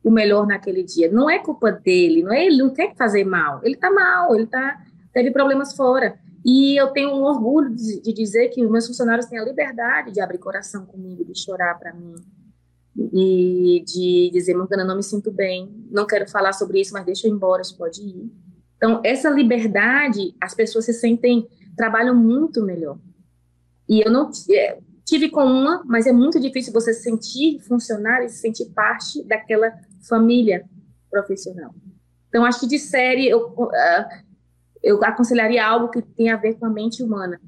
o 0.08 0.12
melhor 0.12 0.48
naquele 0.48 0.84
dia. 0.84 1.12
Não 1.12 1.30
é 1.30 1.38
culpa 1.38 1.70
dele, 1.70 2.24
não 2.24 2.32
é 2.32 2.46
ele 2.46 2.58
não 2.58 2.70
quer 2.70 2.96
fazer 2.96 3.26
mal. 3.26 3.60
Ele 3.62 3.76
está 3.76 3.92
mal, 3.92 4.34
ele 4.34 4.48
tá 4.48 4.82
teve 5.12 5.32
problemas 5.32 5.76
fora. 5.76 6.18
E 6.46 6.80
eu 6.80 6.88
tenho 6.94 7.10
um 7.10 7.24
orgulho 7.24 7.76
de, 7.76 8.02
de 8.02 8.14
dizer 8.14 8.48
que 8.50 8.64
os 8.64 8.72
meus 8.72 8.88
funcionários 8.88 9.26
têm 9.26 9.38
a 9.38 9.44
liberdade 9.44 10.14
de 10.14 10.22
abrir 10.22 10.38
coração 10.38 10.86
comigo, 10.86 11.26
de 11.26 11.38
chorar 11.38 11.78
para 11.78 11.94
mim 11.94 12.16
e 13.12 13.84
de 13.86 14.30
dizer, 14.32 14.56
Morgana, 14.56 14.86
não 14.86 14.96
me 14.96 15.04
sinto 15.04 15.30
bem, 15.30 15.86
não 15.92 16.08
quero 16.08 16.28
falar 16.30 16.54
sobre 16.54 16.80
isso, 16.80 16.94
mas 16.94 17.06
deixa 17.06 17.28
eu 17.28 17.32
ir 17.32 17.36
embora, 17.36 17.64
você 17.64 17.76
pode 17.76 18.02
ir. 18.02 18.32
Então, 18.78 19.02
essa 19.04 19.30
liberdade, 19.30 20.36
as 20.42 20.54
pessoas 20.54 20.86
se 20.86 20.94
sentem, 20.94 21.48
trabalham 21.76 22.16
muito 22.16 22.64
melhor. 22.64 22.98
E 23.88 24.02
eu 24.02 24.12
não, 24.12 24.32
é, 24.52 24.80
Tive 25.08 25.30
com 25.30 25.46
uma, 25.46 25.82
mas 25.86 26.06
é 26.06 26.12
muito 26.12 26.38
difícil 26.38 26.74
você 26.74 26.94
se 26.94 27.04
sentir 27.04 27.62
funcionário 27.62 28.26
e 28.26 28.30
se 28.30 28.40
sentir 28.40 28.66
parte 28.76 29.24
daquela 29.24 29.72
família 30.08 30.66
profissional. 31.10 31.74
Então, 32.30 32.46
acho 32.46 32.62
que 32.62 32.68
de 32.68 32.80
série 32.80 33.28
eu, 33.28 33.48
uh, 33.48 33.70
eu 34.84 35.04
aconselharia 35.04 35.66
algo 35.66 35.90
que 35.90 36.02
tenha 36.02 36.36
a 36.36 36.38
ver 36.38 36.56
com 36.56 36.66
a 36.66 36.70
mente 36.70 37.02
humana. 37.02 37.40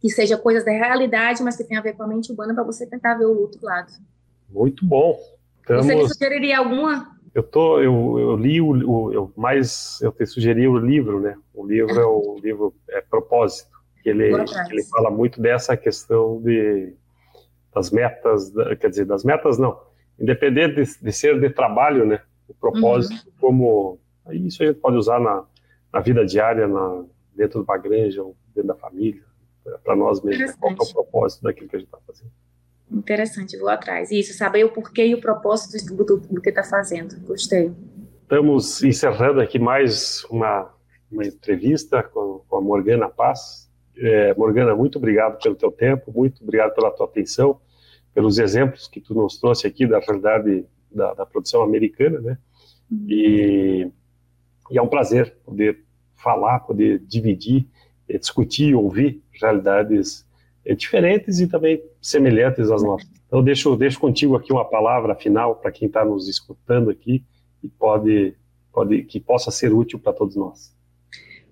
Que 0.00 0.10
seja 0.10 0.36
coisas 0.36 0.64
da 0.64 0.72
realidade, 0.72 1.42
mas 1.42 1.56
que 1.56 1.64
tenha 1.64 1.80
a 1.80 1.82
ver 1.82 1.94
com 1.94 2.02
a 2.02 2.06
mente 2.06 2.32
humana 2.32 2.54
para 2.54 2.64
você 2.64 2.86
tentar 2.86 3.14
ver 3.14 3.26
o 3.26 3.38
outro 3.38 3.60
lado. 3.62 3.92
Muito 4.48 4.84
bom. 4.84 5.18
Estamos... 5.60 5.86
Você 5.86 5.94
me 5.94 6.08
sugeriria 6.08 6.58
alguma? 6.58 7.16
Eu 7.34 7.42
tô, 7.42 7.80
eu, 7.80 8.18
eu 8.18 8.36
li 8.36 8.60
o, 8.60 8.70
o 8.88 9.12
eu 9.12 9.32
mais 9.36 10.00
eu 10.00 10.10
te 10.10 10.24
sugeri 10.24 10.66
o 10.66 10.78
livro, 10.78 11.20
né? 11.20 11.36
O 11.52 11.66
livro 11.66 12.00
é 12.00 12.06
o 12.06 12.38
livro 12.42 12.74
é 12.88 13.02
propósito 13.02 13.76
que 14.02 14.10
ele, 14.10 14.32
ele 14.70 14.84
fala 14.84 15.10
muito 15.10 15.42
dessa 15.42 15.76
questão 15.76 16.40
de, 16.40 16.94
das 17.74 17.90
metas, 17.90 18.52
quer 18.80 18.88
dizer, 18.88 19.04
das 19.04 19.24
metas 19.24 19.58
não, 19.58 19.76
independente 20.18 20.82
de, 20.82 21.02
de 21.02 21.12
ser 21.12 21.38
de 21.38 21.50
trabalho, 21.50 22.06
né, 22.06 22.20
o 22.48 22.54
propósito 22.54 23.26
uhum. 23.26 23.32
como, 23.40 23.98
isso 24.32 24.62
a 24.62 24.66
gente 24.66 24.78
pode 24.78 24.96
usar 24.96 25.20
na, 25.20 25.44
na 25.92 26.00
vida 26.00 26.24
diária, 26.24 26.66
na, 26.66 27.04
dentro 27.34 27.60
de 27.60 27.70
uma 27.70 27.78
granja 27.78 28.22
ou 28.22 28.36
dentro 28.54 28.68
da 28.68 28.74
família, 28.74 29.22
para 29.82 29.96
nós 29.96 30.22
mesmos, 30.22 30.54
qual 30.54 30.72
é 30.72 30.74
o 30.74 30.92
propósito 30.92 31.42
daquilo 31.42 31.68
que 31.68 31.76
a 31.76 31.78
gente 31.78 31.88
está 31.88 31.98
fazendo. 32.06 32.30
Interessante, 32.90 33.58
vou 33.58 33.68
atrás. 33.68 34.10
Isso, 34.12 34.32
saber 34.32 34.64
o 34.64 34.70
porquê 34.70 35.06
e 35.06 35.14
o 35.14 35.20
propósito 35.20 35.84
do, 35.86 36.04
do, 36.04 36.16
do 36.18 36.40
que 36.40 36.50
está 36.50 36.62
fazendo. 36.62 37.18
Gostei. 37.26 37.72
Estamos 38.22 38.82
encerrando 38.82 39.40
aqui 39.40 39.58
mais 39.58 40.24
uma, 40.30 40.72
uma 41.10 41.24
entrevista 41.24 42.02
com, 42.02 42.42
com 42.48 42.56
a 42.56 42.60
Morgana 42.60 43.08
Paz, 43.08 43.66
é, 43.98 44.34
Morgana, 44.34 44.74
muito 44.74 44.98
obrigado 44.98 45.40
pelo 45.42 45.54
teu 45.54 45.72
tempo, 45.72 46.12
muito 46.14 46.42
obrigado 46.42 46.74
pela 46.74 46.90
tua 46.90 47.06
atenção, 47.06 47.60
pelos 48.16 48.38
exemplos 48.38 48.88
que 48.88 48.98
tu 48.98 49.12
nos 49.12 49.38
trouxe 49.38 49.66
aqui 49.66 49.86
da 49.86 49.98
realidade 49.98 50.64
da, 50.90 51.12
da 51.12 51.26
produção 51.26 51.62
americana, 51.62 52.18
né? 52.18 52.38
E, 53.06 53.90
e, 54.70 54.78
é 54.78 54.80
um 54.80 54.88
prazer 54.88 55.36
poder 55.44 55.84
falar, 56.14 56.60
poder 56.60 56.98
dividir, 57.00 57.68
é, 58.08 58.16
discutir, 58.16 58.74
ouvir 58.74 59.22
realidades 59.38 60.26
é, 60.64 60.74
diferentes 60.74 61.40
e 61.40 61.46
também 61.46 61.82
semelhantes 62.00 62.70
às 62.70 62.82
nossas. 62.82 63.06
Então 63.26 63.42
deixo, 63.42 63.76
deixo 63.76 64.00
contigo 64.00 64.34
aqui 64.34 64.50
uma 64.50 64.64
palavra 64.64 65.14
final 65.14 65.54
para 65.56 65.70
quem 65.70 65.86
está 65.86 66.02
nos 66.02 66.26
escutando 66.26 66.88
aqui 66.88 67.22
e 67.62 67.68
pode, 67.68 68.34
pode 68.72 69.02
que 69.02 69.20
possa 69.20 69.50
ser 69.50 69.74
útil 69.74 69.98
para 69.98 70.14
todos 70.14 70.36
nós. 70.36 70.74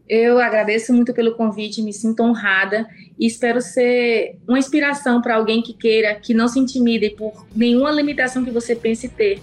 Eu 0.08 0.38
agradeço 0.38 0.92
muito 0.92 1.14
pelo 1.14 1.34
convite, 1.34 1.80
me 1.80 1.92
sinto 1.92 2.22
honrada 2.22 2.86
e 3.18 3.26
espero 3.26 3.60
ser 3.62 4.36
uma 4.46 4.58
inspiração 4.58 5.22
para 5.22 5.36
alguém 5.36 5.62
que 5.62 5.72
queira, 5.72 6.14
que 6.14 6.34
não 6.34 6.46
se 6.46 6.58
intimide 6.58 7.10
por 7.10 7.46
nenhuma 7.56 7.90
limitação 7.90 8.44
que 8.44 8.50
você 8.50 8.76
pense 8.76 9.08
ter, 9.08 9.40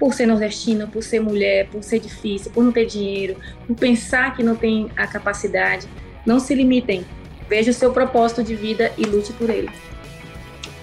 por 0.00 0.12
ser 0.12 0.26
nordestino, 0.26 0.88
por 0.88 1.04
ser 1.04 1.20
mulher, 1.20 1.68
por 1.68 1.84
ser 1.84 2.00
difícil, 2.00 2.50
por 2.50 2.64
não 2.64 2.72
ter 2.72 2.86
dinheiro, 2.86 3.36
por 3.68 3.76
pensar 3.76 4.34
que 4.34 4.42
não 4.42 4.56
tem 4.56 4.90
a 4.96 5.06
capacidade. 5.06 5.86
Não 6.26 6.40
se 6.40 6.54
limitem. 6.56 7.04
Veja 7.48 7.70
o 7.70 7.74
seu 7.74 7.92
propósito 7.92 8.42
de 8.42 8.56
vida 8.56 8.92
e 8.98 9.04
lute 9.04 9.32
por 9.34 9.48
ele. 9.48 9.70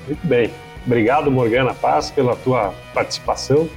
Muito 0.07 0.25
bem. 0.25 0.51
Obrigado, 0.85 1.29
Morgana 1.29 1.73
Paz, 1.73 2.09
pela 2.09 2.33
tua 2.37 2.73
participação. 2.93 3.69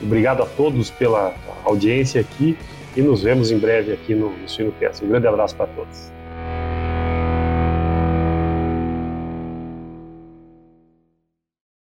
Obrigado 0.00 0.44
a 0.44 0.46
todos 0.46 0.90
pela 0.90 1.34
audiência 1.64 2.20
aqui 2.20 2.56
e 2.96 3.02
nos 3.02 3.22
vemos 3.22 3.50
em 3.50 3.58
breve 3.58 3.92
aqui 3.92 4.14
no, 4.14 4.32
no. 4.48 5.04
Um 5.04 5.08
grande 5.08 5.26
abraço 5.26 5.54
para 5.54 5.66
todos. 5.66 6.15